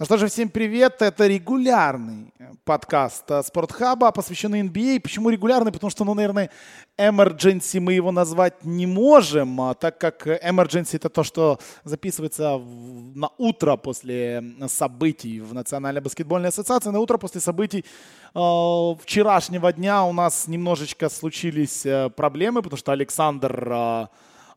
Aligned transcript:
Ну 0.00 0.04
что 0.04 0.16
же, 0.16 0.28
всем 0.28 0.48
привет. 0.48 1.02
Это 1.02 1.26
регулярный 1.26 2.32
подкаст 2.64 3.28
э, 3.32 3.42
Спортхаба, 3.42 4.12
посвященный 4.12 4.60
NBA. 4.60 4.98
А. 4.98 5.00
Почему 5.00 5.28
регулярный? 5.28 5.72
Потому 5.72 5.90
что, 5.90 6.04
ну, 6.04 6.14
наверное, 6.14 6.50
emergency 6.96 7.80
мы 7.80 7.94
его 7.94 8.12
назвать 8.12 8.64
не 8.64 8.86
можем, 8.86 9.60
а 9.60 9.74
так 9.74 9.98
как 9.98 10.24
emergency 10.28 10.98
это 10.98 11.08
то, 11.08 11.24
что 11.24 11.58
записывается 11.82 12.60
на 13.16 13.30
утро 13.38 13.76
после 13.76 14.44
событий 14.68 15.40
в 15.40 15.52
Национальной 15.52 16.00
баскетбольной 16.00 16.50
ассоциации, 16.50 16.90
на 16.90 17.00
утро 17.00 17.18
после 17.18 17.40
событий 17.40 17.84
э, 18.34 18.94
вчерашнего 19.02 19.72
дня 19.72 20.04
у 20.04 20.12
нас 20.12 20.46
немножечко 20.46 21.08
случились 21.08 21.84
э, 21.84 22.08
проблемы, 22.10 22.62
потому 22.62 22.78
что 22.78 22.92
Александр 22.92 23.68
э, 23.68 24.06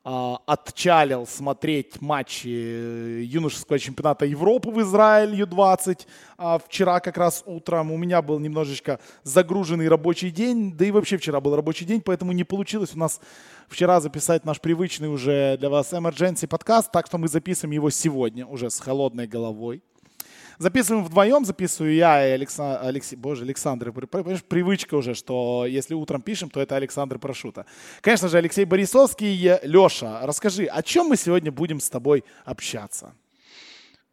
отчалил 0.03 1.27
смотреть 1.27 2.01
матчи 2.01 2.47
э, 2.47 3.21
юношеского 3.23 3.77
чемпионата 3.77 4.25
Европы 4.25 4.71
в 4.71 4.81
Израиль 4.81 5.35
Ю-20 5.35 6.07
а 6.39 6.57
вчера 6.57 6.99
как 6.99 7.17
раз 7.17 7.43
утром. 7.45 7.91
У 7.91 7.97
меня 7.97 8.23
был 8.23 8.39
немножечко 8.39 8.99
загруженный 9.21 9.87
рабочий 9.87 10.31
день, 10.31 10.73
да 10.75 10.85
и 10.85 10.91
вообще 10.91 11.17
вчера 11.17 11.39
был 11.39 11.55
рабочий 11.55 11.85
день, 11.85 12.01
поэтому 12.01 12.31
не 12.31 12.43
получилось 12.43 12.95
у 12.95 12.97
нас 12.97 13.21
вчера 13.67 13.99
записать 13.99 14.43
наш 14.43 14.59
привычный 14.59 15.07
уже 15.07 15.57
для 15.57 15.69
вас 15.69 15.93
emergency 15.93 16.47
подкаст, 16.47 16.91
так 16.91 17.05
что 17.05 17.19
мы 17.19 17.27
записываем 17.27 17.73
его 17.73 17.91
сегодня 17.91 18.47
уже 18.47 18.71
с 18.71 18.79
холодной 18.79 19.27
головой. 19.27 19.83
Записываем 20.57 21.03
вдвоем, 21.03 21.45
записываю 21.45 21.93
я 21.93 22.27
и 22.27 22.31
Александр, 22.31 22.79
Алексей, 22.83 23.15
боже, 23.15 23.43
Александр, 23.43 23.91
понимаешь, 23.91 24.43
привычка 24.43 24.95
уже, 24.95 25.13
что 25.13 25.65
если 25.65 25.93
утром 25.93 26.21
пишем, 26.21 26.49
то 26.49 26.61
это 26.61 26.75
Александр 26.75 27.17
Прошута. 27.19 27.65
Конечно 28.01 28.27
же, 28.29 28.37
Алексей 28.37 28.65
Борисовский. 28.65 29.59
Леша, 29.63 30.25
расскажи, 30.25 30.65
о 30.65 30.83
чем 30.83 31.07
мы 31.07 31.17
сегодня 31.17 31.51
будем 31.51 31.79
с 31.79 31.89
тобой 31.89 32.23
общаться? 32.45 33.15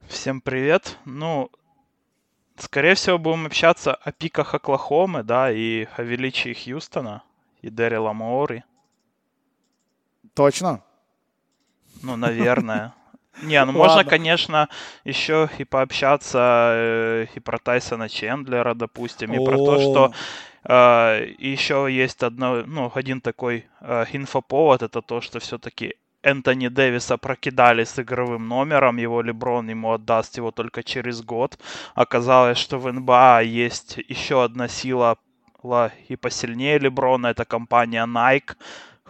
Всем 0.06 0.40
привет. 0.40 0.96
Ну, 1.04 1.50
скорее 2.56 2.94
всего, 2.94 3.18
будем 3.18 3.46
общаться 3.46 3.94
о 3.94 4.10
пиках 4.10 4.54
Оклахомы, 4.54 5.22
да, 5.22 5.52
и 5.52 5.86
о 5.96 6.02
величии 6.02 6.54
Хьюстона 6.54 7.22
и 7.60 7.68
Дэрила 7.68 8.12
Моори. 8.12 8.64
Точно? 10.34 10.82
Ну, 12.02 12.16
наверное. 12.16 12.94
Не, 13.42 13.64
ну 13.64 13.72
можно, 13.72 14.04
конечно, 14.04 14.68
еще 15.04 15.48
и 15.58 15.64
пообщаться 15.64 16.72
э, 16.74 17.26
и 17.34 17.40
про 17.40 17.58
Тайсона 17.58 18.08
Чендлера, 18.08 18.74
допустим, 18.74 19.32
и 19.32 19.44
про 19.44 19.56
то, 19.56 19.78
что 19.80 20.12
э, 20.64 21.34
еще 21.38 21.86
есть 21.90 22.22
одно, 22.22 22.62
ну, 22.66 22.90
один 22.94 23.20
такой 23.20 23.66
э, 23.80 24.04
инфоповод, 24.12 24.82
это 24.82 25.02
то, 25.02 25.20
что 25.20 25.38
все-таки 25.38 25.94
Энтони 26.22 26.68
Дэвиса 26.68 27.16
прокидали 27.16 27.84
с 27.84 27.98
игровым 27.98 28.48
номером, 28.48 28.96
его 28.96 29.22
Леброн 29.22 29.70
ему 29.70 29.92
отдаст 29.92 30.36
его 30.36 30.50
только 30.50 30.82
через 30.82 31.22
год. 31.22 31.58
Оказалось, 31.94 32.58
что 32.58 32.78
в 32.78 32.92
НБА 32.92 33.42
есть 33.42 33.98
еще 34.08 34.42
одна 34.42 34.68
сила 34.68 35.16
и 36.08 36.16
посильнее 36.16 36.78
Леброна, 36.78 37.28
это 37.28 37.44
компания 37.44 38.04
Nike, 38.06 38.56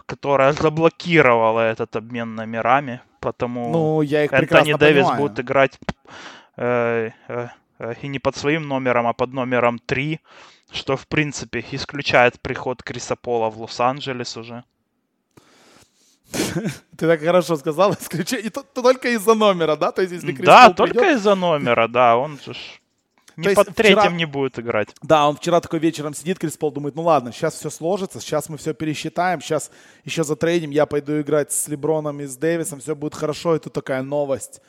которая 0.05 0.53
заблокировала 0.53 1.59
этот 1.61 1.95
обмен 1.95 2.35
номерами, 2.35 3.01
потому 3.19 3.71
ну, 3.71 4.01
я 4.01 4.25
их 4.25 4.33
Энтони 4.33 4.73
Дэвис 4.73 5.03
понимаю. 5.03 5.21
будет 5.21 5.39
играть 5.39 5.79
э, 6.57 7.11
э, 7.27 7.47
э, 7.79 7.93
и 8.01 8.07
не 8.07 8.19
под 8.19 8.35
своим 8.35 8.67
номером, 8.67 9.07
а 9.07 9.13
под 9.13 9.33
номером 9.33 9.79
3, 9.79 10.19
что, 10.71 10.95
в 10.97 11.07
принципе, 11.07 11.65
исключает 11.71 12.39
приход 12.41 12.83
Криса 12.83 13.15
Пола 13.15 13.49
в 13.49 13.61
Лос-Анджелес 13.61 14.37
уже. 14.37 14.63
Ты 16.97 17.07
так 17.07 17.21
хорошо 17.21 17.55
сказал, 17.57 17.93
исключение 17.99 18.51
только 18.51 19.09
из-за 19.09 19.33
номера, 19.33 19.75
да? 19.75 19.91
То 19.91 20.01
есть, 20.01 20.13
если 20.13 20.33
Крис 20.33 20.45
Да, 20.45 20.65
Пол 20.67 20.75
только 20.75 20.99
придет... 20.99 21.17
из-за 21.17 21.35
номера, 21.35 21.87
да, 21.87 22.17
он 22.17 22.39
же 22.45 22.53
не 23.39 23.55
под 23.55 23.75
третьим 23.75 23.99
вчера... 23.99 24.15
не 24.15 24.25
будет 24.25 24.59
играть. 24.59 24.89
Да, 25.01 25.27
он 25.27 25.35
вчера 25.37 25.61
такой 25.61 25.79
вечером 25.79 26.13
сидит, 26.13 26.39
Крис 26.39 26.57
Пол 26.57 26.71
думает, 26.71 26.95
ну 26.95 27.03
ладно, 27.03 27.31
сейчас 27.31 27.55
все 27.55 27.69
сложится, 27.69 28.19
сейчас 28.19 28.49
мы 28.49 28.57
все 28.57 28.73
пересчитаем, 28.73 29.41
сейчас 29.41 29.71
еще 30.03 30.23
за 30.23 30.35
трейдим 30.35 30.71
я 30.71 30.85
пойду 30.85 31.19
играть 31.19 31.51
с 31.51 31.67
Леброном 31.67 32.21
и 32.21 32.25
с 32.25 32.35
Дэвисом, 32.35 32.79
все 32.79 32.95
будет 32.95 33.15
хорошо, 33.15 33.55
и 33.55 33.59
тут 33.59 33.73
такая 33.73 34.01
новость. 34.01 34.61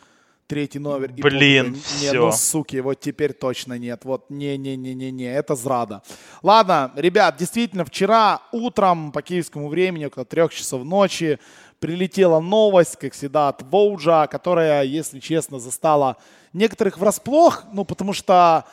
Третий 0.46 0.80
номер. 0.80 1.12
И 1.14 1.22
Блин, 1.22 1.74
Пол, 1.74 1.82
все. 1.84 2.10
Не, 2.10 2.18
ну, 2.18 2.32
суки, 2.32 2.80
вот 2.80 2.98
теперь 2.98 3.32
точно 3.32 3.78
нет. 3.78 4.00
Вот 4.04 4.30
не-не-не-не-не, 4.30 5.32
это 5.32 5.54
зрада. 5.54 6.02
Ладно, 6.42 6.90
ребят, 6.96 7.36
действительно, 7.36 7.84
вчера 7.84 8.42
утром 8.50 9.12
по 9.12 9.22
киевскому 9.22 9.68
времени, 9.68 10.06
около 10.06 10.24
трех 10.24 10.52
часов 10.52 10.82
ночи, 10.82 11.38
прилетела 11.80 12.40
новость, 12.40 12.96
как 12.96 13.14
всегда, 13.14 13.48
от 13.48 13.62
Воуджа, 13.62 14.26
которая, 14.26 14.84
если 14.84 15.18
честно, 15.18 15.58
застала 15.58 16.16
некоторых 16.52 16.98
врасплох, 16.98 17.64
ну, 17.72 17.84
потому 17.84 18.12
что 18.12 18.66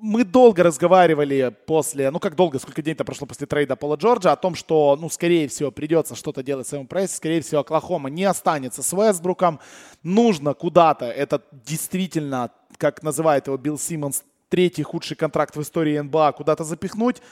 мы 0.00 0.24
долго 0.24 0.62
разговаривали 0.62 1.56
после, 1.66 2.10
ну 2.10 2.18
как 2.18 2.36
долго, 2.36 2.58
сколько 2.58 2.82
дней-то 2.82 3.04
прошло 3.04 3.26
после 3.26 3.46
трейда 3.46 3.74
Пола 3.74 3.96
Джорджа, 3.96 4.32
о 4.32 4.36
том, 4.36 4.54
что, 4.54 4.98
ну, 5.00 5.08
скорее 5.08 5.48
всего, 5.48 5.70
придется 5.70 6.14
что-то 6.14 6.42
делать 6.42 6.66
в 6.66 6.68
своем 6.68 6.86
прессе, 6.86 7.16
скорее 7.16 7.40
всего, 7.40 7.62
Оклахома 7.62 8.10
не 8.10 8.24
останется 8.24 8.82
с 8.82 8.92
Вестбруком, 8.92 9.60
нужно 10.02 10.52
куда-то, 10.52 11.06
это 11.06 11.40
действительно, 11.52 12.50
как 12.76 13.02
называет 13.02 13.46
его 13.46 13.56
Билл 13.56 13.78
Симмонс, 13.78 14.24
третий 14.50 14.82
худший 14.82 15.16
контракт 15.16 15.56
в 15.56 15.62
истории 15.62 15.98
НБА, 15.98 16.32
куда-то 16.32 16.64
запихнуть, 16.64 17.22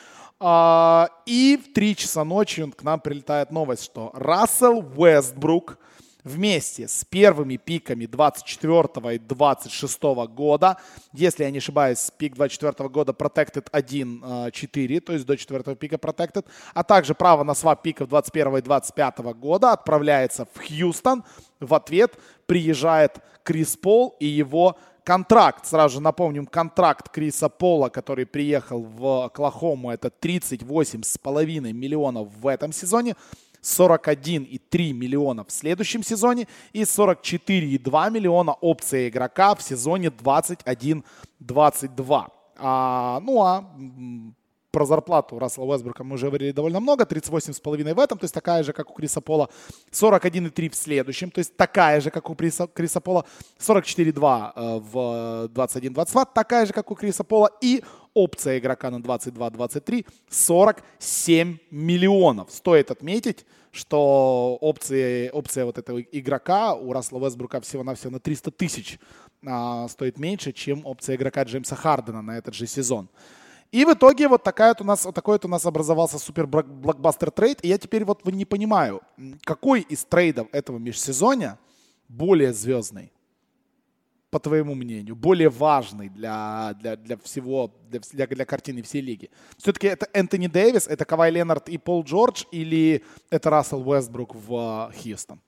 и 1.26 1.60
в 1.62 1.72
3 1.72 1.96
часа 1.96 2.24
ночи 2.24 2.68
к 2.70 2.82
нам 2.82 3.00
прилетает 3.00 3.50
новость, 3.50 3.84
что 3.84 4.10
Рассел 4.14 4.84
Уэстбрук– 4.96 5.78
вместе 6.24 6.88
с 6.88 7.04
первыми 7.04 7.56
пиками 7.56 8.06
24 8.06 9.16
и 9.16 9.18
26 9.18 10.02
года, 10.30 10.76
если 11.12 11.44
я 11.44 11.50
не 11.50 11.58
ошибаюсь, 11.58 12.10
пик 12.16 12.34
24 12.34 12.88
года 12.88 13.12
Protected 13.12 13.70
1.4, 13.72 15.00
то 15.00 15.12
есть 15.12 15.26
до 15.26 15.36
4 15.36 15.76
пика 15.76 15.96
Protected, 15.96 16.46
а 16.74 16.84
также 16.84 17.14
право 17.14 17.42
на 17.42 17.54
свап 17.54 17.82
пиков 17.82 18.08
21 18.08 18.56
и 18.58 18.62
25 18.62 19.18
года 19.34 19.72
отправляется 19.72 20.46
в 20.52 20.58
Хьюстон. 20.58 21.24
В 21.60 21.74
ответ 21.74 22.18
приезжает 22.46 23.18
Крис 23.42 23.76
Пол 23.76 24.16
и 24.20 24.26
его 24.26 24.76
контракт. 25.04 25.66
Сразу 25.66 25.94
же 25.94 26.00
напомним, 26.00 26.46
контракт 26.46 27.08
Криса 27.08 27.48
Пола, 27.48 27.88
который 27.88 28.26
приехал 28.26 28.82
в 28.82 29.26
Оклахому, 29.26 29.90
это 29.90 30.08
38,5 30.08 31.72
миллионов 31.72 32.28
в 32.40 32.46
этом 32.46 32.72
сезоне. 32.72 33.16
41,3 33.62 34.92
миллиона 34.92 35.44
в 35.44 35.52
следующем 35.52 36.02
сезоне 36.02 36.48
и 36.72 36.82
44,2 36.82 38.10
миллиона 38.10 38.54
опция 38.54 39.08
игрока 39.08 39.54
в 39.54 39.62
сезоне 39.62 40.08
21-22. 40.08 42.26
А, 42.56 43.20
ну 43.20 43.42
а 43.42 43.64
про 44.72 44.86
зарплату 44.86 45.38
Рассела 45.38 45.66
Уэсбрука 45.66 46.02
мы 46.02 46.14
уже 46.14 46.26
говорили 46.26 46.50
довольно 46.50 46.80
много, 46.80 47.04
38,5 47.04 47.94
в 47.94 48.00
этом, 48.00 48.18
то 48.18 48.24
есть 48.24 48.34
такая 48.34 48.62
же, 48.62 48.72
как 48.72 48.90
у 48.90 48.94
Криса 48.94 49.20
Пола, 49.20 49.48
41,3 49.92 50.70
в 50.70 50.74
следующем, 50.74 51.30
то 51.30 51.38
есть 51.38 51.56
такая 51.56 52.00
же, 52.00 52.10
как 52.10 52.30
у 52.30 52.34
Криса, 52.34 52.66
Криса 52.66 53.00
Пола, 53.00 53.24
44,2 53.60 54.52
э, 54.56 54.80
в 54.80 55.50
21-22, 55.52 56.26
такая 56.34 56.66
же, 56.66 56.72
как 56.72 56.90
у 56.90 56.94
Криса 56.94 57.22
Пола, 57.22 57.50
и 57.60 57.84
опция 58.14 58.58
игрока 58.58 58.90
на 58.90 58.96
22-23 58.96 60.06
47 60.28 61.58
миллионов. 61.70 62.50
Стоит 62.50 62.90
отметить, 62.90 63.46
что 63.70 64.58
опции, 64.60 65.30
опция 65.30 65.64
вот 65.64 65.78
этого 65.78 66.00
игрока 66.00 66.74
у 66.74 66.92
Рассела 66.92 67.20
Уэсбрука 67.20 67.60
всего-навсего 67.60 68.10
на 68.10 68.20
300 68.20 68.50
тысяч 68.50 68.98
а, 69.46 69.88
стоит 69.88 70.18
меньше, 70.18 70.52
чем 70.52 70.84
опция 70.84 71.16
игрока 71.16 71.42
Джеймса 71.42 71.76
Хардена 71.76 72.22
на 72.22 72.38
этот 72.38 72.54
же 72.54 72.66
сезон. 72.66 73.08
И 73.72 73.86
в 73.86 73.92
итоге 73.94 74.28
вот, 74.28 74.42
такая 74.42 74.72
вот 74.72 74.82
у 74.82 74.84
нас, 74.84 75.04
вот 75.06 75.14
такой 75.14 75.36
вот 75.36 75.46
у 75.46 75.48
нас 75.48 75.64
образовался 75.64 76.18
супер 76.18 76.46
блокбастер 76.46 77.30
трейд. 77.30 77.64
И 77.64 77.68
я 77.68 77.78
теперь 77.78 78.04
вот 78.04 78.24
не 78.26 78.44
понимаю, 78.44 79.00
какой 79.44 79.80
из 79.80 80.04
трейдов 80.04 80.46
этого 80.52 80.78
межсезонья 80.78 81.58
более 82.06 82.52
звездный, 82.52 83.10
по 84.30 84.38
твоему 84.38 84.74
мнению, 84.74 85.16
более 85.16 85.48
важный 85.48 86.10
для, 86.10 86.74
для, 86.80 86.96
для 86.96 87.16
всего, 87.16 87.74
для, 87.88 88.00
для, 88.12 88.26
для 88.26 88.44
картины 88.44 88.82
всей 88.82 89.00
лиги? 89.00 89.30
Все-таки 89.56 89.86
это 89.86 90.06
Энтони 90.12 90.48
Дэвис, 90.48 90.86
это 90.86 91.06
Кавай 91.06 91.30
Ленард 91.30 91.70
и 91.70 91.78
Пол 91.78 92.04
Джордж 92.04 92.44
или 92.52 93.02
это 93.30 93.48
Рассел 93.48 93.88
Уэстбрук 93.88 94.34
в 94.34 94.90
э, 94.92 95.00
Хьюстон? 95.00 95.40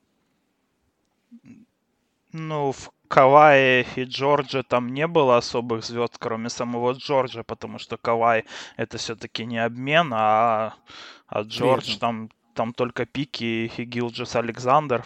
Ну, 2.36 2.72
в 2.72 2.90
Кавае 3.06 3.86
и 3.94 4.02
Джорджа 4.02 4.64
там 4.64 4.88
не 4.88 5.06
было 5.06 5.36
особых 5.36 5.84
звезд, 5.84 6.16
кроме 6.18 6.48
самого 6.48 6.92
Джорджа, 6.92 7.44
потому 7.44 7.78
что 7.78 7.96
Кавай 7.96 8.44
это 8.76 8.98
все-таки 8.98 9.46
не 9.46 9.64
обмен, 9.64 10.10
а, 10.12 10.74
а 11.28 11.42
Джордж 11.42 11.84
Приятно. 11.84 12.00
там, 12.00 12.30
там 12.54 12.72
только 12.72 13.06
Пики 13.06 13.70
и 13.76 13.84
Гилджис 13.84 14.34
Александр 14.34 15.04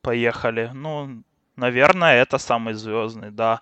поехали. 0.00 0.70
Ну, 0.72 1.24
наверное, 1.56 2.22
это 2.22 2.38
самый 2.38 2.74
звездный, 2.74 3.32
да. 3.32 3.60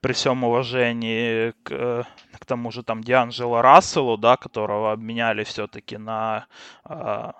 При 0.00 0.12
всем 0.12 0.44
уважении 0.44 1.54
к, 1.64 2.06
к 2.38 2.44
тому 2.46 2.70
же 2.70 2.84
там 2.84 3.02
Дианджело 3.02 3.62
Расселу, 3.62 4.16
да, 4.16 4.36
которого 4.36 4.92
обменяли 4.92 5.42
все-таки 5.42 5.96
на... 5.96 6.46
Э, 6.88 7.32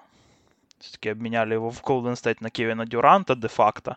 все-таки 0.81 1.11
обменяли 1.11 1.55
его 1.55 1.71
в 1.71 1.81
Golden 1.83 2.15
State 2.15 2.39
на 2.41 2.51
Кевина 2.51 2.85
Дюранта 2.85 3.37
де-факто 3.37 3.97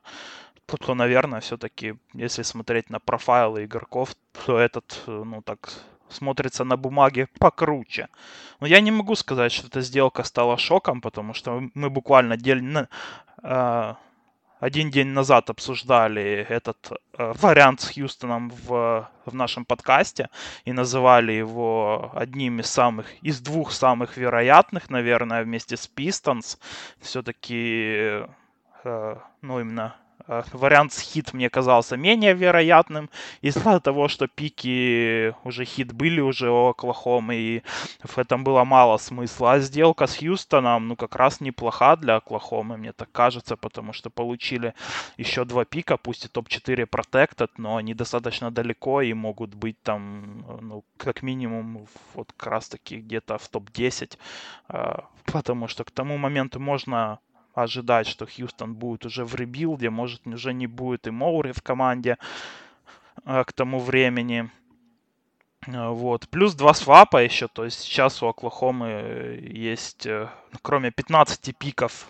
то, 0.76 0.96
наверное, 0.96 1.40
все-таки, 1.40 1.96
если 2.14 2.44
смотреть 2.44 2.90
на 2.90 3.00
профайлы 3.00 3.64
игроков, 3.64 4.16
то 4.46 4.60
этот, 4.60 5.02
ну 5.08 5.42
так, 5.42 5.72
смотрится 6.10 6.66
на 6.66 6.76
бумаге 6.76 7.28
покруче. 7.40 8.10
Но 8.60 8.68
я 8.68 8.82
не 8.82 8.92
могу 8.92 9.16
сказать, 9.16 9.52
что 9.52 9.68
эта 9.68 9.82
сделка 9.82 10.24
стала 10.24 10.58
шоком, 10.58 11.00
потому 11.00 11.34
что 11.34 11.64
мы 11.74 11.90
буквально 11.90 12.36
день, 12.36 12.76
э, 13.44 13.94
один 14.60 14.92
день 14.92 15.08
назад 15.08 15.50
обсуждали 15.50 16.46
этот 16.50 16.92
э, 16.92 17.34
вариант 17.40 17.82
с 17.82 17.94
Хьюстоном 17.94 18.50
в, 18.50 19.10
в 19.26 19.34
нашем 19.34 19.64
подкасте 19.64 20.30
и 20.66 20.74
называли 20.74 21.32
его 21.32 22.12
одним 22.14 22.60
из 22.60 22.68
самых, 22.68 23.06
из 23.22 23.40
двух 23.40 23.72
самых 23.72 24.18
вероятных, 24.18 24.90
наверное, 24.90 25.44
вместе 25.44 25.78
с 25.78 25.88
Пистонс. 25.88 26.60
Все-таки, 27.00 28.26
э, 28.84 29.16
ну, 29.42 29.60
именно 29.62 29.96
Э, 29.96 30.07
вариант 30.28 30.94
с 30.94 31.00
хит 31.00 31.34
мне 31.34 31.50
казался 31.50 31.98
менее 31.98 32.34
вероятным 32.34 33.10
из-за 33.42 33.80
того, 33.80 34.08
что 34.08 34.28
пики 34.28 35.34
уже 35.44 35.66
хит 35.66 35.94
были 35.94 36.22
уже 36.22 36.50
у 36.50 36.68
Оклахомы, 36.68 37.36
и 37.36 37.64
в 38.04 38.18
этом 38.18 38.44
было 38.44 38.64
мало 38.64 38.98
смысла. 38.98 39.54
А 39.54 39.60
сделка 39.60 40.08
с 40.08 40.18
Хьюстоном, 40.18 40.88
ну, 40.88 40.96
как 40.96 41.16
раз 41.16 41.42
неплоха 41.42 41.96
для 41.96 42.18
Оклахомы, 42.18 42.78
мне 42.78 42.94
так 42.94 43.12
кажется, 43.12 43.56
потому 43.56 43.94
что 43.94 44.10
получили 44.10 44.74
еще 45.18 45.46
два 45.46 45.66
пика, 45.66 45.98
пусть 45.98 46.26
и 46.26 46.28
топ-4 46.28 46.88
Protected, 46.88 47.50
но 47.58 47.78
они 47.78 47.94
достаточно 47.94 48.52
далеко 48.52 49.02
и 49.02 49.14
могут 49.14 49.56
быть 49.56 49.82
там, 49.82 50.46
ну, 50.62 50.84
как 50.98 51.24
минимум, 51.24 51.88
вот 52.14 52.34
как 52.36 52.52
раз 52.52 52.70
таки 52.70 52.98
где-то 52.98 53.38
в 53.38 53.48
топ-10, 53.48 54.18
э, 54.70 55.00
потому 55.26 55.68
что 55.68 55.84
к 55.84 55.92
тому 55.92 56.18
моменту 56.18 56.60
можно 56.60 57.20
ожидать, 57.58 58.08
что 58.08 58.28
Хьюстон 58.28 58.76
будет 58.76 59.06
уже 59.06 59.26
в 59.26 59.36
ребилде, 59.36 59.90
может 59.90 60.28
уже 60.28 60.54
не 60.54 60.68
будет 60.68 61.08
и 61.08 61.12
Моури 61.12 61.52
в 61.52 61.62
команде 61.64 62.18
э, 63.26 63.44
к 63.46 63.54
тому 63.54 63.80
времени. 63.80 64.52
Э, 65.66 65.90
вот. 65.90 66.30
Плюс 66.30 66.54
два 66.54 66.74
свапа 66.74 67.24
еще, 67.24 67.48
то 67.48 67.66
есть 67.66 67.80
сейчас 67.80 68.22
у 68.22 68.28
Оклахомы 68.28 69.40
есть, 69.42 70.06
э, 70.06 70.30
кроме 70.62 70.92
15 70.92 71.58
пиков 71.58 72.08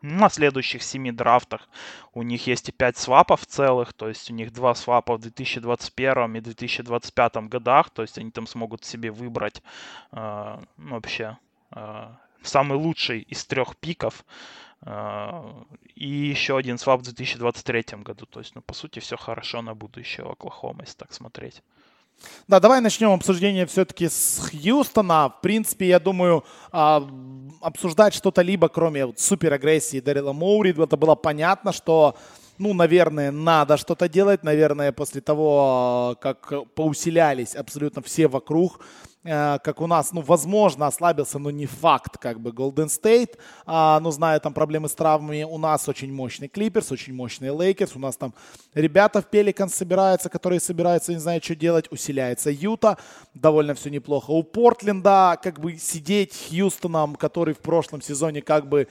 на 0.00 0.28
следующих 0.30 0.82
семи 0.82 1.12
драфтах 1.12 1.68
у 2.14 2.22
них 2.22 2.46
есть 2.46 2.68
и 2.68 2.72
5 2.72 2.96
свапов 2.96 3.44
целых, 3.44 3.92
то 3.92 4.08
есть 4.08 4.30
у 4.30 4.34
них 4.34 4.52
два 4.52 4.74
свапа 4.74 5.16
в 5.16 5.20
2021 5.20 6.36
и 6.36 6.40
2025 6.40 7.36
годах, 7.48 7.90
то 7.90 8.02
есть 8.02 8.18
они 8.18 8.30
там 8.30 8.46
смогут 8.46 8.84
себе 8.84 9.10
выбрать 9.10 9.62
э, 10.12 10.58
вообще 10.76 11.36
э, 11.72 12.08
самый 12.42 12.78
лучший 12.78 13.20
из 13.20 13.44
трех 13.44 13.76
пиков. 13.76 14.24
А, 14.88 15.64
и 15.96 16.08
еще 16.08 16.56
один 16.56 16.78
свап 16.78 17.00
в 17.00 17.02
2023 17.02 17.84
году. 18.04 18.24
То 18.26 18.38
есть, 18.40 18.54
ну, 18.54 18.62
по 18.62 18.72
сути, 18.72 19.00
все 19.00 19.16
хорошо 19.16 19.60
на 19.60 19.74
будущее 19.74 20.24
Оклахома, 20.30 20.82
если 20.82 20.96
так 20.96 21.12
смотреть. 21.12 21.62
Да, 22.46 22.60
давай 22.60 22.80
начнем 22.80 23.10
обсуждение 23.10 23.66
все-таки 23.66 24.08
с 24.08 24.48
Хьюстона. 24.48 25.28
В 25.28 25.40
принципе, 25.42 25.88
я 25.88 25.98
думаю, 25.98 26.44
а, 26.70 27.06
обсуждать 27.60 28.14
что-то 28.14 28.42
либо, 28.42 28.68
кроме 28.68 29.12
суперагрессии 29.16 30.00
Дарила 30.00 30.32
Моури, 30.32 30.70
это 30.70 30.96
было 30.96 31.16
понятно, 31.16 31.72
что 31.72 32.16
ну, 32.58 32.72
наверное, 32.72 33.32
надо 33.32 33.76
что-то 33.76 34.08
делать. 34.08 34.44
Наверное, 34.44 34.92
после 34.92 35.20
того, 35.20 36.16
как 36.20 36.52
поусилялись 36.74 37.54
абсолютно 37.54 38.02
все 38.02 38.28
вокруг, 38.28 38.80
как 39.26 39.80
у 39.80 39.86
нас, 39.86 40.12
ну, 40.12 40.20
возможно, 40.20 40.86
ослабился, 40.86 41.38
но 41.38 41.50
не 41.50 41.66
факт, 41.66 42.18
как 42.18 42.40
бы 42.40 42.50
Golden 42.50 42.86
State, 42.86 43.36
а, 43.66 43.98
ну, 44.00 44.10
зная 44.10 44.38
там 44.40 44.54
проблемы 44.54 44.88
с 44.88 44.94
травмами, 44.94 45.42
у 45.42 45.58
нас 45.58 45.88
очень 45.88 46.12
мощный 46.12 46.48
Клиперс, 46.48 46.92
очень 46.92 47.14
мощный 47.14 47.50
Лейкерс, 47.50 47.96
у 47.96 47.98
нас 47.98 48.16
там 48.16 48.34
ребята 48.74 49.20
в 49.20 49.26
Пеликан 49.26 49.68
собираются, 49.68 50.28
которые 50.28 50.60
собираются, 50.60 51.12
не 51.12 51.18
знаю, 51.18 51.40
что 51.42 51.54
делать, 51.54 51.90
усиляется 51.90 52.50
Юта, 52.50 52.98
довольно 53.34 53.74
все 53.74 53.90
неплохо. 53.90 54.30
У 54.30 54.42
Портленда, 54.42 55.38
как 55.42 55.60
бы, 55.60 55.76
сидеть 55.76 56.48
Хьюстоном, 56.48 57.16
который 57.16 57.54
в 57.54 57.58
прошлом 57.58 58.00
сезоне, 58.00 58.42
как 58.42 58.68
бы, 58.68 58.88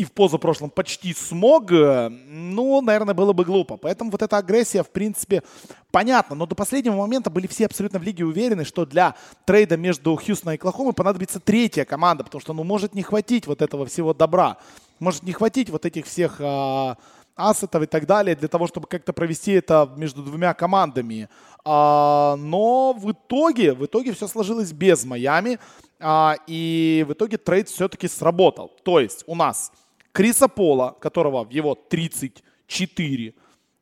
и 0.00 0.04
в 0.04 0.12
позапрошлом 0.12 0.70
почти 0.70 1.12
смог, 1.12 1.70
э, 1.70 2.08
ну, 2.08 2.80
наверное, 2.80 3.12
было 3.12 3.34
бы 3.34 3.44
глупо. 3.44 3.76
Поэтому 3.76 4.10
вот 4.10 4.22
эта 4.22 4.38
агрессия, 4.38 4.82
в 4.82 4.88
принципе, 4.88 5.42
понятна. 5.90 6.34
Но 6.34 6.46
до 6.46 6.54
последнего 6.54 6.94
момента 6.94 7.28
были 7.28 7.46
все 7.46 7.66
абсолютно 7.66 7.98
в 7.98 8.02
лиге 8.02 8.24
уверены, 8.24 8.64
что 8.64 8.86
для 8.86 9.14
трейда 9.44 9.76
между 9.76 10.16
Хьюстоном 10.16 10.54
и 10.54 10.56
Клахомой 10.56 10.94
понадобится 10.94 11.38
третья 11.38 11.84
команда, 11.84 12.24
потому 12.24 12.40
что, 12.40 12.54
ну, 12.54 12.64
может 12.64 12.94
не 12.94 13.02
хватить 13.02 13.46
вот 13.46 13.60
этого 13.60 13.84
всего 13.84 14.14
добра. 14.14 14.56
Может 15.00 15.22
не 15.22 15.32
хватить 15.32 15.68
вот 15.68 15.84
этих 15.84 16.06
всех 16.06 16.36
а, 16.40 16.96
ассетов 17.36 17.82
и 17.82 17.86
так 17.86 18.06
далее 18.06 18.34
для 18.34 18.48
того, 18.48 18.68
чтобы 18.68 18.86
как-то 18.86 19.12
провести 19.12 19.52
это 19.52 19.92
между 19.96 20.22
двумя 20.22 20.54
командами. 20.54 21.28
А, 21.62 22.36
но 22.36 22.94
в 22.94 23.12
итоге, 23.12 23.74
в 23.74 23.84
итоге 23.84 24.14
все 24.14 24.26
сложилось 24.28 24.72
без 24.72 25.04
Майами. 25.04 25.58
А, 25.98 26.36
и 26.46 27.04
в 27.06 27.12
итоге 27.12 27.36
трейд 27.36 27.68
все-таки 27.68 28.08
сработал. 28.08 28.72
То 28.82 28.98
есть 28.98 29.24
у 29.26 29.34
нас 29.34 29.70
Криса 30.12 30.48
Пола, 30.48 30.96
которого 31.00 31.44
в 31.44 31.50
его 31.50 31.74
34 31.74 33.34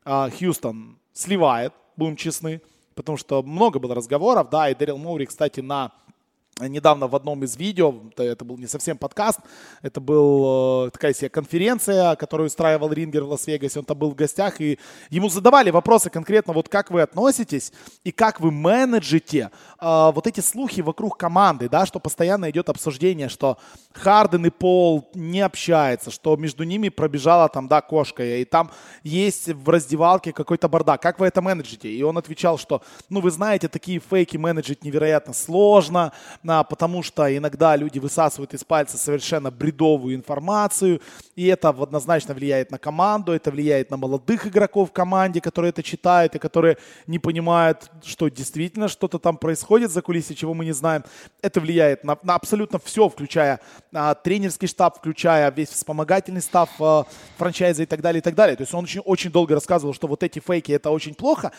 а, 0.05 0.29
Хьюстон 0.29 0.97
сливает, 1.13 1.73
будем 1.95 2.15
честны, 2.15 2.61
потому 2.95 3.17
что 3.17 3.43
много 3.43 3.79
было 3.79 3.95
разговоров, 3.95 4.49
да, 4.49 4.69
и 4.69 4.75
Дэрил 4.75 4.97
Моури, 4.97 5.25
кстати, 5.25 5.59
на 5.59 5.91
недавно 6.67 7.07
в 7.07 7.15
одном 7.15 7.43
из 7.43 7.55
видео, 7.57 7.93
это 8.17 8.45
был 8.45 8.57
не 8.57 8.67
совсем 8.67 8.97
подкаст, 8.97 9.39
это 9.81 9.99
был 10.01 10.87
э, 10.87 10.89
такая 10.91 11.13
себе 11.13 11.29
конференция, 11.29 12.15
которую 12.15 12.47
устраивал 12.47 12.91
Рингер 12.91 13.23
в 13.23 13.29
Лас-Вегасе, 13.29 13.79
он 13.79 13.85
там 13.85 13.97
был 13.97 14.11
в 14.11 14.15
гостях, 14.15 14.61
и 14.61 14.79
ему 15.09 15.29
задавали 15.29 15.69
вопросы 15.69 16.09
конкретно, 16.09 16.53
вот 16.53 16.69
как 16.69 16.91
вы 16.91 17.01
относитесь 17.01 17.71
и 18.03 18.11
как 18.11 18.39
вы 18.39 18.51
менеджите 18.51 19.51
э, 19.79 20.11
вот 20.13 20.27
эти 20.27 20.39
слухи 20.39 20.81
вокруг 20.81 21.17
команды, 21.17 21.69
да, 21.69 21.85
что 21.85 21.99
постоянно 21.99 22.49
идет 22.49 22.69
обсуждение, 22.69 23.29
что 23.29 23.57
Харден 23.93 24.45
и 24.45 24.49
Пол 24.49 25.09
не 25.13 25.41
общаются, 25.41 26.11
что 26.11 26.35
между 26.35 26.63
ними 26.63 26.89
пробежала 26.89 27.49
там, 27.49 27.67
да, 27.67 27.81
кошка, 27.81 28.23
и 28.23 28.45
там 28.45 28.71
есть 29.03 29.49
в 29.49 29.69
раздевалке 29.69 30.33
какой-то 30.33 30.67
бардак, 30.67 31.01
как 31.01 31.19
вы 31.19 31.27
это 31.27 31.41
менеджите? 31.41 31.89
И 31.89 32.03
он 32.03 32.17
отвечал, 32.17 32.57
что, 32.57 32.81
ну, 33.09 33.21
вы 33.21 33.31
знаете, 33.31 33.67
такие 33.67 33.99
фейки 33.99 34.37
менеджить 34.37 34.83
невероятно 34.83 35.33
сложно, 35.33 36.11
потому 36.63 37.03
что 37.03 37.35
иногда 37.35 37.75
люди 37.75 37.99
высасывают 37.99 38.53
из 38.53 38.63
пальца 38.63 38.97
совершенно 38.97 39.51
бредовую 39.51 40.15
информацию, 40.15 41.01
и 41.35 41.45
это 41.47 41.69
однозначно 41.69 42.33
влияет 42.33 42.71
на 42.71 42.77
команду, 42.77 43.31
это 43.31 43.51
влияет 43.51 43.91
на 43.91 43.97
молодых 43.97 44.47
игроков 44.47 44.89
в 44.89 44.91
команде, 44.91 45.41
которые 45.41 45.69
это 45.69 45.83
читают 45.83 46.35
и 46.35 46.39
которые 46.39 46.77
не 47.07 47.19
понимают, 47.19 47.91
что 48.03 48.29
действительно 48.29 48.87
что-то 48.87 49.19
там 49.19 49.37
происходит 49.37 49.91
за 49.91 50.01
кулисами, 50.01 50.35
чего 50.35 50.53
мы 50.53 50.65
не 50.65 50.73
знаем. 50.73 51.03
Это 51.41 51.61
влияет 51.61 52.03
на, 52.03 52.17
на 52.23 52.35
абсолютно 52.35 52.79
все, 52.79 53.07
включая 53.07 53.59
а, 53.93 54.15
тренерский 54.15 54.67
штаб, 54.67 54.97
включая 54.97 55.51
весь 55.51 55.69
вспомогательный 55.69 56.41
став 56.41 56.69
а, 56.79 57.05
франчайза 57.37 57.83
и 57.83 57.85
так 57.85 58.01
далее, 58.01 58.19
и 58.19 58.23
так 58.23 58.35
далее. 58.35 58.55
То 58.55 58.63
есть 58.63 58.73
он 58.73 58.83
очень, 58.83 59.01
очень 59.01 59.31
долго 59.31 59.53
рассказывал, 59.53 59.93
что 59.93 60.07
вот 60.07 60.23
эти 60.23 60.39
фейки 60.39 60.71
это 60.71 60.89
очень 60.89 61.13
плохо. 61.13 61.51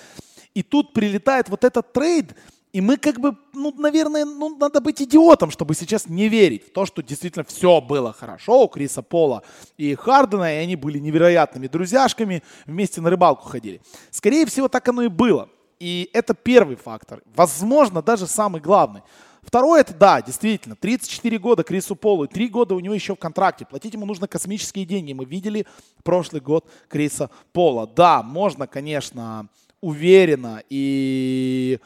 И 0.55 0.63
тут 0.63 0.93
прилетает 0.93 1.49
вот 1.49 1.65
этот 1.65 1.93
трейд, 1.93 2.35
и 2.73 2.81
мы 2.81 2.97
как 2.97 3.19
бы, 3.19 3.37
ну, 3.53 3.73
наверное, 3.77 4.25
ну, 4.25 4.57
надо 4.57 4.81
быть 4.81 5.03
идиотом, 5.03 5.51
чтобы 5.51 5.75
сейчас 5.75 6.09
не 6.09 6.29
верить 6.29 6.69
в 6.69 6.73
то, 6.73 6.87
что 6.87 7.03
действительно 7.03 7.45
все 7.45 7.81
было 7.81 8.13
хорошо 8.13 8.65
у 8.65 8.69
Криса 8.69 9.03
Пола 9.03 9.43
и 9.77 9.95
Хардена, 9.97 10.55
и 10.55 10.59
они 10.59 10.77
были 10.77 10.99
невероятными 10.99 11.67
друзьяшками, 11.67 12.43
вместе 12.67 13.01
на 13.01 13.11
рыбалку 13.11 13.49
ходили. 13.49 13.81
Скорее 14.11 14.47
всего, 14.47 14.69
так 14.69 14.87
оно 14.89 15.03
и 15.03 15.09
было. 15.09 15.49
И 15.81 16.11
это 16.13 16.35
первый 16.35 16.77
фактор. 16.77 17.23
Возможно, 17.35 18.03
даже 18.03 18.27
самый 18.27 18.61
главный. 18.61 19.03
Второе, 19.43 19.81
это 19.81 19.95
да, 19.95 20.23
действительно, 20.23 20.77
34 20.77 21.39
года 21.39 21.63
Крису 21.65 21.97
Полу, 21.97 22.27
3 22.27 22.49
года 22.49 22.75
у 22.75 22.81
него 22.81 22.95
еще 22.95 23.17
в 23.17 23.19
контракте. 23.19 23.65
Платить 23.65 23.95
ему 23.95 24.07
нужно 24.07 24.29
космические 24.29 24.85
деньги. 24.85 25.13
Мы 25.13 25.25
видели 25.25 25.67
прошлый 26.05 26.41
год 26.41 26.71
Криса 26.89 27.31
Пола. 27.53 27.87
Да, 27.87 28.23
можно, 28.23 28.67
конечно, 28.67 29.49
уверенно 29.81 30.63
и 30.69 31.81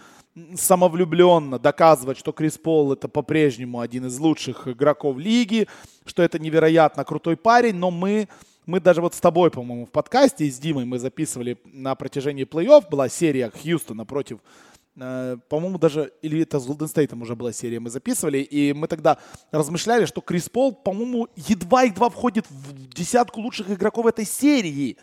самовлюбленно 0.57 1.59
доказывать, 1.59 2.19
что 2.19 2.33
Крис 2.33 2.59
Пол 2.59 2.93
это 2.93 3.09
по-прежнему 3.09 3.81
один 3.81 4.07
из 4.07 4.19
лучших 4.19 4.67
игроков 4.69 5.17
лиги, 5.19 5.69
что 6.05 6.23
это 6.23 6.38
невероятно 6.38 7.05
крутой 7.05 7.37
парень, 7.37 7.76
но 7.76 7.91
мы, 7.91 8.29
мы 8.67 8.81
даже 8.81 9.00
вот 9.00 9.14
с 9.14 9.21
тобой, 9.21 9.50
по-моему, 9.50 9.87
в 9.87 9.91
подкасте 9.91 10.47
и 10.47 10.50
с 10.50 10.59
Димой 10.59 10.85
мы 10.85 10.99
записывали 10.99 11.57
на 11.64 11.95
протяжении 11.95 12.45
плей-офф, 12.45 12.91
была 12.91 13.09
серия 13.09 13.50
Хьюстона 13.50 14.05
против 14.05 14.41
э, 14.97 15.37
по-моему, 15.49 15.79
даже, 15.79 16.12
или 16.21 16.43
это 16.43 16.59
с 16.59 16.67
Голден 16.67 16.88
Стейтом 16.88 17.23
уже 17.23 17.37
была 17.37 17.53
серия, 17.53 17.79
мы 17.79 17.91
записывали, 17.91 18.38
и 18.38 18.73
мы 18.73 18.88
тогда 18.88 19.19
размышляли, 19.53 20.05
что 20.05 20.21
Крис 20.21 20.49
Пол, 20.49 20.73
по-моему, 20.73 21.29
едва-едва 21.37 22.11
входит 22.11 22.47
в 22.50 22.93
десятку 22.93 23.41
лучших 23.41 23.71
игроков 23.71 24.07
этой 24.07 24.25
серии, 24.25 24.97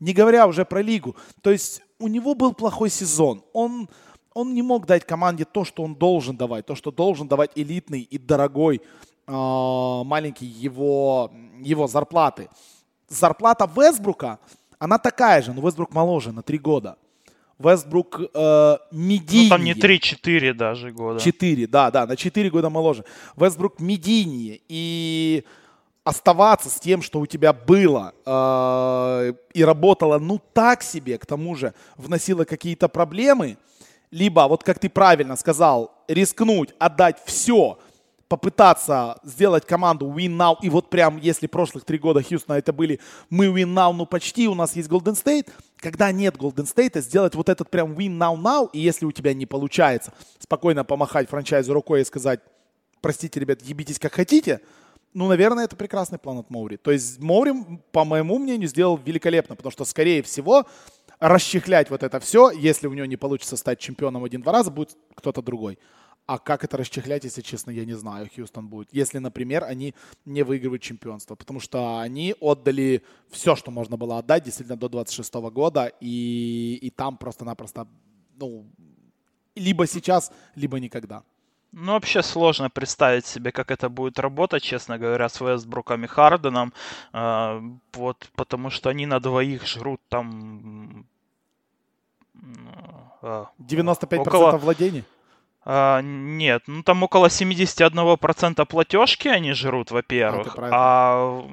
не 0.00 0.12
говоря 0.12 0.48
уже 0.48 0.64
про 0.64 0.82
лигу. 0.82 1.16
То 1.40 1.52
есть 1.52 1.82
у 2.00 2.08
него 2.08 2.34
был 2.34 2.52
плохой 2.52 2.90
сезон, 2.90 3.44
он 3.52 3.88
он 4.36 4.52
не 4.52 4.62
мог 4.62 4.84
дать 4.84 5.06
команде 5.06 5.46
то, 5.46 5.64
что 5.64 5.82
он 5.82 5.94
должен 5.94 6.36
давать, 6.36 6.66
то, 6.66 6.74
что 6.74 6.90
должен 6.90 7.26
давать 7.26 7.52
элитный 7.54 8.02
и 8.02 8.18
дорогой 8.18 8.82
э, 9.26 9.32
маленький 9.32 10.44
его, 10.44 11.30
его 11.58 11.86
зарплаты. 11.86 12.50
Зарплата 13.08 13.70
Весбрука, 13.74 14.38
она 14.78 14.98
такая 14.98 15.40
же, 15.40 15.54
но 15.54 15.62
Вестбрук 15.62 15.94
моложе 15.94 16.32
на 16.32 16.42
три 16.42 16.58
года. 16.58 16.98
Вестбрук 17.58 18.20
э, 18.34 18.76
медийнее. 18.92 19.44
Ну, 19.44 19.56
там 19.56 19.64
не 19.64 19.72
3-4 19.72 20.52
даже 20.52 20.92
года. 20.92 21.18
4, 21.18 21.66
да, 21.66 21.90
да, 21.90 22.06
на 22.06 22.14
4 22.14 22.50
года 22.50 22.68
моложе. 22.68 23.06
Вестбрук 23.36 23.80
медийнее. 23.80 24.60
И 24.68 25.44
оставаться 26.04 26.68
с 26.68 26.78
тем, 26.78 27.00
что 27.00 27.20
у 27.20 27.26
тебя 27.26 27.54
было 27.54 28.12
э, 28.26 29.32
и 29.54 29.64
работало, 29.64 30.18
ну, 30.18 30.42
так 30.52 30.82
себе, 30.82 31.16
к 31.16 31.24
тому 31.24 31.54
же, 31.54 31.72
вносило 31.96 32.44
какие-то 32.44 32.88
проблемы, 32.88 33.56
либо, 34.10 34.46
вот 34.48 34.62
как 34.62 34.78
ты 34.78 34.88
правильно 34.88 35.36
сказал, 35.36 35.92
рискнуть, 36.08 36.74
отдать 36.78 37.18
все, 37.24 37.78
попытаться 38.28 39.18
сделать 39.22 39.66
команду 39.66 40.06
win 40.06 40.36
now, 40.36 40.56
и 40.60 40.68
вот 40.68 40.90
прям, 40.90 41.18
если 41.18 41.46
прошлых 41.46 41.84
три 41.84 41.98
года 41.98 42.22
Хьюстона 42.22 42.56
это 42.56 42.72
были 42.72 43.00
мы 43.30 43.46
win 43.46 43.72
now, 43.72 43.92
ну 43.92 44.06
почти, 44.06 44.48
у 44.48 44.54
нас 44.54 44.74
есть 44.74 44.88
Golden 44.88 45.14
State, 45.14 45.48
когда 45.76 46.10
нет 46.10 46.36
Golden 46.36 46.66
State, 46.66 47.00
сделать 47.00 47.34
вот 47.34 47.48
этот 47.48 47.70
прям 47.70 47.92
win 47.92 48.18
now 48.18 48.36
now, 48.36 48.68
и 48.72 48.80
если 48.80 49.06
у 49.06 49.12
тебя 49.12 49.32
не 49.34 49.46
получается, 49.46 50.12
спокойно 50.38 50.84
помахать 50.84 51.28
франчайзу 51.28 51.72
рукой 51.72 52.00
и 52.00 52.04
сказать, 52.04 52.40
простите, 53.00 53.38
ребят, 53.38 53.62
ебитесь 53.62 53.98
как 53.98 54.14
хотите, 54.14 54.60
ну, 55.14 55.28
наверное, 55.28 55.64
это 55.64 55.76
прекрасный 55.76 56.18
план 56.18 56.38
от 56.38 56.50
Моури. 56.50 56.76
То 56.76 56.90
есть 56.90 57.18
Моури, 57.20 57.80
по 57.90 58.04
моему 58.04 58.38
мнению, 58.38 58.68
сделал 58.68 58.98
великолепно, 58.98 59.56
потому 59.56 59.72
что, 59.72 59.86
скорее 59.86 60.22
всего, 60.22 60.66
расчехлять 61.18 61.90
вот 61.90 62.02
это 62.02 62.20
все, 62.20 62.50
если 62.50 62.86
у 62.86 62.92
него 62.92 63.06
не 63.06 63.16
получится 63.16 63.56
стать 63.56 63.78
чемпионом 63.78 64.24
один-два 64.24 64.52
раза, 64.52 64.70
будет 64.70 64.96
кто-то 65.14 65.42
другой. 65.42 65.78
А 66.26 66.38
как 66.38 66.64
это 66.64 66.76
расчехлять, 66.76 67.22
если 67.22 67.40
честно, 67.40 67.70
я 67.70 67.84
не 67.84 67.94
знаю, 67.94 68.28
Хьюстон 68.34 68.66
будет. 68.66 68.88
Если, 68.90 69.18
например, 69.18 69.62
они 69.62 69.94
не 70.24 70.42
выигрывают 70.42 70.82
чемпионство. 70.82 71.36
Потому 71.36 71.60
что 71.60 72.00
они 72.00 72.34
отдали 72.40 73.04
все, 73.30 73.54
что 73.54 73.70
можно 73.70 73.96
было 73.96 74.18
отдать, 74.18 74.42
действительно, 74.42 74.76
до 74.76 74.88
26 74.88 75.34
года. 75.34 75.92
И, 76.00 76.80
и 76.82 76.90
там 76.90 77.16
просто-напросто, 77.16 77.86
ну, 78.34 78.66
либо 79.54 79.86
сейчас, 79.86 80.32
либо 80.56 80.80
никогда. 80.80 81.22
Ну, 81.72 81.92
вообще 81.92 82.22
сложно 82.22 82.70
представить 82.70 83.26
себе, 83.26 83.52
как 83.52 83.70
это 83.70 83.88
будет 83.88 84.18
работать, 84.18 84.62
честно 84.62 84.98
говоря, 84.98 85.28
с 85.28 85.40
Вестбруком 85.40 86.04
и 86.04 86.06
Харденом. 86.06 86.72
Э, 87.12 87.60
вот, 87.92 88.28
потому 88.34 88.70
что 88.70 88.90
они 88.90 89.06
на 89.06 89.20
двоих 89.20 89.66
жрут 89.66 90.00
там... 90.08 91.06
Э, 93.22 93.44
95% 93.58 94.20
около... 94.20 94.56
владений? 94.56 95.04
А, 95.68 96.00
нет, 96.00 96.62
ну 96.68 96.84
там 96.84 97.02
около 97.02 97.26
71% 97.26 98.64
платежки 98.66 99.26
они 99.26 99.52
жрут, 99.52 99.90
во-первых. 99.90 100.54
А, 100.56 100.70
а 100.70 101.50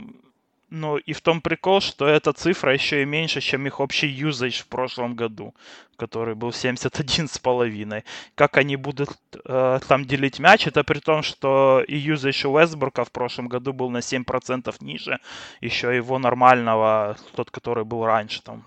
ну 0.73 0.97
и 0.97 1.13
в 1.13 1.21
том 1.21 1.39
прикол, 1.39 1.81
что 1.81 2.07
эта 2.07 2.33
цифра 2.33 2.73
еще 2.73 3.03
и 3.03 3.05
меньше, 3.05 3.41
чем 3.41 3.67
их 3.67 3.79
общий 3.79 4.07
юзаж 4.07 4.61
в 4.61 4.67
прошлом 4.67 5.13
году, 5.15 5.53
который 5.97 6.33
был 6.33 6.49
71,5. 6.49 8.03
Как 8.33 8.57
они 8.57 8.75
будут 8.75 9.09
э, 9.45 9.79
там 9.87 10.05
делить 10.05 10.39
мяч, 10.39 10.65
это 10.65 10.83
при 10.83 10.99
том, 10.99 11.21
что 11.21 11.83
и 11.87 11.95
юзаж 11.95 12.45
у 12.45 12.57
Вестбурга 12.57 13.03
в 13.03 13.11
прошлом 13.11 13.49
году 13.49 13.71
был 13.71 13.91
на 13.91 13.99
7% 13.99 14.75
ниже, 14.79 15.19
еще 15.61 15.95
его 15.95 16.17
нормального, 16.17 17.17
тот, 17.35 17.51
который 17.51 17.83
был 17.83 18.03
раньше, 18.03 18.41
там 18.41 18.63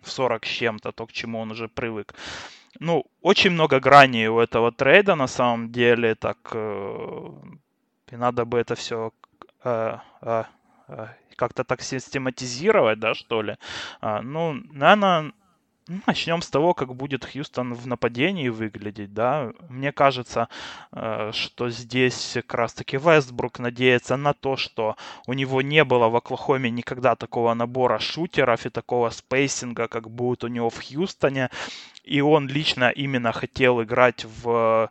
в 0.00 0.10
40 0.10 0.46
с 0.46 0.48
чем-то, 0.48 0.92
то, 0.92 1.06
к 1.06 1.12
чему 1.12 1.40
он 1.40 1.50
уже 1.50 1.68
привык. 1.68 2.14
Ну, 2.80 3.04
очень 3.20 3.50
много 3.50 3.80
граней 3.80 4.28
у 4.28 4.38
этого 4.38 4.72
трейда 4.72 5.14
на 5.14 5.26
самом 5.26 5.70
деле, 5.72 6.14
так 6.14 6.38
э, 6.54 7.28
и 8.12 8.16
надо 8.16 8.46
бы 8.46 8.58
это 8.58 8.74
все 8.74 9.12
э, 9.62 9.98
э, 10.22 10.44
как-то 11.36 11.64
так 11.64 11.82
систематизировать, 11.82 12.98
да, 12.98 13.14
что 13.14 13.42
ли. 13.42 13.56
А, 14.00 14.22
ну, 14.22 14.54
наверное, 14.72 15.32
ну, 15.86 16.00
начнем 16.06 16.40
с 16.40 16.48
того, 16.48 16.72
как 16.72 16.94
будет 16.94 17.26
Хьюстон 17.26 17.74
в 17.74 17.86
нападении 17.86 18.48
выглядеть, 18.48 19.12
да. 19.12 19.52
Мне 19.68 19.92
кажется, 19.92 20.48
э, 20.92 21.30
что 21.34 21.68
здесь 21.68 22.32
как 22.34 22.54
раз-таки 22.54 22.96
Вестбрук 22.96 23.58
надеется 23.58 24.16
на 24.16 24.32
то, 24.32 24.56
что 24.56 24.96
у 25.26 25.34
него 25.34 25.60
не 25.60 25.84
было 25.84 26.08
в 26.08 26.16
Оклахоме 26.16 26.70
никогда 26.70 27.16
такого 27.16 27.52
набора 27.52 27.98
шутеров 27.98 28.64
и 28.64 28.70
такого 28.70 29.10
спейсинга, 29.10 29.88
как 29.88 30.08
будет 30.10 30.44
у 30.44 30.48
него 30.48 30.70
в 30.70 30.82
Хьюстоне. 30.82 31.50
И 32.02 32.22
он 32.22 32.48
лично 32.48 32.90
именно 32.90 33.32
хотел 33.32 33.82
играть 33.82 34.24
в 34.24 34.90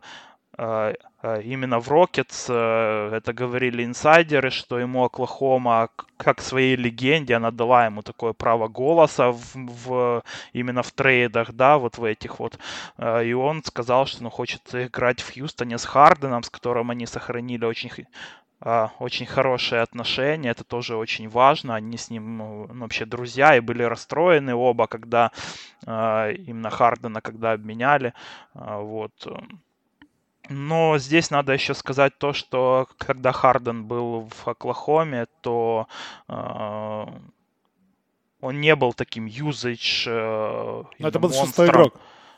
именно 0.56 1.80
в 1.80 1.88
Рокетс, 1.88 2.46
э, 2.48 3.10
это 3.12 3.32
говорили 3.32 3.84
инсайдеры, 3.84 4.50
что 4.50 4.78
ему 4.78 5.04
Оклахома, 5.04 5.88
как 6.16 6.40
своей 6.40 6.76
легенде, 6.76 7.34
она 7.34 7.50
дала 7.50 7.86
ему 7.86 8.02
такое 8.02 8.32
право 8.34 8.68
голоса 8.68 9.32
в, 9.32 9.54
в, 9.54 10.22
именно 10.52 10.82
в 10.82 10.92
трейдах, 10.92 11.52
да, 11.52 11.78
вот 11.78 11.98
в 11.98 12.04
этих 12.04 12.38
вот. 12.38 12.58
Э, 12.98 13.24
и 13.24 13.32
он 13.32 13.64
сказал, 13.64 14.06
что 14.06 14.24
он 14.24 14.30
хочет 14.30 14.62
играть 14.74 15.20
в 15.20 15.34
Хьюстоне 15.34 15.78
с 15.78 15.84
Харденом, 15.84 16.42
с 16.42 16.50
которым 16.50 16.90
они 16.90 17.06
сохранили 17.06 17.64
очень 17.64 17.90
очень 18.98 19.26
хорошие 19.26 19.82
отношения, 19.82 20.50
это 20.50 20.64
тоже 20.64 20.96
очень 20.96 21.28
важно. 21.28 21.74
Они 21.74 21.98
с 21.98 22.08
ним 22.08 22.38
ну, 22.38 22.66
вообще 22.80 23.04
друзья 23.04 23.56
и 23.56 23.60
были 23.60 23.82
расстроены 23.82 24.54
оба, 24.54 24.86
когда 24.86 25.32
именно 25.82 26.70
Хардена, 26.70 27.20
когда 27.20 27.52
обменяли. 27.52 28.14
Вот. 28.54 29.12
Но 30.48 30.98
здесь 30.98 31.30
надо 31.30 31.52
еще 31.52 31.74
сказать 31.74 32.18
то, 32.18 32.32
что 32.32 32.86
когда 32.98 33.32
Харден 33.32 33.84
был 33.84 34.28
в 34.30 34.48
Оклахоме, 34.48 35.26
то 35.40 35.88
э, 36.28 37.06
он 38.40 38.60
не 38.60 38.76
был 38.76 38.92
таким 38.92 39.24
юзач. 39.24 40.04
Э, 40.06 40.84
это 40.98 41.18
был 41.18 41.32
шестой 41.32 41.68
игрок. 41.68 41.94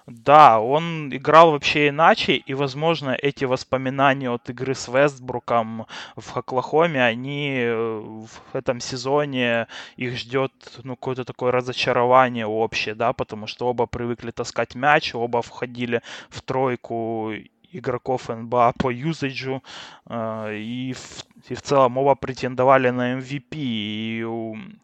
Да, 0.07 0.61
он 0.61 1.13
играл 1.13 1.51
вообще 1.51 1.89
иначе, 1.89 2.37
и, 2.37 2.55
возможно, 2.55 3.11
эти 3.21 3.45
воспоминания 3.45 4.31
от 4.31 4.49
игры 4.49 4.77
с 4.77 4.87
Вестбруком 4.87 5.87
в 6.15 6.37
Оклахоме, 6.37 7.03
они 7.03 7.59
э, 7.59 7.75
в 7.75 8.55
этом 8.55 8.79
сезоне 8.79 9.67
их 9.97 10.17
ждет 10.17 10.53
ну, 10.85 10.95
какое-то 10.95 11.25
такое 11.25 11.51
разочарование 11.51 12.47
общее, 12.47 12.95
да, 12.95 13.13
потому 13.13 13.49
что 13.49 13.67
оба 13.67 13.87
привыкли 13.87 14.31
таскать 14.31 14.77
мяч, 14.77 15.13
оба 15.13 15.43
входили 15.43 16.03
в 16.29 16.41
тройку 16.41 17.33
игроков 17.78 18.28
НБА 18.28 18.73
по 18.78 18.90
юзаджу, 18.90 19.62
э, 20.09 20.56
и 20.56 20.92
в, 20.92 21.25
и 21.50 21.54
в 21.54 21.62
целом 21.62 21.99
оба 21.99 22.14
претендовали 22.14 22.90
на 22.90 23.18
MVP, 23.18 23.47
и, 23.52 24.25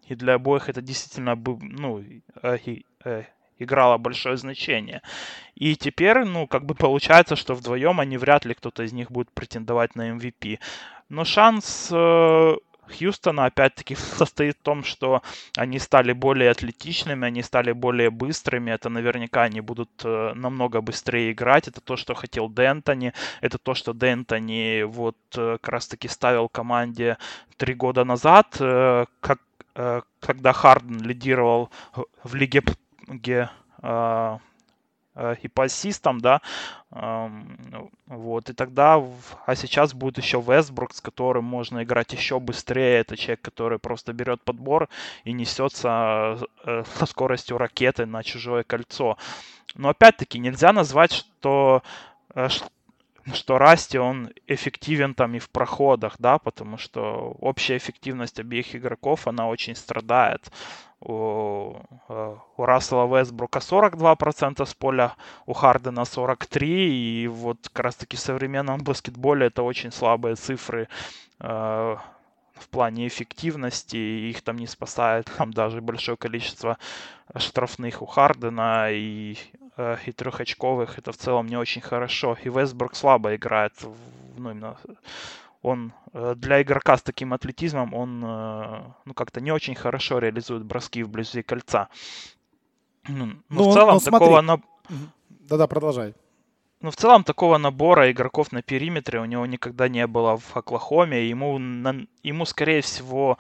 и 0.09 0.15
для 0.15 0.35
обоих 0.35 0.69
это 0.69 0.83
действительно 0.83 1.37
ну, 1.63 2.05
э, 2.43 2.59
э, 3.05 3.25
играло 3.59 3.99
большое 3.99 4.37
значение. 4.37 5.03
И 5.55 5.77
теперь, 5.77 6.25
ну, 6.25 6.47
как 6.47 6.65
бы 6.65 6.75
получается, 6.75 7.37
что 7.37 7.55
вдвоем 7.55 8.01
они 8.01 8.19
вряд 8.19 8.45
ли 8.45 8.55
кто-то 8.55 8.83
из 8.83 8.93
них 8.93 9.11
будет 9.11 9.31
претендовать 9.33 9.95
на 9.95 10.11
MVP. 10.11 10.59
Но 11.09 11.25
шанс 11.25 11.93
Хьюстона, 12.93 13.47
опять-таки, 13.47 13.95
состоит 14.19 14.57
в 14.57 14.63
том, 14.63 14.85
что 14.85 15.23
они 15.57 15.79
стали 15.79 16.13
более 16.13 16.51
атлетичными, 16.51 17.27
они 17.27 17.43
стали 17.43 17.73
более 17.73 18.11
быстрыми. 18.11 18.71
Это 18.71 18.89
наверняка 18.89 19.43
они 19.43 19.61
будут 19.61 19.91
э, 20.05 20.33
намного 20.35 20.81
быстрее 20.81 21.33
играть. 21.33 21.69
Это 21.69 21.81
то, 21.81 21.97
что 21.97 22.15
хотел 22.15 22.49
Дентони. 22.49 23.13
Это 23.41 23.59
то, 23.59 23.75
что 23.75 23.93
Дентони 23.93 24.85
вот 24.85 25.17
э, 25.37 25.59
как 25.61 25.69
раз-таки 25.69 26.09
ставил 26.09 26.49
команде 26.49 27.19
три 27.57 27.75
года 27.75 28.05
назад, 28.05 28.57
э, 28.61 29.07
как, 29.21 29.41
когда 30.21 30.53
Харден 30.53 31.01
лидировал 31.01 31.71
в 32.23 32.35
лиге 32.35 32.63
Э, 33.83 34.39
и 35.43 35.49
по 35.49 35.65
ассистам, 35.65 36.21
да, 36.21 36.41
вот, 38.07 38.51
и 38.51 38.53
тогда, 38.53 39.03
а 39.47 39.55
сейчас 39.55 39.95
будет 39.95 40.19
еще 40.19 40.41
Вестбрук, 40.41 40.95
с 40.95 41.01
которым 41.01 41.45
можно 41.45 41.83
играть 41.83 42.13
еще 42.13 42.39
быстрее, 42.41 43.01
это 43.01 43.17
человек, 43.17 43.41
который 43.43 43.79
просто 43.79 44.13
берет 44.13 44.43
подбор 44.43 44.89
и 45.25 45.33
несется 45.33 46.39
э, 46.65 46.85
со 46.95 47.07
скоростью 47.07 47.59
ракеты 47.59 48.07
на 48.07 48.23
чужое 48.23 48.63
кольцо. 48.63 49.17
Но 49.75 49.89
опять-таки 49.89 50.39
нельзя 50.39 50.73
назвать, 50.73 51.13
что 51.13 51.83
э, 52.35 52.49
что 53.33 53.59
Расти, 53.59 53.99
он 53.99 54.31
эффективен 54.47 55.15
там 55.15 55.35
и 55.35 55.39
в 55.39 55.49
проходах, 55.49 56.17
да, 56.19 56.39
потому 56.39 56.77
что 56.77 57.37
общая 57.41 57.77
эффективность 57.77 58.41
обеих 58.41 58.75
игроков, 58.75 59.29
она 59.29 59.47
очень 59.47 59.77
страдает 59.77 60.51
у, 61.05 61.77
э, 62.09 62.37
у 62.57 62.65
Рассела 62.65 63.07
Вестбрука 63.07 63.61
42% 63.61 64.65
с 64.65 64.75
поля, 64.75 65.15
у 65.47 65.53
Хардена 65.53 66.05
43%, 66.05 66.63
и 66.63 67.29
вот 67.29 67.69
как 67.73 67.85
раз 67.85 67.97
таки 67.97 68.17
в 68.17 68.21
современном 68.21 68.83
баскетболе 68.83 69.47
это 69.47 69.63
очень 69.63 69.93
слабые 69.93 70.37
цифры 70.37 70.89
э, 71.41 71.97
в 72.55 72.69
плане 72.69 73.07
эффективности, 73.07 73.97
их 73.97 74.43
там 74.43 74.57
не 74.57 74.67
спасает 74.67 75.31
там 75.37 75.53
даже 75.53 75.81
большое 75.81 76.17
количество 76.17 76.79
штрафных 77.37 78.03
у 78.03 78.07
Хардена 78.07 78.91
и, 78.91 79.37
э, 79.77 79.97
и 80.07 80.13
трехочковых, 80.13 80.99
это 80.99 81.13
в 81.13 81.17
целом 81.17 81.47
не 81.47 81.57
очень 81.57 81.83
хорошо. 81.83 82.37
И 82.45 82.49
Вестбрук 82.49 82.95
слабо 82.95 83.35
играет, 83.35 83.73
ну, 84.37 84.51
именно 84.51 84.77
он 85.63 85.93
э, 86.13 86.35
для 86.37 86.63
игрока 86.63 86.97
с 86.97 87.03
таким 87.03 87.33
атлетизмом, 87.33 87.95
он 87.95 88.21
ну, 88.21 89.15
как-то 89.15 89.41
не 89.41 89.53
очень 89.53 89.75
хорошо 89.75 90.19
реализует 90.19 90.65
броски 90.65 91.03
вблизи 91.03 91.43
кольца. 91.43 91.89
Ну, 93.09 93.27
ну, 93.27 93.37
ну 93.49 93.71
в 93.71 93.75
целом 93.75 93.95
ну, 93.95 94.11
такого... 94.11 94.41
На... 94.41 94.61
Да-да, 95.29 95.67
продолжай. 95.67 96.15
Ну, 96.83 96.91
в 96.91 96.97
целом, 96.97 97.23
такого 97.23 97.59
набора 97.59 98.11
игроков 98.11 98.51
на 98.51 98.61
периметре 98.61 99.21
у 99.21 99.25
него 99.25 99.47
никогда 99.47 99.89
не 99.89 100.05
было 100.09 100.37
в 100.37 100.57
Оклахоме. 100.57 101.29
Ему, 101.29 101.57
на, 101.59 102.07
ему 102.25 102.45
скорее 102.45 102.81
всего, 102.81 103.39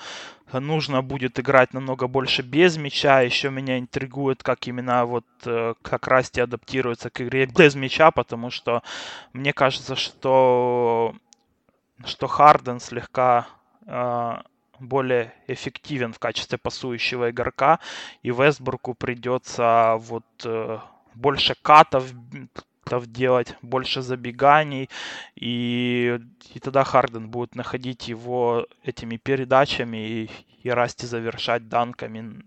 нужно 0.52 1.02
будет 1.02 1.40
играть 1.40 1.74
намного 1.74 2.06
больше 2.06 2.42
без 2.42 2.76
мяча. 2.76 3.20
Еще 3.20 3.50
меня 3.50 3.80
интригует, 3.80 4.44
как 4.44 4.68
именно 4.68 5.06
вот 5.06 5.26
э, 5.44 5.74
как 5.82 6.06
Расти 6.06 6.40
адаптируется 6.40 7.10
к 7.10 7.20
игре 7.20 7.46
без 7.46 7.74
мяча, 7.74 8.12
потому 8.12 8.50
что 8.50 8.84
мне 9.32 9.52
кажется, 9.52 9.96
что, 9.96 11.16
что 12.04 12.26
Харден 12.26 12.80
слегка 12.80 13.46
э, 13.86 14.36
более 14.78 15.32
эффективен 15.46 16.12
в 16.12 16.18
качестве 16.18 16.58
пасующего 16.58 17.30
игрока, 17.30 17.78
и 18.22 18.30
Вестбургу 18.30 18.94
придется 18.94 19.96
вот 19.98 20.24
э, 20.44 20.78
больше 21.14 21.54
катов 21.62 22.12
делать, 23.06 23.56
больше 23.62 24.02
забеганий, 24.02 24.90
и, 25.34 26.20
и 26.52 26.58
тогда 26.60 26.84
Харден 26.84 27.30
будет 27.30 27.54
находить 27.54 28.08
его 28.08 28.66
этими 28.82 29.16
передачами 29.16 29.96
и, 29.96 30.30
и 30.62 30.68
Расти 30.68 31.06
завершать 31.06 31.68
данками 31.68 32.42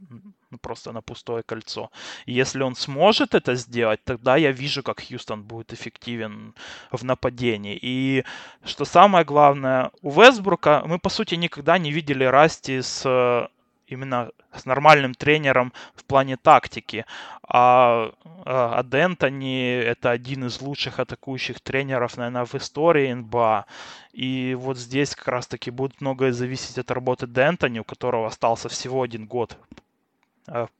просто 0.61 0.91
на 0.91 1.01
пустое 1.01 1.43
кольцо. 1.43 1.91
И 2.25 2.33
если 2.33 2.63
он 2.63 2.75
сможет 2.75 3.35
это 3.35 3.55
сделать, 3.55 4.03
тогда 4.03 4.37
я 4.37 4.51
вижу, 4.51 4.83
как 4.83 5.01
Хьюстон 5.01 5.43
будет 5.43 5.73
эффективен 5.73 6.53
в 6.91 7.03
нападении. 7.03 7.77
И 7.81 8.23
что 8.63 8.85
самое 8.85 9.25
главное, 9.25 9.91
у 10.01 10.11
Вестбрука 10.11 10.83
мы, 10.85 10.99
по 10.99 11.09
сути, 11.09 11.35
никогда 11.35 11.77
не 11.77 11.91
видели 11.91 12.23
Расти 12.23 12.81
с 12.81 13.49
именно 13.87 14.31
с 14.51 14.65
нормальным 14.65 15.13
тренером 15.13 15.73
в 15.95 16.03
плане 16.05 16.37
тактики. 16.37 17.05
А, 17.47 18.11
а 18.45 18.83
Дентони 18.83 19.75
это 19.75 20.11
один 20.11 20.45
из 20.45 20.61
лучших 20.61 20.99
атакующих 20.99 21.59
тренеров, 21.59 22.17
наверное, 22.17 22.45
в 22.45 22.55
истории 22.55 23.13
НБА. 23.13 23.65
И 24.13 24.55
вот 24.59 24.77
здесь 24.77 25.15
как 25.15 25.27
раз-таки 25.27 25.71
будет 25.71 26.01
многое 26.01 26.31
зависеть 26.31 26.77
от 26.77 26.91
работы 26.91 27.27
Дентони, 27.27 27.79
у 27.79 27.83
которого 27.83 28.27
остался 28.27 28.69
всего 28.69 29.03
один 29.03 29.27
год 29.27 29.57
Э, 29.57 29.84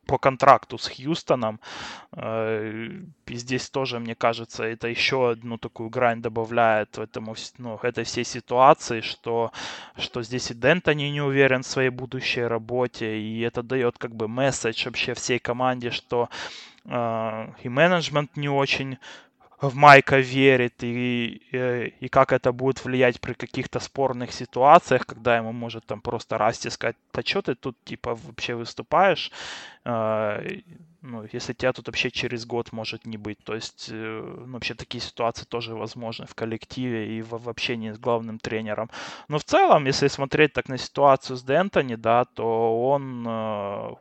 по 0.06 0.18
контракту 0.18 0.78
с 0.78 0.88
Хьюстоном. 0.88 1.60
Э, 2.12 3.02
и 3.26 3.36
здесь 3.36 3.70
тоже, 3.70 4.00
мне 4.00 4.16
кажется, 4.16 4.64
это 4.64 4.88
еще 4.88 5.32
одну 5.32 5.58
такую 5.58 5.90
грань 5.90 6.22
добавляет 6.22 6.98
этому, 6.98 7.36
ну, 7.58 7.80
этой 7.82 8.04
всей 8.04 8.24
ситуации, 8.24 9.02
что, 9.02 9.52
что 9.98 10.22
здесь 10.24 10.52
и 10.52 10.54
Дентони 10.54 11.10
не 11.10 11.22
уверен 11.22 11.64
в 11.64 11.68
своей 11.68 11.90
будущей 11.90 12.44
работе, 12.44 13.18
и 13.18 13.42
это 13.42 13.64
дает 13.64 13.98
как 13.98 14.16
бы 14.16 14.28
месседж 14.28 14.86
вообще 14.86 15.14
всей 15.14 15.40
команде, 15.40 15.90
что 15.90 16.30
э, 16.86 17.48
и 17.64 17.70
менеджмент 17.70 18.38
не 18.38 18.50
очень 18.50 18.98
в 19.62 19.76
Майка 19.76 20.20
верит 20.20 20.84
и, 20.84 21.42
и, 21.52 21.94
и 22.00 22.08
как 22.10 22.34
это 22.34 22.52
будет 22.52 22.84
влиять 22.84 23.22
при 23.22 23.34
каких-то 23.34 23.80
спорных 23.80 24.32
ситуациях, 24.32 25.06
когда 25.06 25.38
ему 25.38 25.54
может 25.54 25.86
там 25.86 26.02
просто 26.02 26.38
Расти 26.38 26.70
сказать, 26.70 26.98
да 27.14 27.22
что 27.24 27.42
ты 27.42 27.56
тут 27.56 27.78
типа 27.86 28.16
вообще 28.16 28.56
выступаешь, 28.56 29.32
э, 29.86 30.60
ну, 31.02 31.26
если 31.32 31.54
тебя 31.54 31.72
тут 31.72 31.88
вообще 31.88 32.12
через 32.12 32.46
год 32.46 32.72
может 32.72 33.06
не 33.06 33.18
быть. 33.18 33.38
То 33.44 33.56
есть 33.56 33.90
э, 33.92 34.44
ну, 34.46 34.54
вообще 34.54 34.74
такие 34.74 35.02
ситуации 35.02 35.46
тоже 35.46 35.76
возможны 35.76 36.26
в 36.26 36.36
коллективе 36.36 37.18
и 37.18 37.22
в, 37.22 37.32
в 37.32 37.50
общении 37.50 37.92
с 37.92 37.98
главным 37.98 38.40
тренером. 38.40 38.90
Но 39.28 39.40
в 39.40 39.44
целом, 39.44 39.86
если 39.86 40.08
смотреть 40.08 40.54
так 40.54 40.68
на 40.68 40.78
ситуацию 40.78 41.38
с 41.38 41.44
Дентони, 41.44 41.96
да, 41.96 42.26
то 42.26 42.90
он 42.90 43.26
э, 43.28 43.96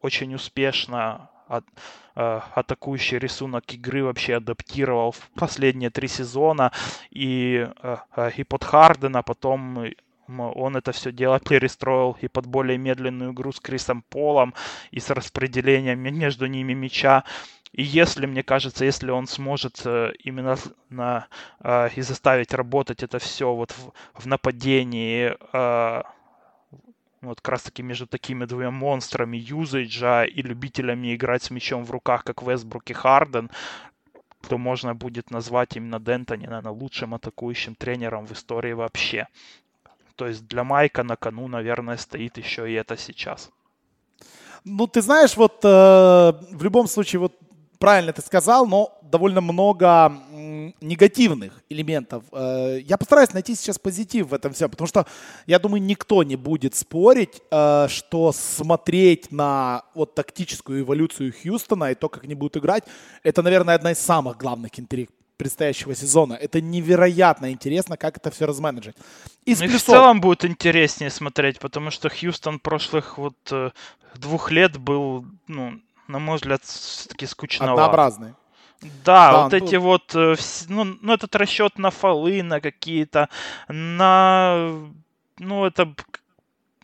очень 0.00 0.34
успешно 0.34 1.30
от, 1.48 1.64
э, 2.14 2.40
атакующий 2.54 3.18
рисунок 3.18 3.72
игры 3.72 4.04
вообще 4.04 4.36
адаптировал 4.36 5.12
в 5.12 5.30
последние 5.34 5.90
три 5.90 6.08
сезона 6.08 6.72
и, 7.10 7.68
э 7.82 8.30
и 8.36 8.44
под 8.44 8.64
Хардена, 8.64 9.22
потом 9.22 9.86
он 10.28 10.76
это 10.76 10.90
все 10.92 11.12
дело 11.12 11.38
перестроил 11.38 12.16
и 12.20 12.28
под 12.28 12.46
более 12.46 12.78
медленную 12.78 13.32
игру 13.32 13.52
с 13.52 13.60
Крисом 13.60 14.02
Полом, 14.02 14.54
и 14.90 14.98
с 14.98 15.10
распределением 15.10 16.00
между 16.00 16.46
ними 16.46 16.72
мяча. 16.74 17.22
И 17.72 17.82
если, 17.82 18.26
мне 18.26 18.42
кажется, 18.42 18.84
если 18.84 19.10
он 19.10 19.28
сможет 19.28 19.86
именно 20.24 20.56
на, 20.90 21.28
и 21.94 22.00
заставить 22.00 22.54
работать 22.54 23.02
это 23.02 23.18
все 23.18 23.54
вот 23.54 23.72
в, 23.72 23.92
в 24.22 24.26
нападении, 24.26 25.36
вот 27.28 27.40
как 27.40 27.52
раз 27.52 27.62
таки 27.62 27.82
между 27.82 28.06
такими 28.06 28.44
двумя 28.44 28.70
монстрами 28.70 29.36
юзейджа 29.36 30.24
и 30.24 30.42
любителями 30.42 31.14
играть 31.14 31.42
с 31.42 31.50
мячом 31.50 31.84
в 31.84 31.90
руках, 31.90 32.24
как 32.24 32.42
Вестбрук 32.42 32.90
и 32.90 32.94
Харден, 32.94 33.50
то 34.48 34.58
можно 34.58 34.94
будет 34.94 35.30
назвать 35.30 35.76
именно 35.76 35.98
Дентони, 35.98 36.46
наверное, 36.46 36.72
лучшим 36.72 37.14
атакующим 37.14 37.74
тренером 37.74 38.26
в 38.26 38.32
истории 38.32 38.72
вообще. 38.72 39.26
То 40.14 40.26
есть 40.26 40.46
для 40.46 40.64
Майка 40.64 41.02
на 41.02 41.16
кону, 41.16 41.48
наверное, 41.48 41.96
стоит 41.96 42.38
еще 42.38 42.70
и 42.70 42.74
это 42.74 42.96
сейчас. 42.96 43.50
Ну, 44.64 44.86
ты 44.86 45.02
знаешь, 45.02 45.36
вот 45.36 45.64
э, 45.64 45.68
в 45.68 46.62
любом 46.62 46.88
случае, 46.88 47.20
вот 47.20 47.32
правильно 47.78 48.12
ты 48.12 48.22
сказал, 48.22 48.66
но 48.66 48.98
довольно 49.02 49.40
много 49.40 50.12
негативных 50.80 51.52
элементов. 51.68 52.24
Э, 52.32 52.78
я 52.82 52.96
постараюсь 52.96 53.32
найти 53.32 53.54
сейчас 53.54 53.78
позитив 53.78 54.28
в 54.28 54.34
этом 54.34 54.52
всем, 54.52 54.70
потому 54.70 54.88
что 54.88 55.06
я 55.46 55.58
думаю, 55.58 55.82
никто 55.82 56.22
не 56.22 56.36
будет 56.36 56.74
спорить, 56.74 57.40
э, 57.50 57.86
что 57.88 58.32
смотреть 58.32 59.32
на 59.32 59.82
вот 59.94 60.14
тактическую 60.14 60.82
эволюцию 60.82 61.32
Хьюстона 61.32 61.92
и 61.92 61.94
то, 61.94 62.08
как 62.08 62.24
они 62.24 62.34
будут 62.34 62.56
играть, 62.56 62.84
это, 63.22 63.42
наверное, 63.42 63.74
одна 63.74 63.92
из 63.92 63.98
самых 63.98 64.36
главных 64.36 64.78
интриг 64.78 65.10
предстоящего 65.36 65.94
сезона. 65.94 66.34
Это 66.34 66.60
невероятно 66.60 67.52
интересно, 67.52 67.96
как 67.96 68.16
это 68.16 68.30
все 68.30 68.46
разменеджить. 68.46 68.96
Из 69.44 69.60
ну, 69.60 69.66
плюсов... 69.66 69.82
в 69.82 69.90
целом 69.90 70.20
будет 70.20 70.44
интереснее 70.44 71.10
смотреть, 71.10 71.58
потому 71.58 71.90
что 71.90 72.08
Хьюстон 72.08 72.58
прошлых 72.58 73.18
вот 73.18 73.36
э, 73.50 73.70
двух 74.14 74.50
лет 74.50 74.78
был, 74.78 75.26
ну, 75.46 75.80
на 76.08 76.18
мой 76.18 76.36
взгляд, 76.36 76.62
все-таки 76.64 77.26
скучноват. 77.26 77.72
Однообразный. 77.72 78.34
Да, 78.80 79.32
да, 79.32 79.42
вот 79.42 79.52
ну... 79.52 79.58
эти 79.58 79.76
вот, 79.76 80.14
э, 80.14 80.36
ну, 80.68 80.84
ну, 81.00 81.12
этот 81.12 81.34
расчет 81.34 81.78
на 81.78 81.90
фолы, 81.90 82.42
на 82.42 82.60
какие-то, 82.60 83.28
на, 83.68 84.70
ну, 85.38 85.64
это, 85.64 85.94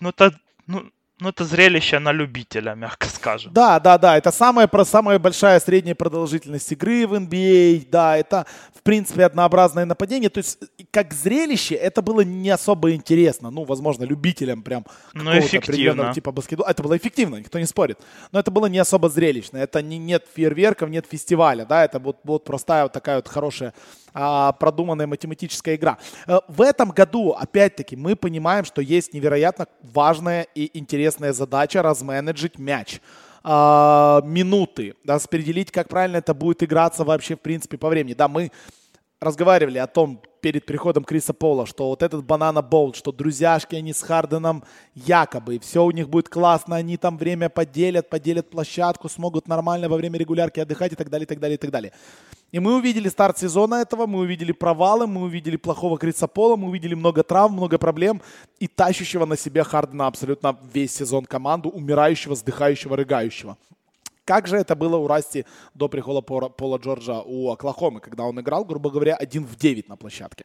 ну, 0.01 0.09
это, 0.09 0.39
ну, 0.67 0.91
ну, 1.23 1.29
это 1.29 1.45
зрелище 1.45 2.01
на 2.01 2.13
любителя, 2.13 2.75
мягко 2.75 3.07
скажем. 3.07 3.53
Да, 3.53 3.79
да, 3.79 3.97
да. 3.97 4.19
Это 4.19 4.33
самая, 4.33 4.69
самая 4.85 5.19
большая 5.21 5.61
средняя 5.61 5.95
продолжительность 5.95 6.73
игры 6.73 7.07
в 7.07 7.15
NBA. 7.15 7.87
Да, 7.91 8.17
это, 8.17 8.45
в 8.75 8.83
принципе, 8.83 9.25
однообразное 9.25 9.85
нападение. 9.85 10.31
То 10.31 10.39
есть, 10.39 10.59
как 10.91 11.15
зрелище, 11.15 11.77
это 11.77 12.03
было 12.03 12.23
не 12.23 12.51
особо 12.51 12.93
интересно. 12.93 13.51
Ну, 13.51 13.65
возможно, 13.65 14.03
любителям 14.05 14.63
прям 14.63 14.85
ну, 15.15 15.31
эффективно. 15.39 16.13
типа 16.13 16.33
баскетбола. 16.33 16.69
Это 16.69 16.83
было 16.83 16.97
эффективно, 16.97 17.37
никто 17.37 17.61
не 17.61 17.67
спорит. 17.67 17.99
Но 18.33 18.41
это 18.41 18.51
было 18.51 18.67
не 18.67 18.79
особо 18.79 19.09
зрелищно. 19.09 19.59
Это 19.59 19.81
не, 19.81 19.99
нет 19.99 20.27
фейерверков, 20.35 20.91
нет 20.91 21.07
фестиваля. 21.09 21.65
Да, 21.65 21.85
это 21.85 22.01
вот, 22.01 22.19
вот 22.25 22.45
простая 22.45 22.83
вот 22.83 22.93
такая 22.93 23.17
вот 23.17 23.29
хорошая 23.29 23.75
а, 24.15 24.53
продуманная 24.53 25.07
математическая 25.07 25.77
игра. 25.77 25.99
Э, 26.27 26.41
в 26.49 26.63
этом 26.63 26.91
году, 26.91 27.31
опять-таки, 27.31 27.97
мы 27.97 28.17
понимаем, 28.17 28.65
что 28.65 28.81
есть 28.83 29.15
невероятно 29.15 29.67
важная 29.83 30.47
и 30.55 30.77
интересная 30.79 31.33
задача 31.33 31.83
разменеджить 31.83 32.59
мяч 32.59 33.01
а, 33.45 34.21
минуты, 34.25 34.95
распределить, 35.07 35.71
как 35.71 35.89
правильно 35.89 36.19
это 36.19 36.35
будет 36.35 36.63
играться 36.63 37.05
вообще, 37.05 37.37
в 37.37 37.41
принципе, 37.41 37.79
по 37.79 37.89
времени. 37.89 38.15
Да, 38.15 38.29
мы 38.29 38.53
разговаривали 39.21 39.79
о 39.79 39.87
том 39.87 40.21
перед 40.43 40.67
приходом 40.67 41.05
Криса 41.05 41.33
Пола, 41.33 41.67
что 41.67 41.89
вот 41.89 42.03
этот 42.03 42.25
банана 42.25 42.61
болт, 42.63 42.97
что 42.97 43.13
друзьяшки 43.13 43.77
они 43.77 43.95
с 43.95 44.03
Харденом 44.03 44.65
якобы, 44.95 45.59
все 45.61 45.85
у 45.85 45.91
них 45.93 46.09
будет 46.09 46.29
классно, 46.29 46.77
они 46.77 46.97
там 46.97 47.17
время 47.17 47.49
поделят, 47.49 48.11
поделят 48.11 48.51
площадку, 48.51 49.09
смогут 49.09 49.49
нормально 49.49 49.89
во 49.89 49.97
время 49.97 50.19
регулярки 50.19 50.61
отдыхать 50.61 50.93
и 50.93 50.97
так 50.97 51.09
далее, 51.09 51.25
и 51.25 51.29
так 51.29 51.39
далее, 51.39 51.55
и 51.55 51.59
так 51.59 51.71
далее. 51.71 51.93
И 52.51 52.59
мы 52.59 52.77
увидели 52.77 53.09
старт 53.09 53.39
сезона 53.39 53.77
этого, 53.77 54.07
мы 54.07 54.19
увидели 54.19 54.53
провалы, 54.53 55.07
мы 55.07 55.23
увидели 55.23 55.57
плохого 55.57 55.97
Криса 55.97 56.27
Пола, 56.27 56.57
мы 56.57 56.69
увидели 56.69 56.95
много 56.95 57.23
травм, 57.23 57.55
много 57.55 57.79
проблем 57.79 58.21
и 58.59 58.67
тащущего 58.67 59.25
на 59.25 59.37
себе 59.37 59.63
Хардена 59.63 60.09
абсолютно 60.09 60.59
весь 60.75 60.95
сезон 60.95 61.25
команду, 61.25 61.71
умирающего, 61.71 62.35
сдыхающего, 62.35 62.97
рыгающего. 62.97 63.57
Как 64.25 64.47
же 64.47 64.57
это 64.57 64.77
было 64.77 64.97
у 64.97 65.07
Расти 65.07 65.45
до 65.75 65.89
прихода 65.89 66.21
Пола 66.21 66.79
Джорджа 66.79 67.23
у 67.23 67.51
Оклахомы, 67.51 68.01
когда 68.01 68.25
он 68.25 68.39
играл, 68.41 68.65
грубо 68.65 68.91
говоря, 68.91 69.17
один 69.17 69.45
в 69.45 69.57
9 69.57 69.89
на 69.89 69.97
площадке. 69.97 70.45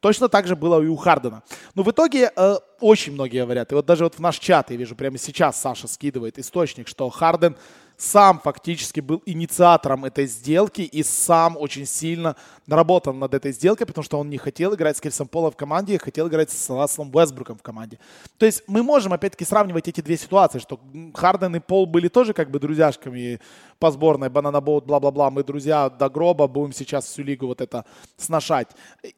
Точно 0.00 0.28
так 0.28 0.46
же 0.46 0.54
было 0.54 0.82
и 0.82 0.86
у 0.86 0.96
Хардена. 0.96 1.42
Но 1.74 1.82
в 1.82 1.90
итоге 1.90 2.30
э, 2.36 2.56
очень 2.80 3.14
многие 3.14 3.42
говорят, 3.42 3.72
и 3.72 3.74
вот 3.74 3.86
даже 3.86 4.04
вот 4.04 4.16
в 4.16 4.18
наш 4.18 4.38
чат 4.38 4.70
я 4.70 4.76
вижу 4.76 4.94
прямо 4.94 5.16
сейчас 5.16 5.60
Саша 5.60 5.88
скидывает 5.88 6.38
источник, 6.38 6.88
что 6.88 7.08
Харден 7.08 7.56
сам 7.96 8.40
фактически 8.40 9.00
был 9.00 9.22
инициатором 9.26 10.04
этой 10.04 10.26
сделки 10.26 10.82
и 10.82 11.02
сам 11.02 11.56
очень 11.56 11.86
сильно 11.86 12.36
наработал 12.66 13.12
над 13.12 13.34
этой 13.34 13.52
сделкой, 13.52 13.86
потому 13.86 14.04
что 14.04 14.18
он 14.18 14.30
не 14.30 14.38
хотел 14.38 14.74
играть 14.74 14.96
с 14.96 15.00
Крисом 15.00 15.28
Пола 15.28 15.50
в 15.50 15.56
команде, 15.56 15.96
а 15.96 15.98
хотел 15.98 16.28
играть 16.28 16.50
с 16.50 16.70
Расселом 16.70 17.10
Уэсбруком 17.14 17.56
в 17.56 17.62
команде. 17.62 17.98
То 18.38 18.46
есть 18.46 18.62
мы 18.66 18.82
можем 18.82 19.12
опять-таки 19.12 19.44
сравнивать 19.44 19.88
эти 19.88 20.00
две 20.00 20.16
ситуации, 20.16 20.58
что 20.58 20.80
Харден 21.14 21.56
и 21.56 21.60
Пол 21.60 21.86
были 21.86 22.08
тоже 22.08 22.32
как 22.32 22.50
бы 22.50 22.58
друзьяшками 22.58 23.40
по 23.84 23.90
сборной, 23.90 24.30
Банана 24.30 24.62
Боут, 24.62 24.86
бла-бла-бла, 24.86 25.30
мы 25.30 25.44
друзья 25.44 25.90
до 25.90 26.08
гроба, 26.08 26.46
будем 26.46 26.72
сейчас 26.72 27.04
всю 27.04 27.22
лигу 27.22 27.46
вот 27.46 27.60
это 27.60 27.84
сношать. 28.16 28.68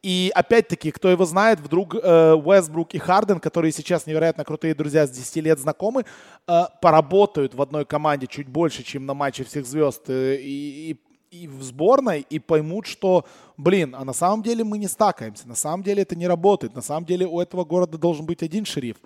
И 0.02 0.32
опять-таки, 0.34 0.90
кто 0.90 1.08
его 1.08 1.24
знает, 1.24 1.60
вдруг 1.60 1.94
э, 1.94 2.32
Уэсбрук 2.34 2.94
и 2.94 2.98
Харден, 2.98 3.38
которые 3.38 3.70
сейчас 3.70 4.08
невероятно 4.08 4.44
крутые 4.44 4.74
друзья 4.74 5.06
с 5.06 5.10
10 5.10 5.36
лет 5.36 5.60
знакомы, 5.60 6.04
э, 6.48 6.62
поработают 6.82 7.54
в 7.54 7.62
одной 7.62 7.84
команде 7.84 8.26
чуть 8.26 8.48
больше, 8.48 8.82
чем 8.82 9.06
на 9.06 9.14
матче 9.14 9.44
всех 9.44 9.66
звезд, 9.66 10.10
э, 10.10 10.34
и, 10.34 10.90
и 10.90 10.96
и 11.30 11.48
в 11.48 11.62
сборной 11.62 12.24
и 12.30 12.38
поймут, 12.38 12.86
что, 12.86 13.24
блин, 13.56 13.94
а 13.94 14.04
на 14.04 14.12
самом 14.12 14.42
деле 14.42 14.64
мы 14.64 14.78
не 14.78 14.88
стакаемся, 14.88 15.46
на 15.46 15.56
самом 15.56 15.82
деле 15.82 16.02
это 16.02 16.16
не 16.16 16.26
работает, 16.26 16.74
на 16.74 16.82
самом 16.82 17.04
деле 17.04 17.26
у 17.26 17.40
этого 17.40 17.64
города 17.64 17.98
должен 17.98 18.26
быть 18.26 18.42
один 18.42 18.64
шериф. 18.64 18.96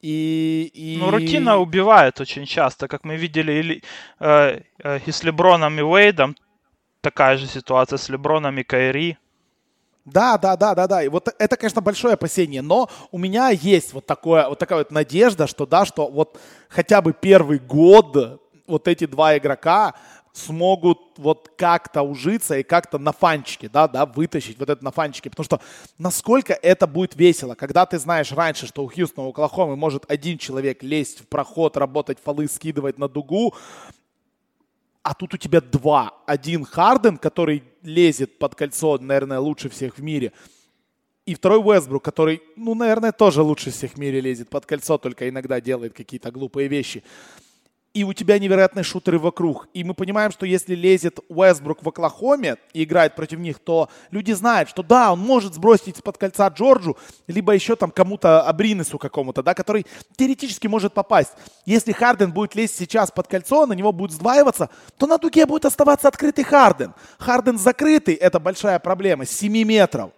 И, 0.00 0.70
и... 0.74 0.96
Ну, 0.98 1.10
рутина 1.10 1.58
убивает 1.58 2.20
очень 2.20 2.46
часто, 2.46 2.86
как 2.86 3.04
мы 3.04 3.16
видели 3.16 3.52
или, 3.52 3.82
э, 4.20 4.60
э, 4.82 4.98
и 5.06 5.10
с 5.10 5.24
Леброном 5.24 5.78
и 5.78 5.82
Уэйдом, 5.82 6.36
такая 7.00 7.36
же 7.36 7.46
ситуация 7.46 7.96
с 7.96 8.08
Леброном 8.08 8.58
и 8.58 8.62
Кайри. 8.62 9.16
Да, 10.04 10.38
да, 10.38 10.56
да, 10.56 10.74
да, 10.74 10.86
да. 10.86 11.02
И 11.02 11.08
вот 11.08 11.28
это, 11.38 11.56
конечно, 11.56 11.82
большое 11.82 12.14
опасение. 12.14 12.62
Но 12.62 12.88
у 13.10 13.18
меня 13.18 13.50
есть 13.50 13.92
вот, 13.92 14.06
такое, 14.06 14.48
вот 14.48 14.58
такая 14.58 14.78
вот 14.78 14.90
надежда, 14.90 15.46
что 15.46 15.66
да, 15.66 15.84
что 15.84 16.08
вот 16.08 16.40
хотя 16.68 17.02
бы 17.02 17.12
первый 17.12 17.58
год 17.58 18.40
вот 18.66 18.88
эти 18.88 19.06
два 19.06 19.36
игрока 19.36 19.94
смогут 20.38 20.98
вот 21.16 21.52
как-то 21.56 22.02
ужиться 22.02 22.58
и 22.58 22.62
как-то 22.62 22.98
на 22.98 23.12
фанчике, 23.12 23.68
да, 23.68 23.88
да, 23.88 24.06
вытащить 24.06 24.58
вот 24.58 24.70
это 24.70 24.84
на 24.84 24.90
фанчике. 24.90 25.30
Потому 25.30 25.44
что 25.44 25.60
насколько 25.98 26.52
это 26.52 26.86
будет 26.86 27.16
весело, 27.16 27.54
когда 27.54 27.84
ты 27.86 27.98
знаешь 27.98 28.32
раньше, 28.32 28.66
что 28.66 28.84
у 28.84 28.88
Хьюстона, 28.88 29.26
у 29.26 29.30
Оклахомы 29.30 29.76
может 29.76 30.10
один 30.10 30.38
человек 30.38 30.82
лезть 30.82 31.20
в 31.20 31.26
проход, 31.26 31.76
работать 31.76 32.18
фолы, 32.22 32.48
скидывать 32.48 32.98
на 32.98 33.08
дугу, 33.08 33.54
а 35.02 35.14
тут 35.14 35.34
у 35.34 35.36
тебя 35.36 35.60
два. 35.60 36.14
Один 36.26 36.64
Харден, 36.64 37.16
который 37.16 37.64
лезет 37.82 38.38
под 38.38 38.54
кольцо, 38.54 38.98
наверное, 38.98 39.40
лучше 39.40 39.68
всех 39.68 39.98
в 39.98 40.02
мире, 40.02 40.32
и 41.24 41.34
второй 41.34 41.58
Уэсбрук, 41.58 42.02
который, 42.02 42.42
ну, 42.56 42.74
наверное, 42.74 43.12
тоже 43.12 43.42
лучше 43.42 43.70
всех 43.70 43.92
в 43.92 43.98
мире 43.98 44.20
лезет 44.20 44.48
под 44.48 44.64
кольцо, 44.64 44.96
только 44.96 45.28
иногда 45.28 45.60
делает 45.60 45.92
какие-то 45.92 46.30
глупые 46.30 46.68
вещи 46.68 47.02
и 47.98 48.04
у 48.04 48.12
тебя 48.12 48.38
невероятные 48.38 48.84
шутеры 48.84 49.18
вокруг. 49.18 49.66
И 49.74 49.82
мы 49.82 49.92
понимаем, 49.92 50.30
что 50.30 50.46
если 50.46 50.76
лезет 50.76 51.18
Уэсбрук 51.28 51.82
в 51.82 51.88
Оклахоме 51.88 52.56
и 52.72 52.84
играет 52.84 53.16
против 53.16 53.40
них, 53.40 53.58
то 53.58 53.88
люди 54.12 54.30
знают, 54.30 54.68
что 54.68 54.84
да, 54.84 55.12
он 55.12 55.18
может 55.18 55.54
сбросить 55.54 55.96
из-под 55.96 56.16
кольца 56.16 56.46
Джорджу, 56.46 56.96
либо 57.26 57.52
еще 57.52 57.74
там 57.74 57.90
кому-то, 57.90 58.42
Абринесу 58.42 58.98
какому-то, 58.98 59.42
да, 59.42 59.52
который 59.52 59.84
теоретически 60.16 60.68
может 60.68 60.94
попасть. 60.94 61.32
Если 61.66 61.90
Харден 61.90 62.30
будет 62.30 62.54
лезть 62.54 62.76
сейчас 62.76 63.10
под 63.10 63.26
кольцо, 63.26 63.66
на 63.66 63.72
него 63.72 63.90
будет 63.90 64.12
сдваиваться, 64.12 64.70
то 64.96 65.08
на 65.08 65.18
дуге 65.18 65.44
будет 65.44 65.64
оставаться 65.64 66.06
открытый 66.06 66.44
Харден. 66.44 66.94
Харден 67.18 67.58
закрытый, 67.58 68.14
это 68.14 68.38
большая 68.38 68.78
проблема, 68.78 69.26
с 69.26 69.30
7 69.30 69.64
метров 69.64 70.12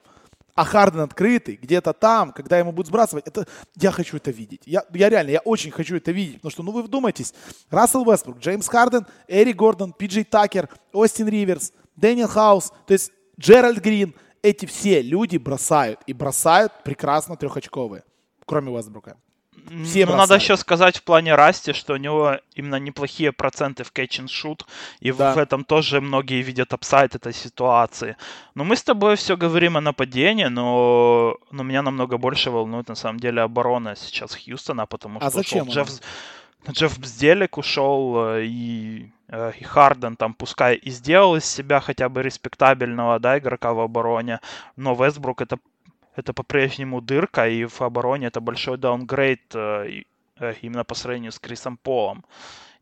а 0.55 0.65
Харден 0.65 1.01
открытый, 1.01 1.59
где-то 1.61 1.93
там, 1.93 2.33
когда 2.33 2.59
ему 2.59 2.73
будут 2.73 2.89
сбрасывать, 2.89 3.27
это, 3.27 3.47
я 3.77 3.91
хочу 3.91 4.17
это 4.17 4.31
видеть. 4.31 4.63
Я, 4.67 4.85
я 4.93 5.09
реально, 5.09 5.31
я 5.31 5.41
очень 5.41 5.71
хочу 5.71 5.97
это 5.97 6.13
видеть, 6.13 6.37
потому 6.37 6.51
что, 6.51 6.63
ну, 6.63 6.73
вы 6.73 6.83
вдумайтесь, 6.83 7.35
Рассел 7.71 8.05
Вестбрук, 8.05 8.39
Джеймс 8.39 8.69
Харден, 8.69 9.07
Эри 9.29 9.53
Гордон, 9.53 9.93
Пиджей 9.93 10.25
Такер, 10.25 10.69
Остин 10.93 11.29
Риверс, 11.29 11.73
Дэниел 11.97 12.29
Хаус, 12.29 12.73
то 12.87 12.93
есть 12.93 13.13
Джеральд 13.39 13.79
Грин, 13.79 14.15
эти 14.43 14.67
все 14.67 15.03
люди 15.03 15.37
бросают, 15.37 16.01
и 16.07 16.13
бросают 16.13 16.73
прекрасно 16.85 17.37
трехочковые, 17.37 18.05
кроме 18.47 18.77
Вестбрука. 18.77 19.17
Все 19.85 20.07
ну, 20.07 20.17
надо 20.17 20.35
еще 20.35 20.57
сказать 20.57 20.97
в 20.97 21.03
плане 21.03 21.35
Расти, 21.35 21.73
что 21.73 21.95
у 21.95 21.97
него 21.97 22.39
именно 22.55 22.77
неплохие 22.77 23.33
проценты 23.33 23.85
в 23.85 23.93
catch 23.93 24.21
and 24.21 24.27
shoot, 24.27 24.65
и 25.01 25.13
да. 25.13 25.33
в 25.35 25.39
этом 25.39 25.65
тоже 25.65 26.01
многие 26.01 26.43
видят 26.43 26.73
upside 26.73 27.15
этой 27.15 27.33
ситуации. 27.33 28.17
Но 28.55 28.65
мы 28.65 28.77
с 28.77 28.83
тобой 28.83 29.17
все 29.17 29.37
говорим 29.37 29.77
о 29.77 29.81
нападении, 29.81 30.47
но, 30.47 31.37
но 31.51 31.63
меня 31.63 31.83
намного 31.83 32.19
больше 32.19 32.51
волнует 32.51 32.89
на 32.89 32.95
самом 32.95 33.21
деле 33.21 33.43
оборона 33.43 33.97
сейчас 33.97 34.37
Хьюстона, 34.37 34.87
потому 34.87 35.19
а 35.19 35.23
что 35.23 35.31
зачем 35.31 35.69
Джефф, 35.69 35.89
Джефф 36.71 36.99
Бзделик 36.99 37.59
ушел, 37.59 38.35
э, 38.35 38.45
и, 38.45 39.13
э, 39.29 39.53
и 39.59 39.65
Харден 39.65 40.17
там 40.17 40.35
пускай 40.35 40.77
и 40.77 40.91
сделал 40.91 41.37
из 41.37 41.45
себя 41.45 41.81
хотя 41.81 42.09
бы 42.09 42.23
респектабельного 42.23 43.19
да, 43.19 43.39
игрока 43.39 43.73
в 43.73 43.81
обороне, 43.81 44.41
но 44.77 44.95
Вестбрук 44.95 45.43
это 45.43 45.59
это 46.17 46.33
по-прежнему 46.33 47.01
дырка, 47.01 47.49
и 47.49 47.65
в 47.65 47.81
обороне 47.83 48.27
это 48.27 48.41
большой 48.41 48.79
даунгрейд 48.79 49.55
э, 49.55 50.03
э, 50.39 50.55
именно 50.63 50.85
по 50.85 50.95
сравнению 50.95 51.33
с 51.33 51.39
Крисом 51.39 51.77
Полом. 51.77 52.25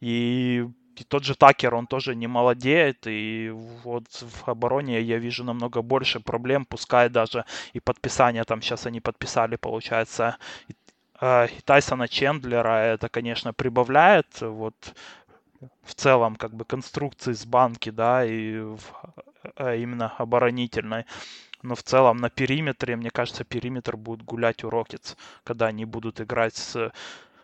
И, 0.00 0.66
и 0.96 1.04
тот 1.04 1.24
же 1.24 1.34
Такер, 1.34 1.74
он 1.74 1.86
тоже 1.86 2.14
не 2.14 2.26
молодеет, 2.26 3.06
и 3.06 3.50
вот 3.84 4.04
в 4.10 4.48
обороне 4.48 5.00
я 5.00 5.18
вижу 5.18 5.44
намного 5.44 5.82
больше 5.82 6.20
проблем, 6.20 6.64
пускай 6.64 7.08
даже 7.08 7.44
и 7.74 7.80
подписание, 7.80 8.44
там 8.44 8.62
сейчас 8.62 8.86
они 8.86 9.00
подписали, 9.00 9.56
получается, 9.56 10.36
и, 10.68 10.74
э, 11.20 11.48
Тайсона 11.64 12.08
Чендлера, 12.08 12.94
это, 12.94 13.08
конечно, 13.08 13.52
прибавляет, 13.52 14.40
вот 14.40 14.94
в 15.82 15.94
целом 15.94 16.36
как 16.36 16.54
бы 16.54 16.64
конструкции 16.64 17.32
с 17.32 17.44
банки, 17.44 17.90
да, 17.90 18.24
и 18.24 18.58
в, 18.58 18.80
именно 19.58 20.14
оборонительной. 20.18 21.04
Но 21.62 21.74
в 21.74 21.82
целом 21.82 22.18
на 22.18 22.30
периметре, 22.30 22.96
мне 22.96 23.10
кажется, 23.10 23.44
периметр 23.44 23.96
будет 23.96 24.22
гулять 24.22 24.64
у 24.64 24.70
Рокетс, 24.70 25.16
когда 25.44 25.66
они 25.66 25.84
будут 25.84 26.20
играть 26.20 26.56
с, 26.56 26.92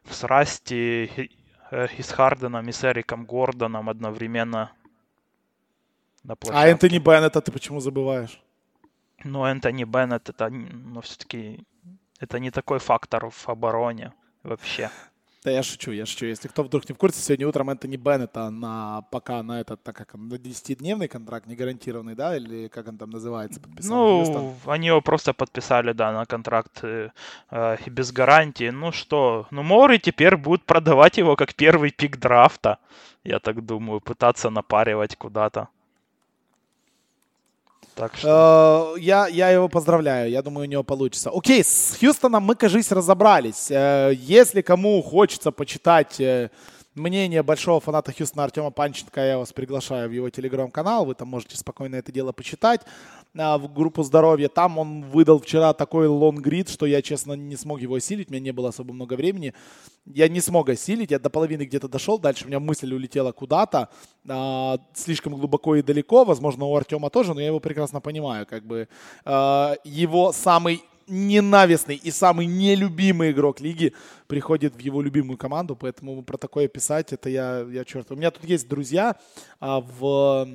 с 0.08 0.24
Расти, 0.24 1.04
и, 1.04 1.30
э, 1.70 1.88
и 1.98 2.02
с 2.02 2.10
Харденом, 2.10 2.68
и 2.68 2.72
с 2.72 2.84
Эриком 2.84 3.26
Гордоном 3.26 3.88
одновременно 3.88 4.72
на 6.22 6.36
площадке. 6.36 6.66
А 6.66 6.70
Энтони 6.70 6.98
Беннета 6.98 7.40
ты 7.40 7.50
почему 7.50 7.80
забываешь? 7.80 8.40
Ну, 9.24 9.44
Энтони 9.44 9.84
Беннет 9.84 10.28
это, 10.28 10.48
ну, 10.48 11.00
все-таки 11.00 11.64
это 12.20 12.38
не 12.38 12.50
такой 12.50 12.78
фактор 12.78 13.30
в 13.30 13.48
обороне 13.48 14.12
вообще. 14.42 14.90
Да 15.44 15.50
я 15.50 15.62
шучу, 15.62 15.92
я 15.92 16.06
шучу. 16.06 16.24
Если 16.24 16.48
кто 16.48 16.62
вдруг 16.62 16.88
не 16.88 16.94
в 16.94 16.98
курсе, 16.98 17.20
сегодня 17.20 17.46
утром 17.46 17.68
Энтони 17.68 17.96
Беннета 17.96 18.48
на 18.48 19.02
пока 19.10 19.42
на 19.42 19.60
этот, 19.60 19.82
так 19.82 19.94
как 19.94 20.14
он 20.14 20.28
на 20.28 20.36
10-дневный 20.36 21.06
контракт, 21.06 21.46
не 21.46 21.54
гарантированный, 21.54 22.14
да, 22.14 22.34
или 22.34 22.68
как 22.68 22.88
он 22.88 22.96
там 22.96 23.10
называется, 23.10 23.60
подписал? 23.60 23.94
Ну, 23.94 24.54
они 24.64 24.86
его 24.86 25.02
просто 25.02 25.34
подписали, 25.34 25.92
да, 25.92 26.12
на 26.12 26.24
контракт 26.24 26.82
э, 26.82 27.10
э, 27.50 27.76
без 27.86 28.10
гарантии. 28.10 28.70
Ну 28.70 28.90
что, 28.90 29.46
ну 29.50 29.62
Мори 29.62 29.98
теперь 29.98 30.36
будут 30.36 30.64
продавать 30.64 31.18
его 31.18 31.36
как 31.36 31.54
первый 31.54 31.90
пик 31.90 32.16
драфта, 32.16 32.78
я 33.22 33.38
так 33.38 33.66
думаю, 33.66 34.00
пытаться 34.00 34.48
напаривать 34.48 35.16
куда-то. 35.16 35.68
Так 37.94 38.16
что... 38.16 38.94
Э, 38.96 39.00
я, 39.00 39.28
я 39.28 39.50
его 39.50 39.68
поздравляю. 39.68 40.30
Я 40.30 40.42
думаю, 40.42 40.66
у 40.66 40.70
него 40.70 40.82
получится. 40.82 41.30
Окей, 41.32 41.62
с 41.62 41.96
Хьюстоном 41.98 42.42
мы, 42.42 42.54
кажется, 42.54 42.94
разобрались. 42.94 43.70
Э, 43.70 44.12
если 44.14 44.62
кому 44.62 45.00
хочется 45.02 45.52
почитать 45.52 46.20
э, 46.20 46.50
мнение 46.94 47.42
большого 47.42 47.80
фаната 47.80 48.12
Хьюстона 48.12 48.44
Артема 48.44 48.70
Панченко, 48.70 49.20
я 49.20 49.38
вас 49.38 49.52
приглашаю 49.52 50.08
в 50.08 50.12
его 50.12 50.30
телеграм-канал. 50.30 51.04
Вы 51.04 51.14
там 51.14 51.28
можете 51.28 51.56
спокойно 51.56 51.96
это 51.96 52.12
дело 52.12 52.32
почитать. 52.32 52.82
А, 53.36 53.58
в 53.58 53.72
группу 53.72 54.02
здоровья. 54.02 54.48
Там 54.48 54.78
он 54.78 55.02
выдал 55.02 55.40
вчера 55.40 55.72
такой 55.74 56.06
лонгрид, 56.06 56.68
что 56.68 56.86
я, 56.86 57.02
честно, 57.02 57.32
не 57.32 57.56
смог 57.56 57.80
его 57.80 57.96
осилить. 57.96 58.30
У 58.30 58.32
меня 58.32 58.42
не 58.42 58.52
было 58.52 58.68
особо 58.68 58.92
много 58.92 59.14
времени. 59.14 59.54
Я 60.06 60.28
не 60.28 60.40
смог 60.40 60.68
осилить. 60.68 61.10
Я 61.10 61.18
до 61.18 61.30
половины 61.30 61.62
где-то 61.62 61.88
дошел. 61.88 62.18
Дальше 62.18 62.44
у 62.44 62.48
меня 62.48 62.60
мысль 62.60 62.92
улетела 62.94 63.32
куда-то. 63.32 63.88
А, 64.28 64.78
слишком 64.94 65.34
глубоко 65.34 65.76
и 65.76 65.82
далеко. 65.82 66.24
Возможно, 66.24 66.66
у 66.66 66.76
Артема 66.76 67.10
тоже, 67.10 67.34
но 67.34 67.40
я 67.40 67.48
его 67.48 67.60
прекрасно 67.60 68.00
понимаю. 68.00 68.46
Как 68.46 68.64
бы 68.64 68.88
а, 69.24 69.74
его 69.84 70.32
самый 70.32 70.82
ненавистный 71.06 71.96
и 71.96 72.10
самый 72.10 72.46
нелюбимый 72.46 73.32
игрок 73.32 73.60
лиги 73.60 73.92
приходит 74.34 74.74
в 74.74 74.80
его 74.80 75.00
любимую 75.00 75.38
команду, 75.38 75.76
поэтому 75.76 76.20
про 76.24 76.36
такое 76.36 76.66
писать, 76.66 77.12
это 77.12 77.28
я, 77.28 77.64
я 77.70 77.84
черт. 77.84 78.10
У 78.10 78.16
меня 78.16 78.32
тут 78.32 78.44
есть 78.44 78.68
друзья, 78.68 79.14
а, 79.60 79.80
в, 79.80 80.48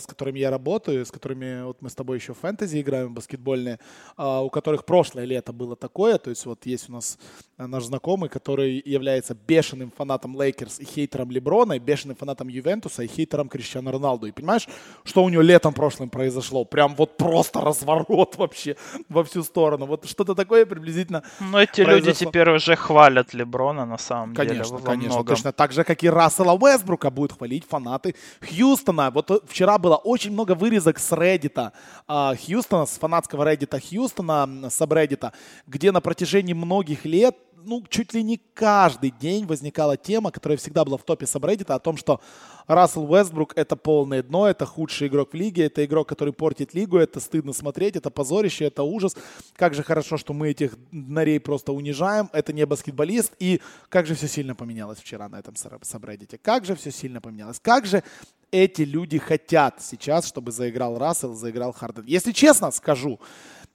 с 0.00 0.06
которыми 0.08 0.40
я 0.40 0.50
работаю, 0.50 1.06
с 1.06 1.12
которыми 1.12 1.62
вот 1.62 1.80
мы 1.82 1.88
с 1.88 1.94
тобой 1.94 2.18
еще 2.18 2.34
в 2.34 2.38
фэнтези 2.38 2.80
играем, 2.80 3.14
баскетбольные, 3.14 3.78
а, 4.16 4.42
у 4.42 4.50
которых 4.50 4.84
прошлое 4.84 5.24
лето 5.24 5.52
было 5.52 5.76
такое, 5.76 6.18
то 6.18 6.30
есть 6.30 6.46
вот 6.46 6.66
есть 6.66 6.88
у 6.88 6.94
нас 6.94 7.16
наш 7.58 7.84
знакомый, 7.84 8.28
который 8.28 8.82
является 8.84 9.34
бешеным 9.34 9.92
фанатом 9.96 10.40
Лейкерс 10.40 10.80
и 10.80 10.84
хейтером 10.84 11.30
Леброна, 11.30 11.74
и 11.74 11.78
бешеным 11.78 12.16
фанатом 12.16 12.48
Ювентуса 12.48 13.04
и 13.04 13.06
хейтером 13.06 13.48
Криштиану 13.48 13.92
Роналду. 13.92 14.26
И 14.26 14.32
понимаешь, 14.32 14.68
что 15.04 15.22
у 15.24 15.28
него 15.28 15.42
летом 15.42 15.72
прошлым 15.72 16.10
произошло? 16.10 16.64
Прям 16.64 16.96
вот 16.96 17.16
просто 17.16 17.60
разворот 17.60 18.36
вообще 18.36 18.76
во 19.08 19.22
всю 19.22 19.42
сторону. 19.42 19.86
Вот 19.86 20.06
что-то 20.08 20.34
такое 20.34 20.66
приблизительно 20.66 21.22
Ну 21.40 21.58
эти 21.58 21.84
произошло. 21.84 21.96
люди 21.96 22.12
теперь 22.12 22.50
уже 22.50 22.76
хватит 22.76 22.95
хвалят 22.96 23.34
Леброна 23.34 23.84
на 23.84 23.98
самом 23.98 24.34
конечно, 24.34 24.64
деле. 24.64 24.64
Конечно, 24.64 24.86
конечно. 24.86 25.24
Точно 25.24 25.52
так 25.52 25.72
же, 25.72 25.84
как 25.84 26.02
и 26.02 26.08
Рассела 26.08 26.52
Уэсбрука 26.52 27.10
будут 27.10 27.32
хвалить 27.32 27.64
фанаты 27.68 28.14
Хьюстона. 28.40 29.10
Вот 29.10 29.30
э, 29.30 29.38
вчера 29.46 29.78
было 29.78 29.96
очень 29.96 30.32
много 30.32 30.54
вырезок 30.54 30.98
с 30.98 31.12
Reddit 31.12 31.72
Хьюстона, 32.08 32.86
с 32.86 32.98
фанатского 32.98 33.44
Reddit 33.44 33.78
Хьюстона, 33.80 34.70
с 34.70 34.80
Reddit, 34.80 35.32
где 35.66 35.92
на 35.92 36.00
протяжении 36.00 36.54
многих 36.54 37.04
лет 37.04 37.36
ну, 37.66 37.84
чуть 37.88 38.14
ли 38.14 38.22
не 38.22 38.40
каждый 38.54 39.10
день 39.10 39.46
возникала 39.46 39.96
тема, 39.96 40.30
которая 40.30 40.56
всегда 40.56 40.84
была 40.84 40.96
в 40.96 41.02
топе 41.02 41.26
сабреддита, 41.26 41.74
о 41.74 41.78
том, 41.78 41.96
что 41.96 42.20
Рассел 42.66 43.10
Уэстбрук— 43.10 43.52
это 43.56 43.76
полное 43.76 44.22
дно, 44.22 44.48
это 44.48 44.66
худший 44.66 45.08
игрок 45.08 45.32
в 45.32 45.34
лиге, 45.34 45.66
это 45.66 45.84
игрок, 45.84 46.08
который 46.08 46.32
портит 46.32 46.74
лигу, 46.74 46.96
это 46.96 47.20
стыдно 47.20 47.52
смотреть, 47.52 47.96
это 47.96 48.10
позорище, 48.10 48.64
это 48.64 48.82
ужас. 48.82 49.16
Как 49.54 49.74
же 49.74 49.82
хорошо, 49.82 50.16
что 50.16 50.32
мы 50.32 50.50
этих 50.50 50.76
днарей 50.90 51.38
просто 51.38 51.72
унижаем, 51.72 52.28
это 52.32 52.52
не 52.52 52.66
баскетболист, 52.66 53.32
и 53.38 53.60
как 53.88 54.06
же 54.06 54.14
все 54.14 54.28
сильно 54.28 54.54
поменялось 54.54 54.98
вчера 54.98 55.28
на 55.28 55.38
этом 55.38 55.54
сабреддите. 55.82 56.38
Как 56.38 56.64
же 56.64 56.74
все 56.74 56.90
сильно 56.90 57.20
поменялось. 57.20 57.60
Как 57.60 57.86
же 57.86 58.02
эти 58.50 58.82
люди 58.82 59.18
хотят 59.18 59.82
сейчас, 59.82 60.26
чтобы 60.26 60.52
заиграл 60.52 60.98
Рассел, 60.98 61.34
заиграл 61.34 61.72
Харден. 61.72 62.04
Если 62.06 62.32
честно 62.32 62.70
скажу, 62.70 63.20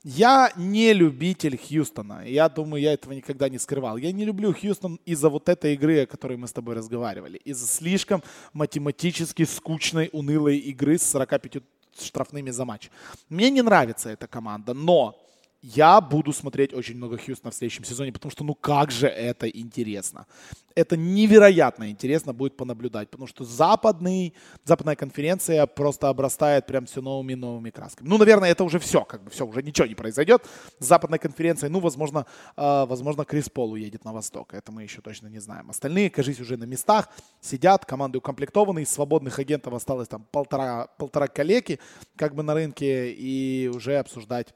я 0.04 0.52
не 0.56 0.92
любитель 0.92 1.56
Хьюстона. 1.56 2.24
Я 2.26 2.48
думаю, 2.48 2.82
я 2.82 2.92
этого 2.92 3.12
никогда 3.12 3.48
не 3.48 3.58
скрывал. 3.58 3.96
Я 3.96 4.10
не 4.12 4.24
люблю 4.24 4.52
Хьюстон 4.52 4.98
из-за 5.04 5.28
вот 5.28 5.48
этой 5.48 5.74
игры, 5.74 6.02
о 6.02 6.06
которой 6.06 6.36
мы 6.36 6.48
с 6.48 6.52
тобой 6.52 6.74
разговаривали. 6.74 7.38
Из-за 7.38 7.66
слишком 7.66 8.22
математически 8.52 9.44
скучной, 9.44 10.10
унылой 10.12 10.58
игры 10.58 10.98
с 10.98 11.04
45 11.04 11.62
штрафными 12.00 12.50
за 12.50 12.64
матч. 12.64 12.90
Мне 13.28 13.50
не 13.50 13.62
нравится 13.62 14.10
эта 14.10 14.26
команда, 14.26 14.74
но 14.74 15.16
я 15.62 16.00
буду 16.00 16.32
смотреть 16.32 16.74
очень 16.74 16.96
много 16.96 17.16
Хьюстона 17.16 17.52
в 17.52 17.54
следующем 17.54 17.84
сезоне, 17.84 18.12
потому 18.12 18.32
что 18.32 18.42
ну 18.42 18.54
как 18.54 18.90
же 18.90 19.06
это 19.06 19.48
интересно. 19.48 20.26
Это 20.74 20.96
невероятно 20.96 21.90
интересно 21.90 22.32
будет 22.32 22.56
понаблюдать, 22.56 23.10
потому 23.10 23.28
что 23.28 23.44
западный, 23.44 24.34
западная 24.64 24.96
конференция 24.96 25.66
просто 25.66 26.08
обрастает 26.08 26.66
прям 26.66 26.86
все 26.86 27.00
новыми 27.00 27.34
новыми 27.34 27.70
красками. 27.70 28.08
Ну, 28.08 28.18
наверное, 28.18 28.50
это 28.50 28.64
уже 28.64 28.78
все, 28.78 29.04
как 29.04 29.22
бы 29.22 29.30
все, 29.30 29.46
уже 29.46 29.62
ничего 29.62 29.86
не 29.86 29.94
произойдет 29.94 30.44
с 30.80 30.86
западной 30.86 31.18
конференцией. 31.18 31.70
Ну, 31.70 31.78
возможно, 31.78 32.26
э, 32.56 32.86
возможно, 32.86 33.24
Крис 33.24 33.48
Пол 33.48 33.72
уедет 33.72 34.04
на 34.04 34.12
восток, 34.12 34.54
это 34.54 34.72
мы 34.72 34.82
еще 34.82 35.00
точно 35.00 35.28
не 35.28 35.38
знаем. 35.38 35.70
Остальные, 35.70 36.10
кажись, 36.10 36.40
уже 36.40 36.56
на 36.56 36.64
местах 36.64 37.08
сидят, 37.40 37.84
команды 37.84 38.18
укомплектованы, 38.18 38.82
из 38.82 38.90
свободных 38.90 39.38
агентов 39.38 39.74
осталось 39.74 40.08
там 40.08 40.26
полтора, 40.32 40.88
полтора 40.98 41.28
коллеги 41.28 41.78
как 42.16 42.34
бы 42.34 42.42
на 42.42 42.54
рынке 42.54 43.12
и 43.12 43.70
уже 43.72 43.98
обсуждать 43.98 44.54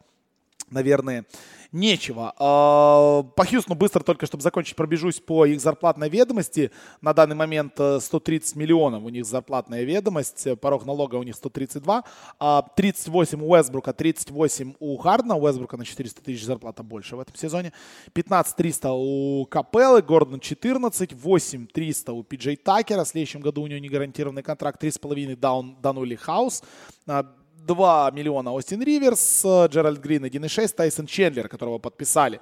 наверное, 0.70 1.24
нечего. 1.72 2.32
А, 2.38 3.22
по 3.22 3.44
Хьюстону 3.44 3.76
быстро 3.76 4.02
только, 4.02 4.26
чтобы 4.26 4.42
закончить, 4.42 4.76
пробежусь 4.76 5.20
по 5.20 5.46
их 5.46 5.60
зарплатной 5.60 6.08
ведомости. 6.08 6.70
На 7.00 7.12
данный 7.12 7.36
момент 7.36 7.74
130 7.74 8.56
э, 8.56 8.58
миллионов 8.58 9.04
у 9.04 9.08
них 9.08 9.24
зарплатная 9.24 9.82
ведомость, 9.82 10.46
порог 10.60 10.86
налога 10.86 11.16
у 11.16 11.22
них 11.22 11.34
132. 11.36 12.04
38 12.76 13.40
а, 13.40 13.44
у 13.44 13.50
Уэсбрука, 13.50 13.92
38 13.92 14.74
у 14.78 14.96
Хардна. 14.96 15.34
У 15.34 15.42
Уэсбрука 15.42 15.76
на 15.76 15.84
400 15.84 16.22
тысяч 16.22 16.44
зарплата 16.44 16.82
больше 16.82 17.16
в 17.16 17.20
этом 17.20 17.36
сезоне. 17.36 17.72
15 18.12 18.56
300 18.56 18.92
у 18.92 19.46
Капеллы, 19.46 20.02
Гордон 20.02 20.40
14, 20.40 21.12
8 21.12 21.66
300 21.66 22.12
у 22.12 22.22
Пиджей 22.22 22.56
Такера. 22.56 23.04
В 23.04 23.08
следующем 23.08 23.40
году 23.40 23.62
у 23.62 23.66
него 23.66 23.78
не 23.78 23.88
гарантированный 23.88 24.42
контракт, 24.42 24.82
3,5 24.82 25.36
даун, 25.36 25.76
Данули 25.80 26.14
Хаус. 26.16 26.62
2 27.66 28.10
миллиона 28.12 28.52
Остин 28.52 28.82
Риверс, 28.82 29.44
Джеральд 29.44 30.00
Грин 30.00 30.24
1,6, 30.24 30.68
Тайсон 30.74 31.06
Чендлер, 31.06 31.48
которого 31.48 31.78
подписали. 31.78 32.40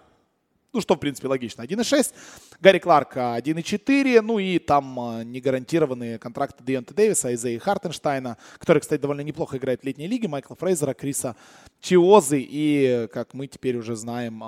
Ну, 0.75 0.81
что, 0.81 0.97
в 0.97 0.99
принципе, 0.99 1.29
логично. 1.29 1.63
1,6. 1.63 2.13
Гарри 2.61 2.81
Кларк 2.81 3.17
1,4. 3.17 4.21
Ну 4.21 4.41
и 4.41 4.59
там 4.59 4.99
а, 4.99 5.23
негарантированные 5.23 6.19
контракты 6.19 6.65
Дейонта 6.65 6.93
Дэвиса, 6.95 7.29
Айзеи 7.29 7.59
Хартенштайна, 7.59 8.37
который, 8.59 8.81
кстати, 8.81 9.01
довольно 9.01 9.21
неплохо 9.21 9.57
играет 9.57 9.83
в 9.83 9.85
летней 9.85 10.09
лиге, 10.09 10.27
Майкла 10.27 10.57
Фрейзера, 10.57 10.93
Криса 10.93 11.37
Чиозы 11.81 12.41
и, 12.41 13.09
как 13.13 13.35
мы 13.35 13.47
теперь 13.47 13.77
уже 13.77 13.95
знаем, 13.95 14.43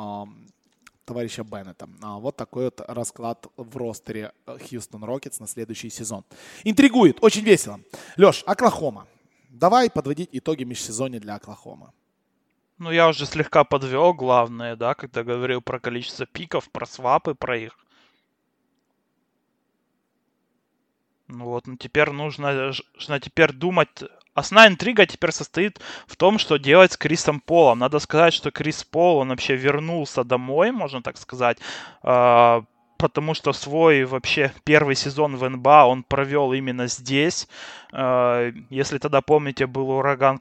товарища 1.04 1.44
Беннета. 1.44 1.88
А 2.02 2.18
вот 2.18 2.34
такой 2.34 2.64
вот 2.64 2.80
расклад 2.88 3.46
в 3.56 3.76
ростере 3.76 4.32
Хьюстон 4.46 5.04
Рокетс 5.04 5.38
на 5.38 5.46
следующий 5.46 5.90
сезон. 5.90 6.24
Интригует, 6.64 7.18
очень 7.22 7.44
весело. 7.44 7.78
Леш, 8.16 8.42
Оклахома. 8.46 9.06
Давай 9.58 9.88
подводить 9.88 10.28
итоги 10.32 10.64
межсезонья 10.64 11.18
для 11.18 11.36
Оклахомы. 11.36 11.90
Ну, 12.76 12.90
я 12.90 13.08
уже 13.08 13.24
слегка 13.24 13.64
подвел 13.64 14.12
главное, 14.12 14.76
да, 14.76 14.94
когда 14.94 15.24
говорил 15.24 15.62
про 15.62 15.80
количество 15.80 16.26
пиков, 16.26 16.70
про 16.70 16.84
свапы, 16.84 17.34
про 17.34 17.56
их. 17.56 17.78
Ну 21.28 21.46
вот, 21.46 21.66
ну 21.66 21.76
теперь 21.76 22.10
нужно, 22.10 22.72
нужно 22.94 23.18
теперь 23.18 23.52
думать. 23.52 23.88
Основная 24.34 24.68
интрига 24.68 25.06
теперь 25.06 25.32
состоит 25.32 25.80
в 26.06 26.16
том, 26.16 26.38
что 26.38 26.58
делать 26.58 26.92
с 26.92 26.98
Крисом 26.98 27.40
Полом. 27.40 27.78
Надо 27.78 27.98
сказать, 27.98 28.34
что 28.34 28.50
Крис 28.50 28.84
Пол, 28.84 29.16
он 29.16 29.30
вообще 29.30 29.56
вернулся 29.56 30.22
домой, 30.22 30.70
можно 30.70 31.02
так 31.02 31.16
сказать. 31.16 31.58
А, 32.96 33.02
потому 33.02 33.34
что 33.34 33.52
свой 33.52 34.04
вообще 34.04 34.52
первый 34.64 34.94
сезон 34.94 35.36
в 35.36 35.48
НБА 35.48 35.86
он 35.86 36.02
провел 36.02 36.52
именно 36.52 36.86
здесь. 36.86 37.48
Э, 37.92 38.52
если 38.70 38.98
тогда 38.98 39.20
помните, 39.20 39.66
был 39.66 39.90
ураган 39.90 40.40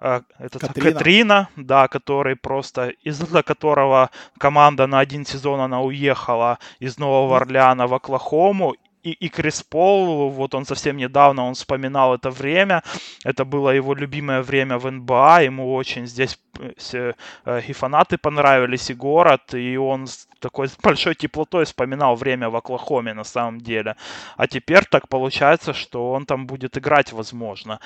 э, 0.00 0.20
этот 0.38 0.62
Катрина. 0.62 0.92
Катрина, 0.92 1.48
да, 1.56 1.88
который 1.88 2.36
просто 2.36 2.88
из-за 3.04 3.42
которого 3.42 4.10
команда 4.38 4.86
на 4.86 4.98
один 5.00 5.24
сезон 5.24 5.60
она 5.60 5.80
уехала 5.80 6.58
из 6.80 6.98
Нового 6.98 7.36
Орлеана 7.36 7.86
в 7.86 7.94
Оклахому, 7.94 8.74
и, 9.02 9.10
и 9.10 9.28
Крис 9.28 9.62
Пол, 9.62 10.30
вот 10.30 10.54
он 10.54 10.64
совсем 10.64 10.96
недавно, 10.96 11.44
он 11.44 11.54
вспоминал 11.54 12.14
это 12.14 12.30
время, 12.30 12.82
это 13.24 13.44
было 13.44 13.70
его 13.70 13.94
любимое 13.94 14.42
время 14.42 14.78
в 14.78 14.90
НБА, 14.90 15.42
ему 15.42 15.74
очень 15.74 16.06
здесь 16.06 16.38
э, 16.92 17.12
и 17.68 17.72
фанаты 17.72 18.18
понравились, 18.18 18.90
и 18.90 18.94
город, 18.94 19.54
и 19.54 19.76
он 19.76 20.06
с 20.06 20.28
такой 20.38 20.68
большой 20.82 21.14
теплотой 21.14 21.64
вспоминал 21.64 22.16
время 22.16 22.48
в 22.48 22.56
Оклахоме 22.56 23.14
на 23.14 23.24
самом 23.24 23.60
деле. 23.60 23.96
А 24.36 24.46
теперь 24.46 24.84
так 24.84 25.08
получается, 25.08 25.72
что 25.72 26.12
он 26.12 26.26
там 26.26 26.46
будет 26.46 26.78
играть, 26.78 27.12
возможно. 27.12 27.80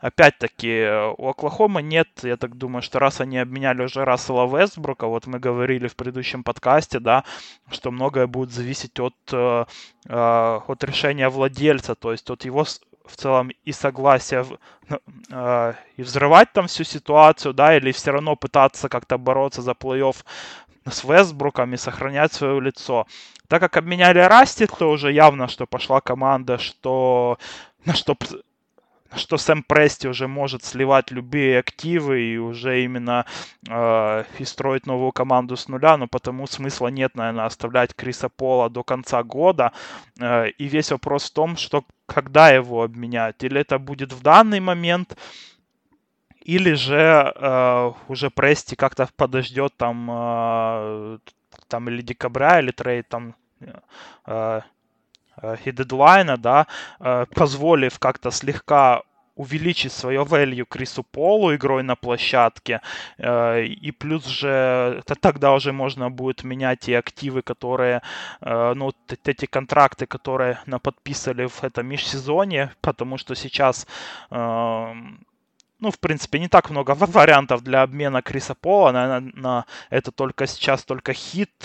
Опять-таки, 0.00 0.88
у 1.18 1.28
Оклахомы 1.28 1.82
нет, 1.82 2.08
я 2.22 2.38
так 2.38 2.56
думаю, 2.56 2.80
что 2.80 2.98
раз 2.98 3.20
они 3.20 3.36
обменяли 3.36 3.82
уже 3.82 4.06
Рассела 4.06 4.46
Вестбрука, 4.46 5.06
вот 5.06 5.26
мы 5.26 5.38
говорили 5.38 5.88
в 5.88 5.96
предыдущем 5.96 6.42
подкасте, 6.42 7.00
да, 7.00 7.24
что 7.70 7.90
многое 7.90 8.26
будет 8.26 8.50
зависеть 8.50 8.98
от, 8.98 9.14
э, 9.30 9.64
э, 10.08 10.60
от 10.66 10.84
решения 10.84 11.28
владельца, 11.28 11.94
то 11.94 12.12
есть 12.12 12.30
от 12.30 12.46
его 12.46 12.64
в 12.64 13.16
целом 13.16 13.50
и 13.64 13.72
согласия 13.72 14.46
ну, 14.88 14.98
э, 15.30 15.74
и 15.98 16.02
взрывать 16.02 16.50
там 16.54 16.66
всю 16.66 16.84
ситуацию, 16.84 17.52
да, 17.52 17.76
или 17.76 17.92
все 17.92 18.12
равно 18.12 18.36
пытаться 18.36 18.88
как-то 18.88 19.18
бороться 19.18 19.60
за 19.60 19.72
плей-офф 19.72 20.16
с 20.88 21.04
Вестбруком 21.04 21.74
и 21.74 21.76
сохранять 21.76 22.32
свое 22.32 22.58
лицо. 22.58 23.06
Так 23.48 23.60
как 23.60 23.76
обменяли 23.76 24.20
Расти, 24.20 24.66
то 24.66 24.90
уже 24.90 25.12
явно, 25.12 25.46
что 25.46 25.66
пошла 25.66 26.00
команда, 26.00 26.56
что, 26.56 27.38
на 27.84 27.94
что 27.94 28.16
что 29.16 29.36
Сэм 29.38 29.62
Прести 29.62 30.08
уже 30.08 30.28
может 30.28 30.64
сливать 30.64 31.10
любые 31.10 31.58
активы 31.58 32.20
и 32.22 32.38
уже 32.38 32.84
именно 32.84 33.26
э, 33.68 34.24
и 34.38 34.44
строить 34.44 34.86
новую 34.86 35.12
команду 35.12 35.56
с 35.56 35.68
нуля, 35.68 35.96
но 35.96 36.06
потому 36.06 36.46
смысла 36.46 36.88
нет, 36.88 37.16
наверное, 37.16 37.46
оставлять 37.46 37.94
Криса 37.94 38.28
Пола 38.28 38.70
до 38.70 38.82
конца 38.82 39.22
года. 39.22 39.72
Э, 40.20 40.48
и 40.48 40.68
весь 40.68 40.92
вопрос 40.92 41.30
в 41.30 41.32
том, 41.32 41.56
что 41.56 41.84
когда 42.06 42.50
его 42.50 42.82
обменять. 42.82 43.42
Или 43.44 43.60
это 43.60 43.78
будет 43.78 44.12
в 44.12 44.22
данный 44.22 44.60
момент, 44.60 45.16
или 46.42 46.72
же 46.72 47.32
э, 47.34 47.92
уже 48.08 48.30
Прести 48.30 48.74
как-то 48.74 49.08
подождет 49.16 49.76
там, 49.76 50.08
э, 50.10 51.18
там 51.68 51.88
или 51.88 52.02
декабря, 52.02 52.60
или 52.60 52.70
трейд 52.70 53.08
там 53.08 53.34
э, 54.26 54.60
и 55.64 55.72
дедлайна, 55.72 56.36
да, 56.36 56.66
э, 57.00 57.26
позволив 57.34 57.98
как-то 57.98 58.30
слегка 58.30 59.02
увеличить 59.36 59.92
свое 59.92 60.20
value 60.22 60.66
Крису 60.68 61.02
Полу 61.02 61.54
игрой 61.54 61.82
на 61.82 61.96
площадке. 61.96 62.80
Э, 63.18 63.64
и 63.64 63.90
плюс 63.90 64.26
же 64.26 65.02
тогда 65.20 65.52
уже 65.52 65.72
можно 65.72 66.10
будет 66.10 66.44
менять 66.44 66.88
и 66.88 66.94
активы, 66.94 67.42
которые, 67.42 68.02
ну, 68.40 68.92
эти 69.24 69.46
контракты, 69.46 70.06
которые 70.06 70.58
подписали 70.82 71.46
в 71.46 71.64
этом 71.64 71.86
межсезонье, 71.86 72.70
потому 72.80 73.18
что 73.18 73.34
сейчас 73.34 73.86
ну, 75.80 75.90
в 75.90 75.98
принципе, 75.98 76.38
не 76.38 76.48
так 76.48 76.70
много 76.70 76.94
вариантов 76.94 77.62
для 77.62 77.82
обмена 77.82 78.20
Криса 78.20 78.54
Пола. 78.54 78.92
Наверное, 78.92 79.32
на 79.34 79.64
это 79.88 80.12
только 80.12 80.46
сейчас 80.46 80.84
только 80.84 81.14
хит 81.14 81.64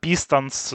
Пистонс 0.00 0.74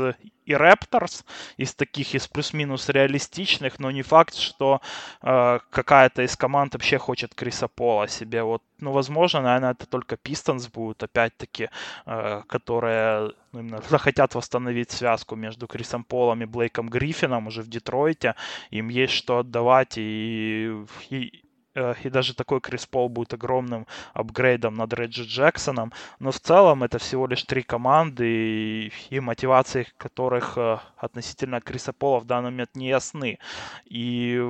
и 0.49 0.53
Raptors 0.53 1.23
из 1.57 1.75
таких, 1.75 2.15
из 2.15 2.27
плюс-минус 2.27 2.89
реалистичных, 2.89 3.79
но 3.79 3.91
не 3.91 4.01
факт, 4.01 4.35
что 4.35 4.81
э, 5.21 5.59
какая-то 5.69 6.23
из 6.23 6.35
команд 6.35 6.73
вообще 6.73 6.97
хочет 6.97 7.35
Криса 7.35 7.67
Пола 7.67 8.07
себе. 8.07 8.41
Вот, 8.41 8.63
ну, 8.79 8.91
возможно, 8.91 9.41
наверное, 9.41 9.71
это 9.71 9.85
только 9.85 10.17
Пистонс 10.17 10.67
будут, 10.67 11.03
опять-таки, 11.03 11.69
э, 12.07 12.41
которые 12.47 13.33
ну, 13.51 13.59
именно 13.59 13.81
захотят 13.89 14.33
восстановить 14.33 14.89
связку 14.89 15.35
между 15.35 15.67
Крисом 15.67 16.03
Полом 16.03 16.41
и 16.41 16.45
Блейком 16.45 16.89
Гриффином 16.89 17.47
уже 17.47 17.61
в 17.61 17.67
Детройте. 17.67 18.33
Им 18.71 18.89
есть 18.89 19.13
что 19.13 19.39
отдавать, 19.39 19.97
и, 19.97 20.83
и 21.11 21.43
Э, 21.48 21.48
и 21.75 22.09
даже 22.09 22.33
такой 22.33 22.61
Крис 22.61 22.85
Пол 22.85 23.09
будет 23.09 23.33
огромным 23.33 23.85
апгрейдом 24.13 24.75
над 24.75 24.93
Реджи 24.93 25.23
Джексоном. 25.23 25.93
Но 26.19 26.31
в 26.31 26.39
целом 26.39 26.83
это 26.83 26.97
всего 26.97 27.27
лишь 27.27 27.43
три 27.43 27.61
команды, 27.61 28.25
и, 28.27 28.91
и 29.09 29.19
мотивации 29.19 29.87
которых 29.97 30.57
э, 30.57 30.77
относительно 30.97 31.61
Криса 31.61 31.93
Пола 31.93 32.19
в 32.19 32.25
данный 32.25 32.51
момент 32.51 32.75
не 32.75 32.87
ясны. 32.87 33.39
И, 33.85 34.41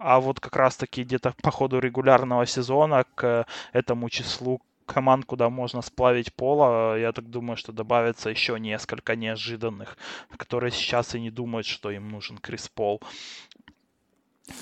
а 0.00 0.20
вот 0.20 0.40
как 0.40 0.56
раз-таки 0.56 1.02
где-то 1.02 1.34
по 1.42 1.50
ходу 1.50 1.78
регулярного 1.80 2.46
сезона 2.46 3.04
к 3.14 3.46
этому 3.72 4.08
числу 4.08 4.60
команд, 4.86 5.24
куда 5.26 5.50
можно 5.50 5.82
сплавить 5.82 6.32
пола, 6.34 6.98
я 6.98 7.12
так 7.12 7.28
думаю, 7.30 7.56
что 7.56 7.72
добавится 7.72 8.30
еще 8.30 8.58
несколько 8.58 9.16
неожиданных, 9.16 9.98
которые 10.36 10.72
сейчас 10.72 11.14
и 11.14 11.20
не 11.20 11.30
думают, 11.30 11.66
что 11.66 11.90
им 11.90 12.08
нужен 12.08 12.38
Крис 12.38 12.68
Пол. 12.68 13.00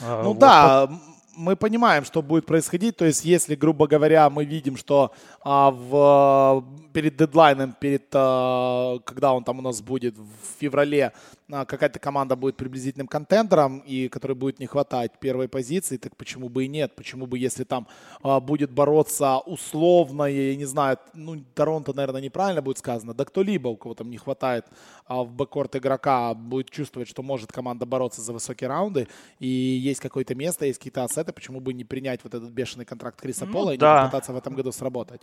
Э, 0.01 0.23
ну 0.23 0.31
вот 0.31 0.39
да, 0.39 0.89
мы 1.37 1.55
понимаем, 1.55 2.05
что 2.05 2.23
будет 2.23 2.47
происходить. 2.47 2.97
То 2.97 3.05
есть, 3.05 3.25
если, 3.25 3.55
грубо 3.55 3.87
говоря, 3.87 4.29
мы 4.31 4.45
видим, 4.45 4.77
что 4.77 5.13
а, 5.43 5.71
в, 5.71 6.65
перед 6.97 7.15
дедлайном, 7.15 7.75
перед, 7.79 8.07
а, 8.15 8.99
когда 9.05 9.35
он 9.35 9.45
там 9.45 9.59
у 9.59 9.63
нас 9.63 9.83
будет 9.83 10.17
в 10.17 10.61
феврале, 10.61 11.13
а, 11.53 11.67
какая-то 11.67 11.99
команда 11.99 12.37
будет 12.37 12.57
приблизительным 12.57 13.07
контендером, 13.07 13.81
и 13.81 14.09
которой 14.09 14.33
будет 14.33 14.61
не 14.61 14.67
хватать 14.67 15.21
первой 15.21 15.47
позиции, 15.47 15.99
так 15.99 16.17
почему 16.17 16.49
бы 16.49 16.65
и 16.65 16.69
нет? 16.69 16.97
Почему 16.97 17.27
бы, 17.27 17.39
если 17.39 17.65
там 17.65 17.87
а, 18.23 18.41
будет 18.41 18.71
бороться 18.71 19.37
условно, 19.41 20.23
я 20.23 20.57
не 20.57 20.65
знаю, 20.65 20.97
ну, 21.13 21.45
Торонто, 21.55 21.93
наверное, 21.93 22.23
неправильно 22.23 22.63
будет 22.63 22.79
сказано, 22.79 23.13
да 23.13 23.27
кто-либо, 23.27 23.69
у 23.69 23.77
кого 23.77 23.95
там 23.95 24.09
не 24.09 24.17
хватает 24.17 24.65
в 25.07 25.31
бэккорт 25.31 25.77
игрока, 25.77 26.33
будет 26.33 26.71
чувствовать, 26.71 27.11
что 27.11 27.23
может 27.23 27.53
команда 27.53 27.85
бороться 27.85 28.23
за 28.23 28.33
высокие 28.33 28.69
раунды, 28.69 29.07
и 29.39 29.49
есть 29.49 30.01
какое-то 30.01 30.35
место, 30.35 30.65
есть 30.65 30.79
какие-то 30.79 31.05
ассеты, 31.05 31.35
почему 31.35 31.61
бы 31.61 31.75
не 31.75 31.85
принять 31.85 32.25
вот 32.25 32.33
этот 32.35 32.49
бешеный 32.49 32.87
контракт 32.87 33.21
Криса 33.21 33.45
ну, 33.45 33.53
Пола 33.53 33.73
и 33.73 33.77
да. 33.77 33.99
не 33.99 34.05
попытаться 34.07 34.33
в 34.33 34.37
этом 34.39 34.55
году 34.55 34.73
сработать? 34.73 35.21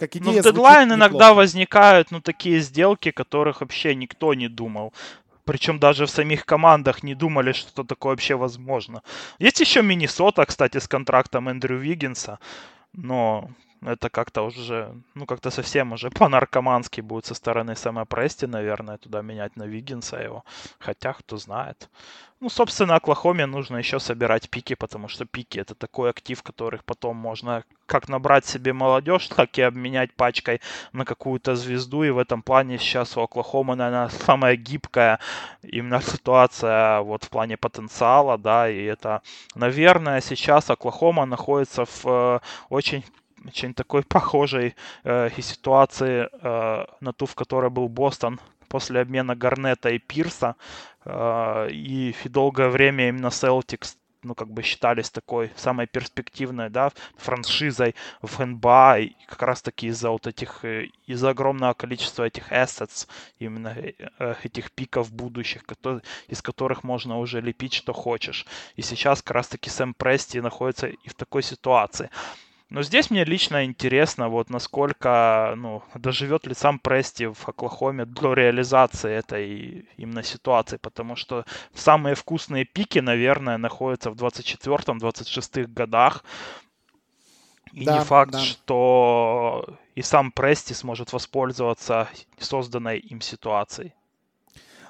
Как 0.00 0.16
идея 0.16 0.34
Ну, 0.34 0.40
в 0.40 0.44
дедлайн 0.44 0.92
иногда 0.92 1.34
возникают, 1.34 2.10
ну, 2.10 2.20
такие 2.20 2.60
сделки, 2.60 3.10
которых 3.10 3.60
вообще 3.60 3.94
никто 3.94 4.34
не 4.34 4.48
думал. 4.48 4.92
Причем 5.44 5.78
даже 5.78 6.04
в 6.06 6.10
самих 6.10 6.46
командах 6.46 7.02
не 7.02 7.14
думали, 7.14 7.52
что 7.52 7.84
такое 7.84 8.12
вообще 8.12 8.34
возможно. 8.34 9.02
Есть 9.38 9.60
еще 9.60 9.82
Миннесота, 9.82 10.46
кстати, 10.46 10.78
с 10.78 10.88
контрактом 10.88 11.48
Эндрю 11.48 11.78
Виггинса. 11.78 12.38
Но 12.92 13.50
это 13.82 14.10
как-то 14.10 14.42
уже, 14.42 14.94
ну, 15.14 15.26
как-то 15.26 15.50
совсем 15.50 15.92
уже 15.92 16.10
по-наркомански 16.18 17.00
будет 17.00 17.26
со 17.26 17.34
стороны 17.34 17.76
Сэма 17.76 18.04
Прести, 18.04 18.46
наверное, 18.46 18.98
туда 18.98 19.22
менять 19.22 19.56
на 19.56 19.64
Виггинса 19.64 20.16
его. 20.16 20.44
Хотя, 20.78 21.12
кто 21.12 21.36
знает. 21.36 21.88
Ну, 22.40 22.48
собственно, 22.48 22.96
Оклахоме 22.96 23.44
нужно 23.44 23.76
еще 23.76 24.00
собирать 24.00 24.48
пики, 24.48 24.74
потому 24.74 25.08
что 25.08 25.26
пики 25.26 25.58
это 25.58 25.74
такой 25.74 26.08
актив, 26.08 26.42
которых 26.42 26.84
потом 26.84 27.16
можно 27.16 27.64
как 27.84 28.08
набрать 28.08 28.46
себе 28.46 28.72
молодежь, 28.72 29.28
так 29.36 29.58
и 29.58 29.62
обменять 29.62 30.14
пачкой 30.14 30.62
на 30.92 31.04
какую-то 31.04 31.54
звезду. 31.54 32.02
И 32.02 32.10
в 32.10 32.18
этом 32.18 32.42
плане 32.42 32.78
сейчас 32.78 33.16
у 33.16 33.20
Оклахомы, 33.20 33.76
наверное, 33.76 34.08
самая 34.08 34.56
гибкая 34.56 35.18
именно 35.62 36.00
ситуация 36.00 37.00
вот 37.00 37.24
в 37.24 37.28
плане 37.28 37.58
потенциала, 37.58 38.38
да, 38.38 38.70
и 38.70 38.84
это, 38.84 39.20
наверное, 39.54 40.22
сейчас 40.22 40.70
Оклахома 40.70 41.26
находится 41.26 41.84
в 41.84 42.06
э, 42.06 42.40
очень 42.70 43.04
очень 43.46 43.74
такой 43.74 44.02
похожей 44.02 44.74
э, 45.04 45.30
ситуации 45.40 46.28
э, 46.30 46.84
на 47.00 47.12
ту, 47.12 47.26
в 47.26 47.34
которой 47.34 47.70
был 47.70 47.88
Бостон 47.88 48.40
после 48.68 49.00
обмена 49.00 49.34
Гарнета 49.34 49.90
и 49.90 49.98
Пирса. 49.98 50.56
Э, 51.04 51.68
и 51.70 52.14
долгое 52.24 52.68
время 52.68 53.08
именно 53.08 53.30
Селтикс 53.30 53.96
ну, 54.22 54.34
как 54.34 54.50
бы 54.50 54.62
считались 54.62 55.10
такой 55.10 55.50
самой 55.56 55.86
перспективной, 55.86 56.70
да, 56.70 56.92
франшизой 57.16 57.94
в 58.22 58.44
НБА, 58.44 58.98
и 58.98 59.16
как 59.26 59.42
раз-таки 59.42 59.86
из-за 59.88 60.10
вот 60.10 60.26
этих, 60.26 60.64
э, 60.64 60.88
из-за 61.06 61.30
огромного 61.30 61.74
количества 61.74 62.24
этих 62.24 62.52
assets, 62.52 63.08
именно 63.38 63.74
э, 63.76 64.34
этих 64.42 64.72
пиков 64.72 65.12
будущих, 65.12 65.64
которые, 65.64 66.02
из 66.28 66.42
которых 66.42 66.84
можно 66.84 67.18
уже 67.18 67.40
лепить, 67.40 67.74
что 67.74 67.92
хочешь. 67.92 68.46
И 68.76 68.82
сейчас 68.82 69.22
как 69.22 69.36
раз-таки 69.36 69.70
Сэм 69.70 69.94
Прести 69.94 70.40
находится 70.40 70.88
и 70.88 71.08
в 71.08 71.14
такой 71.14 71.42
ситуации. 71.42 72.10
Но 72.70 72.82
здесь 72.82 73.10
мне 73.10 73.24
лично 73.24 73.64
интересно, 73.64 74.28
вот 74.28 74.48
насколько, 74.48 75.54
ну, 75.56 75.82
доживет 75.94 76.46
ли 76.46 76.54
сам 76.54 76.78
Прести 76.78 77.26
в 77.26 77.48
Оклахоме 77.48 78.04
до 78.04 78.32
реализации 78.32 79.12
этой 79.12 79.88
именно 79.96 80.22
ситуации, 80.22 80.76
потому 80.76 81.16
что 81.16 81.44
самые 81.74 82.14
вкусные 82.14 82.64
пики, 82.64 83.00
наверное, 83.00 83.58
находятся 83.58 84.12
в 84.12 84.14
24-26 84.14 85.66
годах. 85.66 86.24
И 87.72 87.84
да, 87.84 87.98
не 87.98 88.04
факт, 88.04 88.32
да. 88.32 88.38
что 88.38 89.76
и 89.96 90.02
сам 90.02 90.30
Прести 90.30 90.72
сможет 90.72 91.12
воспользоваться 91.12 92.08
созданной 92.38 92.98
им 93.00 93.20
ситуацией 93.20 93.94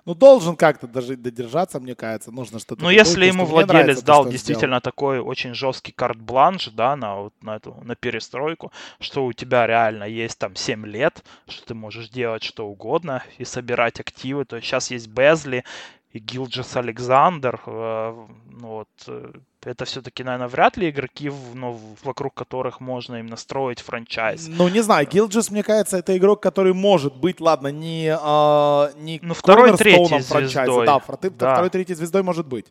ну, 0.05 0.15
должен 0.15 0.57
как-то 0.57 0.87
даже 0.87 1.17
додержаться, 1.17 1.81
мне 1.81 1.95
кажется, 1.95 2.31
нужно 2.31 2.59
что-то... 2.59 2.83
Ну, 2.83 2.91
если 2.91 3.27
ему 3.27 3.45
владелец 3.45 4.03
дал 4.03 4.27
действительно 4.27 4.79
сделал. 4.79 4.81
такой 4.81 5.19
очень 5.21 5.55
жесткий 5.55 5.93
карт-бланш, 5.93 6.69
да, 6.69 6.97
на, 6.97 7.17
вот, 7.17 7.35
на, 7.43 7.57
эту, 7.57 7.77
на 7.83 7.95
перестройку, 7.95 8.73
что 8.99 9.25
у 9.25 9.33
тебя 9.33 9.67
реально 9.67 10.05
есть 10.05 10.39
там 10.39 10.57
7 10.57 10.87
лет, 10.87 11.23
что 11.49 11.67
ты 11.67 11.75
можешь 11.75 12.09
делать 12.09 12.43
что 12.43 12.67
угодно 12.67 13.23
и 13.39 13.45
собирать 13.45 14.01
активы, 14.01 14.45
то 14.45 14.57
есть 14.57 14.69
сейчас 14.69 14.91
есть 14.91 15.09
Безли, 15.09 15.65
и 16.13 16.19
Гилджес 16.19 16.77
Александр, 16.77 17.61
э, 17.67 18.27
ну, 18.51 18.69
вот, 18.69 18.89
э, 19.07 19.33
это 19.64 19.85
все-таки, 19.85 20.25
наверное, 20.25 20.49
вряд 20.49 20.77
ли 20.77 20.90
игроки, 20.90 21.31
ну, 21.55 21.79
вокруг 22.03 22.35
которых 22.35 22.81
можно 22.81 23.16
именно 23.16 23.37
строить 23.37 23.81
франчайз. 23.81 24.49
Ну, 24.49 24.68
не 24.68 24.81
знаю, 24.81 25.07
Гилджес, 25.07 25.51
мне 25.51 25.62
кажется, 25.62 25.99
это 25.99 26.16
игрок, 26.16 26.42
который 26.42 26.73
может 26.73 27.16
быть, 27.16 27.40
ладно, 27.40 27.68
не, 27.68 28.16
а, 28.18 28.90
не 28.96 29.18
ну, 29.23 29.35
второй, 29.35 29.77
третий 29.77 30.20
звездой. 30.20 30.87
Да, 30.87 31.01
да, 31.31 31.53
второй, 31.53 31.70
третий 31.70 31.94
звездой 31.94 32.23
может 32.23 32.46
быть. 32.46 32.66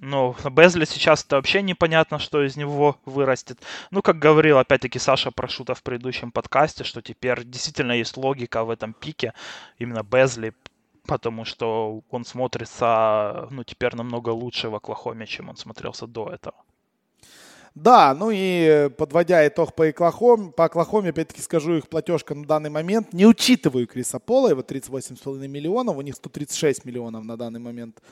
Ну, 0.00 0.36
Безли 0.50 0.84
сейчас 0.84 1.24
это 1.24 1.36
вообще 1.36 1.60
непонятно, 1.60 2.18
что 2.18 2.44
из 2.44 2.56
него 2.56 2.98
вырастет. 3.04 3.58
Ну, 3.90 4.00
как 4.00 4.18
говорил, 4.18 4.58
опять-таки, 4.58 4.98
Саша 4.98 5.30
Прошута 5.30 5.74
в 5.74 5.82
предыдущем 5.82 6.30
подкасте, 6.30 6.84
что 6.84 7.02
теперь 7.02 7.44
действительно 7.44 7.92
есть 7.92 8.16
логика 8.16 8.64
в 8.64 8.70
этом 8.70 8.92
пике. 8.92 9.34
Именно 9.78 10.04
Безли 10.04 10.54
потому 11.08 11.44
что 11.46 12.02
он 12.10 12.24
смотрится, 12.24 13.48
ну, 13.50 13.64
теперь 13.64 13.96
намного 13.96 14.28
лучше 14.28 14.68
в 14.68 14.74
Оклахоме, 14.74 15.26
чем 15.26 15.48
он 15.48 15.56
смотрелся 15.56 16.06
до 16.06 16.28
этого. 16.28 16.54
Да, 17.74 18.14
ну 18.14 18.30
и 18.32 18.90
подводя 18.98 19.46
итог 19.46 19.74
по 19.74 19.86
Оклахоме, 19.86 20.50
по 20.50 20.64
Оклахоме, 20.64 21.10
опять-таки 21.10 21.40
скажу, 21.40 21.76
их 21.76 21.88
платежка 21.88 22.34
на 22.34 22.44
данный 22.44 22.70
момент, 22.70 23.12
не 23.12 23.26
учитываю 23.26 23.86
Криса 23.86 24.18
Пола, 24.18 24.50
его 24.50 24.60
38,5 24.60 25.48
миллионов, 25.48 25.96
у 25.96 26.02
них 26.02 26.14
136 26.14 26.84
миллионов 26.84 27.24
на 27.24 27.36
данный 27.36 27.60
момент 27.60 28.02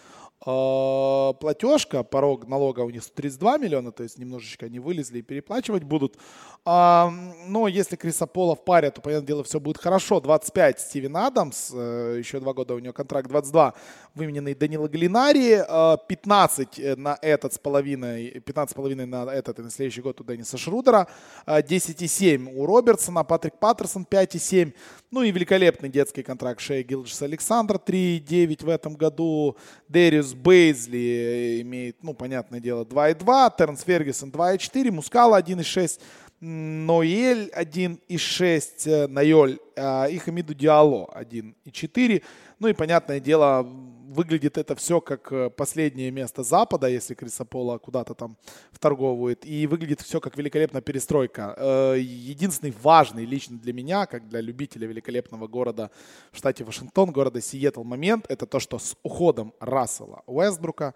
платежка, 0.41 2.03
порог 2.03 2.47
налога 2.47 2.81
у 2.81 2.91
них 2.91 3.03
32 3.03 3.59
миллиона, 3.59 3.91
то 3.91 4.03
есть 4.03 4.19
немножечко 4.19 4.67
они 4.67 4.79
вылезли 4.79 5.19
и 5.19 5.23
переплачивать 5.23 5.83
будут. 5.83 6.17
А, 6.65 7.13
но 7.47 7.69
если 7.69 7.97
Криса 7.97 8.27
Пола 8.27 8.55
в 8.55 8.65
паре, 8.65 8.91
то, 8.91 9.01
понятное 9.01 9.27
дело, 9.27 9.45
все 9.45 9.61
будет 9.61 9.79
хорошо. 9.79 10.21
25 10.21 10.81
Стивен 10.81 11.17
Адамс, 11.17 11.71
э, 11.73 12.17
еще 12.19 12.41
два 12.41 12.53
года 12.53 12.75
у 12.75 12.81
него 12.81 12.93
контракт, 12.93 13.29
22 13.29 13.75
вымененный 14.15 14.55
Данила 14.55 14.89
Галинари, 14.89 15.65
15 16.09 16.79
э, 16.79 16.97
на 16.97 17.19
этот 17.23 17.55
с 17.55 17.59
половиной, 17.59 18.41
15 18.41 18.73
с 18.73 18.75
половиной 18.75 19.07
на 19.07 19.25
этот 19.33 19.61
и 19.61 19.63
на 19.63 19.71
следующий 19.71 20.01
год 20.01 20.21
у 20.21 20.25
Денниса 20.25 20.59
Шрудера, 20.59 21.07
10,7 21.47 22.53
у 22.53 22.67
Робертсона, 22.67 23.25
Патрик 23.25 23.59
Паттерсон 23.59 24.07
5,7, 24.09 24.75
ну 25.11 25.23
и 25.23 25.31
великолепный 25.31 25.89
детский 25.89 26.23
контракт 26.23 26.61
Шея 26.61 26.83
Гилджис 26.83 27.23
Александр 27.23 27.77
3,9 27.77 28.65
в 28.65 28.69
этом 28.69 28.95
году, 28.95 29.57
Дэриус 29.89 30.26
Бейзли 30.35 31.61
имеет, 31.63 32.03
ну, 32.03 32.15
понятное 32.15 32.61
дело, 32.61 32.85
2,2, 32.85 33.53
Тернс 33.57 33.83
Фергюсон 33.83 34.31
2,4, 34.31 34.91
Мускала 34.91 35.41
1,6, 35.41 36.01
Ноэль 36.41 37.51
1,6, 37.57 39.07
Найоль 39.09 39.59
и 39.77 40.19
Хамиду 40.19 40.55
Диало 40.55 41.11
1,4. 41.15 42.23
Ну 42.59 42.69
и, 42.69 42.73
понятное 42.73 43.21
дело, 43.21 43.67
выглядит 44.17 44.59
это 44.59 44.75
все 44.75 45.01
как 45.01 45.31
э, 45.33 45.51
последнее 45.51 46.11
место 46.11 46.43
Запада, 46.43 46.89
если 46.89 47.15
Криса 47.15 47.45
Пола 47.45 47.79
куда-то 47.79 48.15
там 48.15 48.37
вторговывает, 48.73 49.47
и 49.47 49.67
выглядит 49.67 50.01
все 50.01 50.21
как 50.21 50.37
великолепная 50.37 50.81
перестройка. 50.81 51.55
Э, 51.57 51.97
единственный 51.99 52.75
важный 52.83 53.27
лично 53.27 53.59
для 53.59 53.73
меня, 53.73 54.07
как 54.07 54.29
для 54.29 54.41
любителя 54.41 54.89
великолепного 54.89 55.47
города 55.47 55.91
в 56.33 56.39
штате 56.39 56.65
Вашингтон, 56.65 57.13
города 57.13 57.41
Сиэтл 57.41 57.85
момент, 57.85 58.27
это 58.29 58.47
то, 58.47 58.59
что 58.59 58.79
с 58.79 58.97
уходом 59.03 59.53
Рассела 59.61 60.23
Уэстбрука 60.27 60.95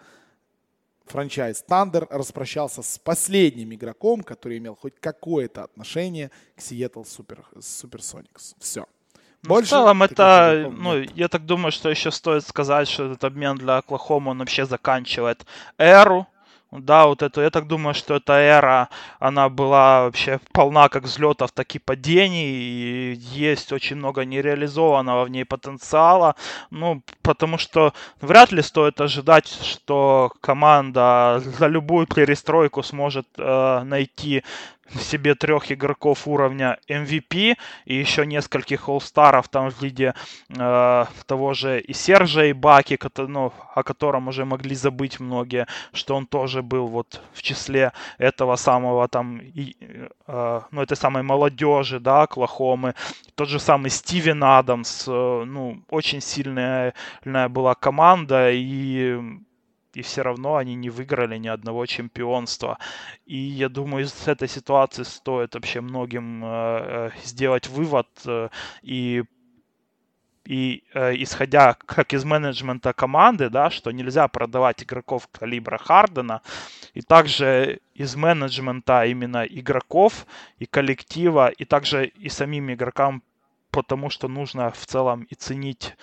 франчайз 1.05 1.65
Thunder 1.69 2.07
распрощался 2.11 2.83
с 2.83 2.99
последним 2.99 3.75
игроком, 3.75 4.23
который 4.23 4.59
имел 4.59 4.77
хоть 4.77 4.95
какое-то 5.01 5.65
отношение 5.65 6.31
к 6.57 6.61
Seattle 6.61 7.05
Super, 7.05 7.45
Supersonics. 7.57 8.55
Все. 8.59 8.87
Больше 9.43 9.67
в 9.67 9.71
целом 9.71 10.03
это, 10.03 10.71
ну, 10.71 11.01
я 11.15 11.29
так 11.29 11.47
думаю, 11.47 11.73
что 11.73 11.89
еще 11.89 12.11
стоит 12.11 12.47
сказать, 12.47 12.89
что 12.89 13.07
этот 13.07 13.25
обмен 13.25 13.57
для 13.57 13.79
Оклахомы, 13.79 14.33
он 14.33 14.39
вообще 14.39 14.67
заканчивает 14.67 15.47
эру, 15.79 16.27
да, 16.71 17.07
вот 17.07 17.23
эту, 17.23 17.41
я 17.41 17.51
так 17.51 17.67
думаю, 17.67 17.95
что 17.95 18.15
эта 18.15 18.35
эра, 18.35 18.89
она 19.19 19.49
была 19.49 20.03
вообще 20.03 20.39
полна 20.53 20.89
как 20.89 21.03
взлетов, 21.03 21.51
так 21.51 21.75
и 21.75 21.81
падений, 21.81 22.45
и 22.45 23.15
есть 23.15 23.73
очень 23.73 23.97
много 23.97 24.25
нереализованного 24.25 25.25
в 25.25 25.31
ней 25.31 25.45
потенциала, 25.45 26.37
ну, 26.71 27.03
потому 27.23 27.59
что 27.59 27.93
вряд 28.21 28.53
ли 28.53 28.63
стоит 28.63 29.01
ожидать, 29.01 29.49
что 29.49 30.33
команда 30.41 31.43
за 31.45 31.67
любую 31.67 32.07
перестройку 32.07 32.85
сможет 32.85 33.27
э, 33.37 33.83
найти 33.83 34.45
себе 34.99 35.35
трех 35.35 35.71
игроков 35.71 36.27
уровня 36.27 36.79
MVP 36.89 37.57
и 37.85 37.95
еще 37.95 38.27
нескольких 38.27 38.89
олл-старов 38.89 39.49
там 39.49 39.71
в 39.71 39.81
виде 39.83 40.15
э, 40.49 41.05
того 41.27 41.55
же 41.55 41.81
и 41.81 41.93
Сержа 41.93 42.47
и 42.47 42.53
Баки, 42.53 42.99
ну, 43.17 43.53
о 43.75 43.83
котором 43.83 44.29
уже 44.29 44.45
могли 44.45 44.75
забыть 44.75 45.21
многие, 45.21 45.67
что 45.93 46.17
он 46.17 46.27
тоже 46.27 46.63
был 46.63 46.87
вот 46.87 47.21
в 47.33 47.43
числе 47.43 47.93
этого 48.19 48.57
самого 48.57 49.09
там, 49.09 49.39
и, 49.39 49.77
э, 50.27 50.61
ну, 50.71 50.83
этой 50.83 50.97
самой 50.97 51.23
молодежи, 51.23 52.01
да, 52.01 52.23
Оклахомы. 52.23 52.95
Тот 53.35 53.49
же 53.49 53.61
самый 53.61 53.91
Стивен 53.91 54.43
Адамс, 54.43 55.05
э, 55.09 55.45
ну, 55.47 55.83
очень 55.89 56.21
сильная 56.21 56.95
была 57.25 57.75
команда 57.75 58.51
и 58.51 59.21
и 59.95 60.03
все 60.03 60.23
равно 60.23 60.57
они 60.57 60.75
не 60.75 60.91
выиграли 60.91 61.39
ни 61.39 61.49
одного 61.49 61.87
чемпионства. 61.87 62.79
И 63.27 63.37
я 63.37 63.69
думаю, 63.69 64.05
из 64.05 64.29
этой 64.29 64.49
ситуации 64.49 65.05
стоит 65.05 65.55
вообще 65.55 65.81
многим 65.81 66.45
э, 66.45 66.49
э 66.49 67.11
сделать 67.25 67.69
вывод 67.69 68.09
э, 68.27 68.49
и 68.83 69.25
и 70.51 70.83
э, 70.95 71.15
исходя 71.23 71.77
как 71.87 72.13
из 72.13 72.25
менеджмента 72.25 72.93
команды, 72.93 73.51
да, 73.51 73.71
что 73.71 73.93
нельзя 73.93 74.27
продавать 74.29 74.83
игроков 74.83 75.29
калибра 75.31 75.79
Хардена, 75.79 76.43
и 76.95 77.03
также 77.03 77.81
из 77.95 78.17
менеджмента 78.17 79.05
именно 79.05 79.45
игроков 79.45 80.27
и 80.59 80.67
коллектива, 80.67 81.49
и 81.49 81.65
также 81.65 82.07
и 82.07 82.29
самим 82.29 82.73
игрокам, 82.73 83.23
потому 83.71 84.11
что 84.11 84.29
нужно 84.29 84.71
в 84.71 84.87
целом 84.87 85.23
и 85.23 85.35
ценить 85.35 85.95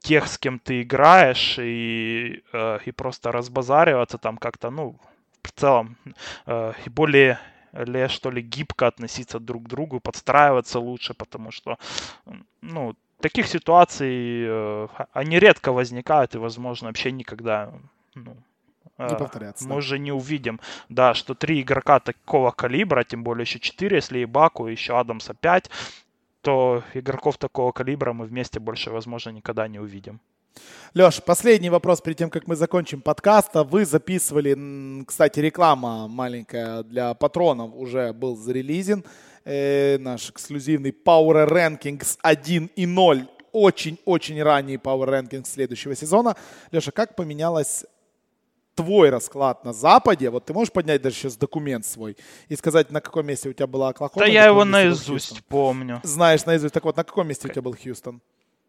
тех, 0.00 0.26
с 0.28 0.38
кем 0.38 0.58
ты 0.58 0.82
играешь, 0.82 1.58
и, 1.58 2.42
э, 2.52 2.78
и 2.86 2.92
просто 2.92 3.32
разбазариваться 3.32 4.18
там 4.18 4.36
как-то, 4.36 4.70
ну, 4.70 4.96
в 5.42 5.52
целом, 5.52 5.96
э, 6.46 6.72
и 6.86 6.90
более 6.90 7.38
ли, 7.72 8.08
что 8.08 8.30
ли, 8.30 8.42
гибко 8.42 8.86
относиться 8.86 9.38
друг 9.38 9.64
к 9.64 9.68
другу, 9.68 10.00
подстраиваться 10.00 10.80
лучше, 10.80 11.14
потому 11.14 11.50
что, 11.50 11.78
ну, 12.62 12.94
таких 13.20 13.46
ситуаций, 13.46 14.44
э, 14.46 14.88
они 15.12 15.38
редко 15.38 15.72
возникают, 15.72 16.34
и, 16.34 16.38
возможно, 16.38 16.88
вообще 16.88 17.12
никогда, 17.12 17.72
ну, 18.14 18.36
не 18.98 19.16
повторяться. 19.16 19.68
Мы 19.68 19.76
уже 19.76 19.98
не 19.98 20.12
увидим, 20.12 20.60
да, 20.88 21.14
что 21.14 21.34
три 21.34 21.60
игрока 21.60 22.00
такого 22.00 22.50
калибра, 22.50 23.04
тем 23.04 23.22
более 23.22 23.42
еще 23.42 23.58
четыре, 23.58 23.96
если 23.96 24.20
и 24.20 24.24
Баку, 24.24 24.66
еще 24.66 24.98
Адамса 24.98 25.34
пять, 25.34 25.70
то 26.46 26.84
игроков 26.94 27.38
такого 27.38 27.72
калибра 27.72 28.12
мы 28.12 28.24
вместе 28.24 28.60
больше, 28.60 28.90
возможно, 28.90 29.30
никогда 29.30 29.66
не 29.66 29.80
увидим. 29.80 30.20
Леш, 30.94 31.20
последний 31.20 31.70
вопрос 31.70 32.00
перед 32.00 32.18
тем, 32.18 32.30
как 32.30 32.46
мы 32.46 32.54
закончим 32.54 33.00
подкаст. 33.00 33.50
Вы 33.54 33.84
записывали, 33.84 35.04
кстати, 35.04 35.40
реклама 35.40 36.06
маленькая 36.06 36.84
для 36.84 37.14
патронов 37.14 37.72
уже 37.74 38.12
был 38.12 38.36
зарелизен. 38.36 39.04
Э, 39.44 39.98
наш 39.98 40.30
эксклюзивный 40.30 40.92
Power 40.92 41.48
Rankings 41.48 42.16
1 42.22 42.70
и 42.76 42.86
0. 42.86 43.26
Очень-очень 43.50 44.40
ранний 44.40 44.76
Power 44.76 45.08
Rankings 45.08 45.48
следующего 45.48 45.96
сезона. 45.96 46.36
Леша, 46.70 46.92
как 46.92 47.16
поменялась 47.16 47.84
твой 48.76 49.10
расклад 49.10 49.64
на 49.64 49.72
Западе, 49.72 50.30
вот 50.30 50.44
ты 50.44 50.52
можешь 50.52 50.72
поднять 50.72 51.02
даже 51.02 51.16
сейчас 51.16 51.36
документ 51.36 51.84
свой 51.84 52.16
и 52.48 52.54
сказать, 52.54 52.90
на 52.92 53.00
каком 53.00 53.26
месте 53.26 53.48
у 53.48 53.52
тебя 53.52 53.66
была 53.66 53.88
Оклахома? 53.88 54.24
Да 54.24 54.30
я 54.30 54.46
его 54.46 54.64
наизусть 54.64 55.42
помню. 55.46 56.00
Знаешь 56.04 56.44
наизусть. 56.46 56.74
Так 56.74 56.84
вот, 56.84 56.96
на 56.96 57.04
каком 57.04 57.26
месте 57.26 57.48
у 57.48 57.50
тебя 57.50 57.62
был 57.62 57.74
Хьюстон? 57.74 58.20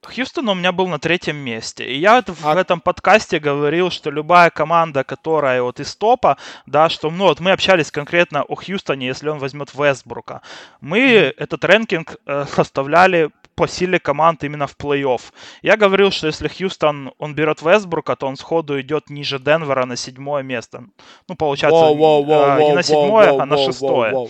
Хьюстон 0.03 0.47
у 0.49 0.53
меня 0.53 0.71
был 0.71 0.87
на 0.87 0.99
третьем 0.99 1.37
месте. 1.37 1.85
И 1.85 1.97
я 1.99 2.23
в 2.25 2.47
а... 2.47 2.59
этом 2.59 2.79
подкасте 2.79 3.39
говорил, 3.39 3.91
что 3.91 4.09
любая 4.09 4.49
команда, 4.49 5.03
которая 5.03 5.61
вот 5.61 5.79
из 5.79 5.95
топа, 5.95 6.37
да, 6.65 6.89
что, 6.89 7.09
ну, 7.09 7.25
вот 7.25 7.39
мы 7.39 7.51
общались 7.51 7.91
конкретно 7.91 8.43
о 8.43 8.55
Хьюстоне, 8.55 9.07
если 9.07 9.29
он 9.29 9.39
возьмет 9.39 9.73
Вестбрука. 9.73 10.41
Мы 10.81 10.99
mm-hmm. 10.99 11.33
этот 11.37 11.65
рэнкинг 11.65 12.15
э, 12.25 12.45
составляли 12.55 13.31
по 13.57 13.67
силе 13.67 13.99
команд 13.99 14.43
именно 14.43 14.67
в 14.67 14.77
плей-офф. 14.77 15.21
Я 15.63 15.77
говорил, 15.77 16.11
что 16.11 16.27
если 16.27 16.47
Хьюстон, 16.47 17.11
он 17.17 17.33
берет 17.33 17.61
Вестбрука, 17.63 18.15
то 18.15 18.27
он 18.27 18.37
сходу 18.37 18.79
идет 18.79 19.09
ниже 19.09 19.39
Денвера 19.39 19.85
на 19.85 19.95
седьмое 19.95 20.43
место. 20.43 20.83
Ну, 21.27 21.35
получается, 21.35 21.79
wow, 21.79 21.97
wow, 21.97 22.25
wow, 22.25 22.59
не 22.59 22.73
на 22.73 22.83
седьмое, 22.83 23.41
а 23.41 23.45
на 23.45 23.57
шестое. 23.57 24.29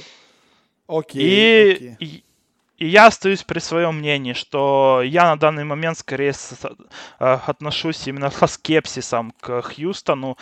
Окей, 0.87 1.73
и, 1.99 2.05
и, 2.05 2.23
и 2.77 2.87
я 2.87 3.07
остаюсь 3.07 3.43
при 3.43 3.59
своем 3.59 3.97
мнении, 3.97 4.31
что 4.31 5.01
я 5.03 5.25
на 5.25 5.35
данный 5.35 5.65
момент 5.65 5.97
скорее 5.97 6.31
э, 7.19 7.39
отношусь 7.47 8.07
именно 8.07 8.31
со 8.31 8.47
скепсисом 8.47 9.33
к 9.41 9.61
Хьюстону. 9.61 10.37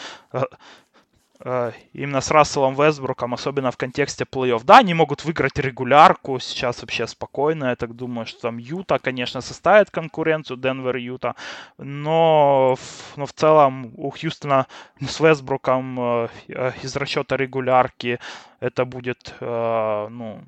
Э, 1.48 1.74
именно 1.94 2.22
с 2.22 2.32
Расселом 2.32 2.74
Вестбруком, 2.74 3.36
особенно 3.36 3.70
в 3.70 3.78
контексте 3.78 4.24
плей-офф. 4.24 4.64
Да, 4.64 4.80
они 4.80 4.96
могут 4.96 5.24
выиграть 5.26 5.60
регулярку, 5.60 6.40
сейчас 6.40 6.82
вообще 6.82 7.06
спокойно, 7.06 7.66
я 7.66 7.76
так 7.76 7.96
думаю, 7.96 8.26
что 8.26 8.42
там 8.42 8.58
Юта, 8.58 8.98
конечно, 8.98 9.42
составит 9.42 9.92
конкуренцию, 9.92 10.58
Денвер 10.58 10.98
и 10.98 11.04
Юта, 11.04 11.36
но, 11.78 12.76
но 13.16 13.26
в 13.28 13.34
целом 13.34 13.94
у 13.96 14.10
Хьюстона 14.10 14.66
с 15.08 15.20
Вестбруком 15.20 16.00
э, 16.00 16.28
э, 16.48 16.72
из 16.82 16.96
расчета 16.96 17.38
регулярки 17.38 18.20
это 18.60 18.86
будет, 18.86 19.36
ну, 19.40 20.42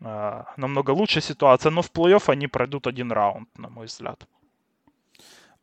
намного 0.00 0.92
лучшая 0.92 1.22
ситуация, 1.22 1.70
но 1.70 1.82
в 1.82 1.90
плей-офф 1.92 2.30
они 2.32 2.46
пройдут 2.46 2.86
один 2.86 3.12
раунд, 3.12 3.48
на 3.58 3.68
мой 3.68 3.86
взгляд. 3.86 4.26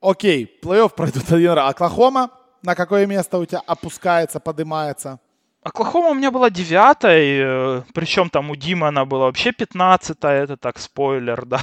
Окей, 0.01 0.59
плей-офф 0.61 0.93
пройдут 0.95 1.31
один 1.31 1.53
раунд. 1.53 1.71
Оклахома 1.71 2.29
на 2.63 2.75
какое 2.75 3.05
место 3.05 3.37
у 3.37 3.45
тебя 3.45 3.61
опускается, 3.67 4.39
поднимается? 4.39 5.19
Оклахома 5.63 6.09
у 6.09 6.13
меня 6.13 6.29
была 6.29 6.49
девятой, 6.49 7.39
э, 7.39 7.81
причем 7.93 8.29
там 8.29 8.49
у 8.49 8.55
Димы 8.55 8.87
она 8.87 9.05
была 9.05 9.25
вообще 9.25 9.53
пятнадцатая, 9.53 10.43
это 10.43 10.57
так 10.57 10.77
спойлер, 10.77 11.45
да. 11.45 11.61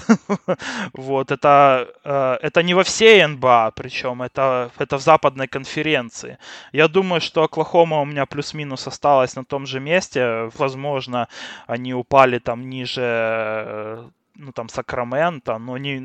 вот, 0.94 1.30
это, 1.30 1.86
э, 2.02 2.38
это 2.40 2.62
не 2.62 2.72
во 2.72 2.82
всей 2.82 3.26
НБА, 3.26 3.72
причем 3.76 4.22
это, 4.22 4.70
это 4.78 4.96
в 4.96 5.02
западной 5.02 5.48
конференции. 5.48 6.38
Я 6.72 6.88
думаю, 6.88 7.20
что 7.20 7.42
Оклахома 7.42 8.00
у 8.00 8.06
меня 8.06 8.24
плюс-минус 8.24 8.86
осталась 8.86 9.36
на 9.36 9.44
том 9.44 9.66
же 9.66 9.80
месте, 9.80 10.50
возможно, 10.56 11.28
они 11.66 11.92
упали 11.92 12.38
там 12.38 12.70
ниже, 12.70 13.02
э, 13.04 14.08
ну 14.34 14.52
там 14.52 14.70
Сакрамента, 14.70 15.58
но 15.58 15.76
не 15.76 16.02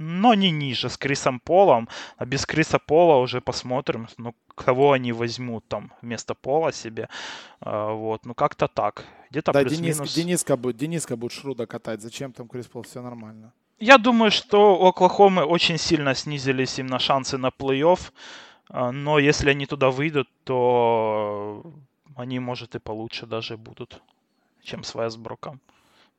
но 0.00 0.32
не 0.32 0.50
ниже, 0.50 0.88
с 0.88 0.96
Крисом 0.96 1.40
Полом. 1.40 1.88
А 2.16 2.24
без 2.24 2.46
Криса 2.46 2.78
Пола 2.78 3.16
уже 3.16 3.40
посмотрим, 3.42 4.08
ну, 4.16 4.34
кого 4.54 4.92
они 4.92 5.12
возьмут 5.12 5.68
там 5.68 5.92
вместо 6.00 6.34
Пола 6.34 6.72
себе. 6.72 7.08
А, 7.60 7.92
вот, 7.92 8.24
ну, 8.24 8.34
как-то 8.34 8.66
так. 8.66 9.04
Где-то 9.30 9.52
да, 9.52 9.62
Денис, 9.62 10.00
Дениска, 10.14 10.56
будет, 10.56 10.78
Дениска 10.78 11.16
будет 11.16 11.32
Шруда 11.32 11.66
катать. 11.66 12.00
Зачем 12.00 12.32
там 12.32 12.48
Крис 12.48 12.66
Пол? 12.66 12.82
Все 12.82 13.02
нормально. 13.02 13.52
Я 13.78 13.98
думаю, 13.98 14.30
что 14.30 14.78
у 14.78 14.86
Оклахомы 14.86 15.44
очень 15.44 15.76
сильно 15.76 16.14
снизились 16.14 16.78
именно 16.78 16.98
шансы 16.98 17.36
на 17.36 17.48
плей-офф. 17.48 18.00
А, 18.70 18.92
но 18.92 19.18
если 19.18 19.50
они 19.50 19.66
туда 19.66 19.90
выйдут, 19.90 20.28
то 20.44 21.62
они, 22.16 22.38
может, 22.38 22.74
и 22.74 22.78
получше 22.78 23.26
даже 23.26 23.58
будут, 23.58 24.00
чем 24.62 24.82
с 24.82 24.94
Вестбруком. 24.94 25.60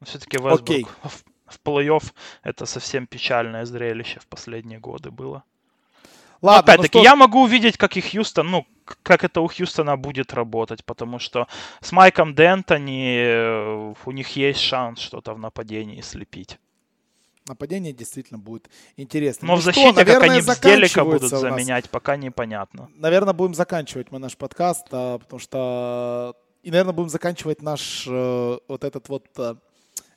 Все-таки 0.03 0.37
Вестбрук 0.37 0.69
okay 0.69 0.85
в 1.51 1.59
плей-офф 1.63 2.03
это 2.43 2.65
совсем 2.65 3.07
печальное 3.07 3.65
зрелище 3.65 4.19
в 4.19 4.27
последние 4.27 4.79
годы 4.79 5.11
было. 5.11 5.43
Ладно, 6.41 6.73
опять-таки, 6.73 6.99
что... 6.99 7.03
я 7.03 7.15
могу 7.15 7.43
увидеть, 7.43 7.77
как 7.77 7.97
и 7.97 8.01
Хьюстон, 8.01 8.49
ну, 8.49 8.65
как 9.03 9.23
это 9.23 9.41
у 9.41 9.47
Хьюстона 9.47 9.95
будет 9.95 10.33
работать, 10.33 10.83
потому 10.83 11.19
что 11.19 11.47
с 11.81 11.91
Майком 11.91 12.33
Д'Антони 12.33 13.15
э, 13.15 13.93
у 14.03 14.11
них 14.11 14.35
есть 14.35 14.59
шанс 14.59 14.99
что-то 14.99 15.33
в 15.33 15.39
нападении 15.39 16.01
слепить. 16.01 16.57
нападение 17.47 17.93
действительно 17.93 18.39
будет 18.39 18.69
интересно. 18.97 19.47
Но 19.47 19.53
ну 19.53 19.59
в 19.59 19.63
защите, 19.63 19.89
что, 19.89 19.95
наверное, 19.97 20.19
как 20.19 20.29
они 20.31 20.41
Безделика 20.41 21.03
будут 21.03 21.29
заменять, 21.29 21.89
пока 21.89 22.15
непонятно. 22.15 22.89
Наверное, 22.95 23.33
будем 23.33 23.53
заканчивать 23.53 24.11
мы 24.11 24.19
наш 24.19 24.35
подкаст, 24.35 24.87
а, 24.91 25.19
потому 25.19 25.39
что... 25.39 26.35
И, 26.63 26.71
наверное, 26.71 26.93
будем 26.93 27.09
заканчивать 27.09 27.61
наш 27.61 28.05
э, 28.07 28.57
вот 28.67 28.83
этот 28.83 29.09
вот 29.09 29.25
э, 29.37 29.55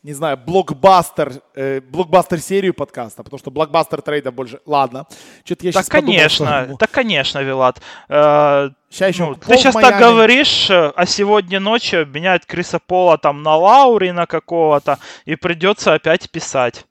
не 0.05 0.13
знаю, 0.13 0.37
блокбастер, 0.37 1.33
э, 1.55 1.81
блокбастер 1.81 2.39
серию 2.39 2.75
подкаста, 2.75 3.23
потому 3.23 3.39
что 3.39 3.51
блокбастер 3.51 4.03
трейда 4.03 4.31
больше. 4.31 4.61
Ладно. 4.67 5.07
Что-то 5.45 5.65
я 5.65 5.73
да, 5.73 5.81
сейчас 5.81 5.89
конечно, 5.89 6.47
подумал, 6.47 6.65
что... 6.65 6.77
да, 6.79 6.87
конечно, 6.93 7.43
Вилат. 7.43 7.81
Э, 8.11 8.69
сейчас 8.91 9.09
еще 9.09 9.25
ну, 9.25 9.35
ты 9.35 9.57
сейчас 9.57 9.75
так 9.75 9.99
говоришь, 9.99 10.69
э, 10.69 10.93
а 10.95 11.07
сегодня 11.07 11.59
ночью 11.59 12.05
меняют 12.07 12.45
Криса 12.45 12.79
Пола 12.79 13.17
там 13.17 13.43
на 13.43 13.57
Лаури 13.57 14.11
на 14.11 14.27
какого-то, 14.27 14.99
и 15.25 15.37
придется 15.37 15.95
опять 15.95 16.31
писать. 16.31 16.85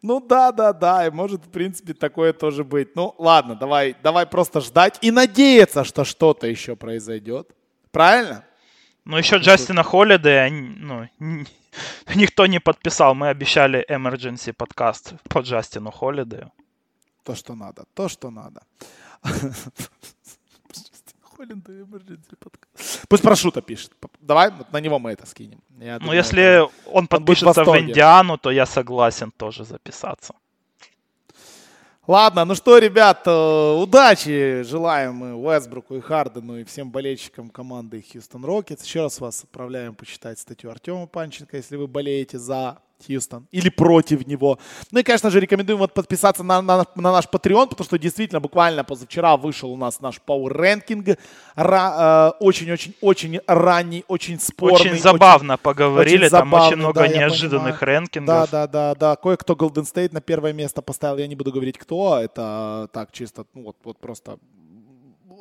Ну 0.00 0.20
да, 0.26 0.52
да, 0.52 0.72
да, 0.72 1.06
и 1.06 1.10
может, 1.10 1.44
в 1.44 1.50
принципе, 1.50 1.92
такое 1.92 2.32
тоже 2.32 2.64
быть. 2.64 2.96
Ну 2.96 3.14
ладно, 3.18 3.56
давай, 3.56 3.94
давай 4.02 4.24
просто 4.24 4.62
ждать 4.62 4.96
и 5.02 5.10
надеяться, 5.10 5.84
что 5.84 6.04
что-то 6.04 6.46
еще 6.46 6.76
произойдет. 6.76 7.50
Правильно? 7.90 8.46
Ну 9.04 9.18
еще 9.18 9.36
Джастина 9.36 9.82
Холлиде, 9.82 10.48
ну, 10.50 11.06
Никто 12.14 12.46
не 12.46 12.60
подписал. 12.60 13.14
Мы 13.14 13.28
обещали 13.28 13.84
emergency 13.88 14.52
подкаст 14.52 15.14
по 15.28 15.40
Джастину 15.40 15.90
Холлидею. 15.90 16.50
То, 17.24 17.34
что 17.34 17.54
надо. 17.54 17.84
То, 17.94 18.08
что 18.08 18.30
надо. 18.30 18.60
Пусть 23.08 23.22
про 23.22 23.36
Шута 23.36 23.62
пишет. 23.62 23.92
Давай 24.20 24.50
вот 24.50 24.72
на 24.72 24.80
него 24.80 24.98
мы 24.98 25.12
это 25.12 25.26
скинем. 25.26 25.60
Я 25.78 25.98
ну, 26.00 26.12
если 26.12 26.68
он 26.86 27.06
подпишется 27.06 27.62
он 27.62 27.66
в, 27.66 27.70
в 27.70 27.78
Индиану, 27.78 28.36
то 28.36 28.50
я 28.50 28.66
согласен 28.66 29.30
тоже 29.30 29.64
записаться. 29.64 30.34
Ладно, 32.10 32.44
ну 32.44 32.56
что, 32.56 32.78
ребят, 32.78 33.22
э, 33.24 33.74
удачи 33.80 34.64
желаем 34.64 35.14
мы 35.14 35.34
Уэсбруку 35.36 35.94
и 35.94 36.00
Хардену 36.00 36.58
и 36.58 36.64
всем 36.64 36.90
болельщикам 36.90 37.50
команды 37.50 38.02
Хьюстон 38.02 38.44
Рокетс. 38.44 38.84
Еще 38.84 39.02
раз 39.02 39.20
вас 39.20 39.44
отправляем 39.44 39.94
почитать 39.94 40.40
статью 40.40 40.72
Артема 40.72 41.06
Панченко, 41.06 41.56
если 41.56 41.76
вы 41.76 41.86
болеете 41.86 42.40
за 42.40 42.78
Хьюстон 43.06 43.46
или 43.50 43.68
против 43.68 44.26
него. 44.26 44.58
Ну 44.90 45.00
и, 45.00 45.02
конечно 45.02 45.30
же, 45.30 45.40
рекомендуем 45.40 45.78
вот 45.78 45.94
подписаться 45.94 46.42
на, 46.42 46.62
на, 46.62 46.84
на 46.94 47.12
наш 47.12 47.24
Patreon, 47.26 47.68
потому 47.68 47.84
что 47.84 47.98
действительно 47.98 48.40
буквально 48.40 48.84
позавчера 48.84 49.36
вышел 49.36 49.70
у 49.72 49.76
нас 49.76 50.00
наш 50.00 50.20
Power 50.26 50.52
Ranking. 50.52 51.18
Э, 51.56 52.30
очень-очень-очень 52.40 53.40
ранний, 53.46 54.04
очень 54.08 54.40
спорный. 54.40 54.74
Очень 54.74 54.98
забавно 54.98 55.54
очень, 55.54 55.62
поговорили, 55.62 56.24
очень 56.24 56.30
там 56.30 56.52
очень 56.52 56.76
много 56.76 57.00
да, 57.00 57.08
неожиданных 57.08 57.82
рэнкингов. 57.82 58.50
Да, 58.50 58.66
да, 58.66 58.66
да, 58.66 58.94
да. 58.94 59.16
Кое-кто 59.16 59.54
Golden 59.54 59.84
State 59.84 60.12
на 60.12 60.20
первое 60.20 60.52
место 60.52 60.82
поставил, 60.82 61.18
я 61.18 61.26
не 61.26 61.36
буду 61.36 61.52
говорить 61.52 61.78
кто, 61.78 62.18
это 62.18 62.88
так 62.92 63.12
чисто, 63.12 63.44
ну 63.54 63.62
вот, 63.64 63.76
вот 63.84 63.98
просто 63.98 64.38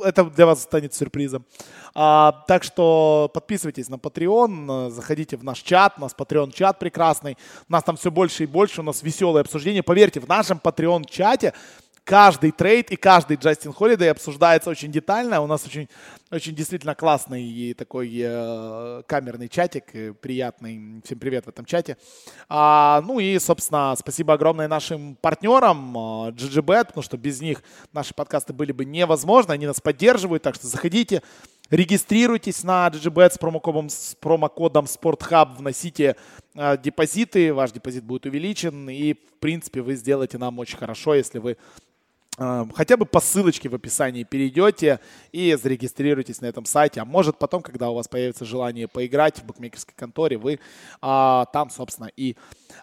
это 0.03 0.23
для 0.25 0.45
вас 0.45 0.63
станет 0.63 0.93
сюрпризом. 0.93 1.45
А, 1.93 2.43
так 2.47 2.63
что 2.63 3.29
подписывайтесь 3.33 3.89
на 3.89 3.95
Patreon, 3.95 4.89
заходите 4.89 5.37
в 5.37 5.43
наш 5.43 5.59
чат, 5.59 5.93
у 5.97 6.01
нас 6.01 6.15
Patreon 6.17 6.51
чат 6.51 6.79
прекрасный, 6.79 7.37
у 7.67 7.71
нас 7.71 7.83
там 7.83 7.97
все 7.97 8.11
больше 8.11 8.43
и 8.43 8.47
больше, 8.47 8.81
у 8.81 8.83
нас 8.83 9.03
веселые 9.03 9.41
обсуждения. 9.41 9.83
Поверьте, 9.83 10.19
в 10.19 10.27
нашем 10.27 10.59
Patreon 10.63 11.05
чате 11.09 11.53
каждый 12.09 12.49
трейд 12.49 12.89
и 12.89 12.95
каждый 12.95 13.37
Джастин 13.37 13.71
Холидей 13.71 14.09
обсуждается 14.09 14.71
очень 14.71 14.91
детально. 14.91 15.41
У 15.41 15.47
нас 15.47 15.63
очень, 15.67 15.87
очень 16.31 16.55
действительно 16.55 16.95
классный 16.95 17.43
и 17.43 17.75
такой 17.75 18.11
э, 18.19 19.03
камерный 19.05 19.47
чатик, 19.47 20.17
приятный. 20.19 21.03
Всем 21.05 21.19
привет 21.19 21.45
в 21.45 21.49
этом 21.49 21.65
чате. 21.65 21.97
А, 22.49 23.03
ну 23.05 23.19
и, 23.19 23.37
собственно, 23.37 23.95
спасибо 23.95 24.33
огромное 24.33 24.67
нашим 24.67 25.17
партнерам 25.21 25.95
э, 25.95 26.31
GGBet, 26.31 26.87
потому 26.87 27.03
что 27.03 27.15
без 27.15 27.41
них 27.41 27.61
наши 27.93 28.15
подкасты 28.15 28.53
были 28.53 28.71
бы 28.71 28.85
невозможны. 28.85 29.51
Они 29.51 29.67
нас 29.67 29.79
поддерживают, 29.79 30.41
так 30.41 30.55
что 30.55 30.65
заходите, 30.65 31.21
Регистрируйтесь 31.69 32.63
на 32.63 32.87
GGBet 32.87 33.33
с 33.33 33.37
промокодом, 33.37 33.89
с 33.89 34.15
промокодом 34.19 34.85
SportHub, 34.85 35.55
вносите 35.55 36.15
э, 36.55 36.77
депозиты, 36.81 37.53
ваш 37.53 37.71
депозит 37.71 38.03
будет 38.03 38.25
увеличен, 38.25 38.89
и, 38.89 39.13
в 39.13 39.39
принципе, 39.39 39.81
вы 39.81 39.93
сделаете 39.93 40.39
нам 40.39 40.57
очень 40.57 40.79
хорошо, 40.79 41.13
если 41.13 41.37
вы 41.37 41.57
хотя 42.73 42.95
бы 42.95 43.05
по 43.05 43.19
ссылочке 43.19 43.67
в 43.67 43.75
описании 43.75 44.23
перейдете 44.23 44.99
и 45.31 45.55
зарегистрируйтесь 45.61 46.39
на 46.39 46.45
этом 46.45 46.65
сайте. 46.65 47.01
А 47.01 47.05
может 47.05 47.37
потом, 47.37 47.61
когда 47.61 47.89
у 47.89 47.95
вас 47.95 48.07
появится 48.07 48.45
желание 48.45 48.87
поиграть 48.87 49.39
в 49.39 49.45
букмекерской 49.45 49.93
конторе, 49.97 50.37
вы 50.37 50.59
а, 51.01 51.45
там, 51.51 51.69
собственно, 51.69 52.09
и 52.15 52.35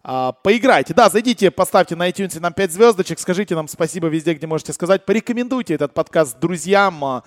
а, 0.02 0.32
поиграйте. 0.32 0.92
Да, 0.92 1.08
зайдите, 1.08 1.50
поставьте 1.50 1.96
на 1.96 2.08
iTunes 2.08 2.38
нам 2.38 2.52
5 2.52 2.72
звездочек, 2.72 3.18
скажите 3.18 3.54
нам 3.54 3.66
спасибо 3.68 4.08
везде, 4.08 4.34
где 4.34 4.46
можете 4.46 4.72
сказать. 4.72 5.06
Порекомендуйте 5.06 5.74
этот 5.74 5.94
подкаст 5.94 6.38
друзьям. 6.38 7.22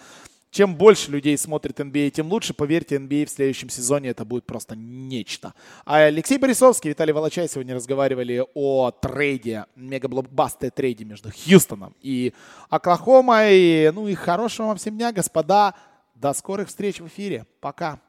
А, 0.50 0.56
чем 0.56 0.76
больше 0.76 1.12
людей 1.12 1.38
смотрит 1.38 1.80
NBA, 1.80 2.10
тем 2.10 2.32
лучше. 2.32 2.54
Поверьте, 2.54 2.95
NBA 2.95 3.26
в 3.26 3.30
следующем 3.30 3.70
сезоне 3.70 4.10
это 4.10 4.26
будет 4.26 4.45
просто 4.45 4.76
нечто. 4.76 5.54
А 5.86 6.00
Алексей 6.00 6.38
Борисовский 6.38 6.89
Виталий 6.89 7.14
Волочай 7.14 7.47
сегодня 7.47 7.76
разговаривали 7.76 8.43
о 8.54 8.91
трейде, 8.91 9.66
мегаблокбасте 9.76 10.72
трейде 10.72 11.06
между 11.06 11.30
Хьюстоном 11.32 11.95
и 12.02 12.34
Оклахомой. 12.70 13.91
Ну 13.91 14.08
и 14.08 14.16
хорошего 14.16 14.68
вам 14.68 14.78
всем 14.78 14.97
дня, 14.97 15.12
господа. 15.12 15.76
До 16.16 16.34
скорых 16.34 16.68
встреч 16.68 17.00
в 17.00 17.08
эфире. 17.08 17.45
Пока. 17.62 18.00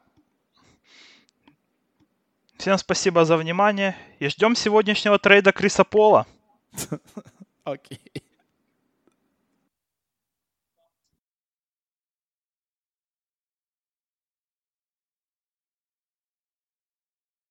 Всем 2.57 2.77
спасибо 2.77 3.25
за 3.25 3.37
внимание 3.37 3.95
и 4.19 4.27
ждем 4.27 4.55
сегодняшнего 4.55 5.17
трейда 5.17 5.51
Криса 5.51 5.83
Пола. 5.83 6.27
Окей. 7.63 7.99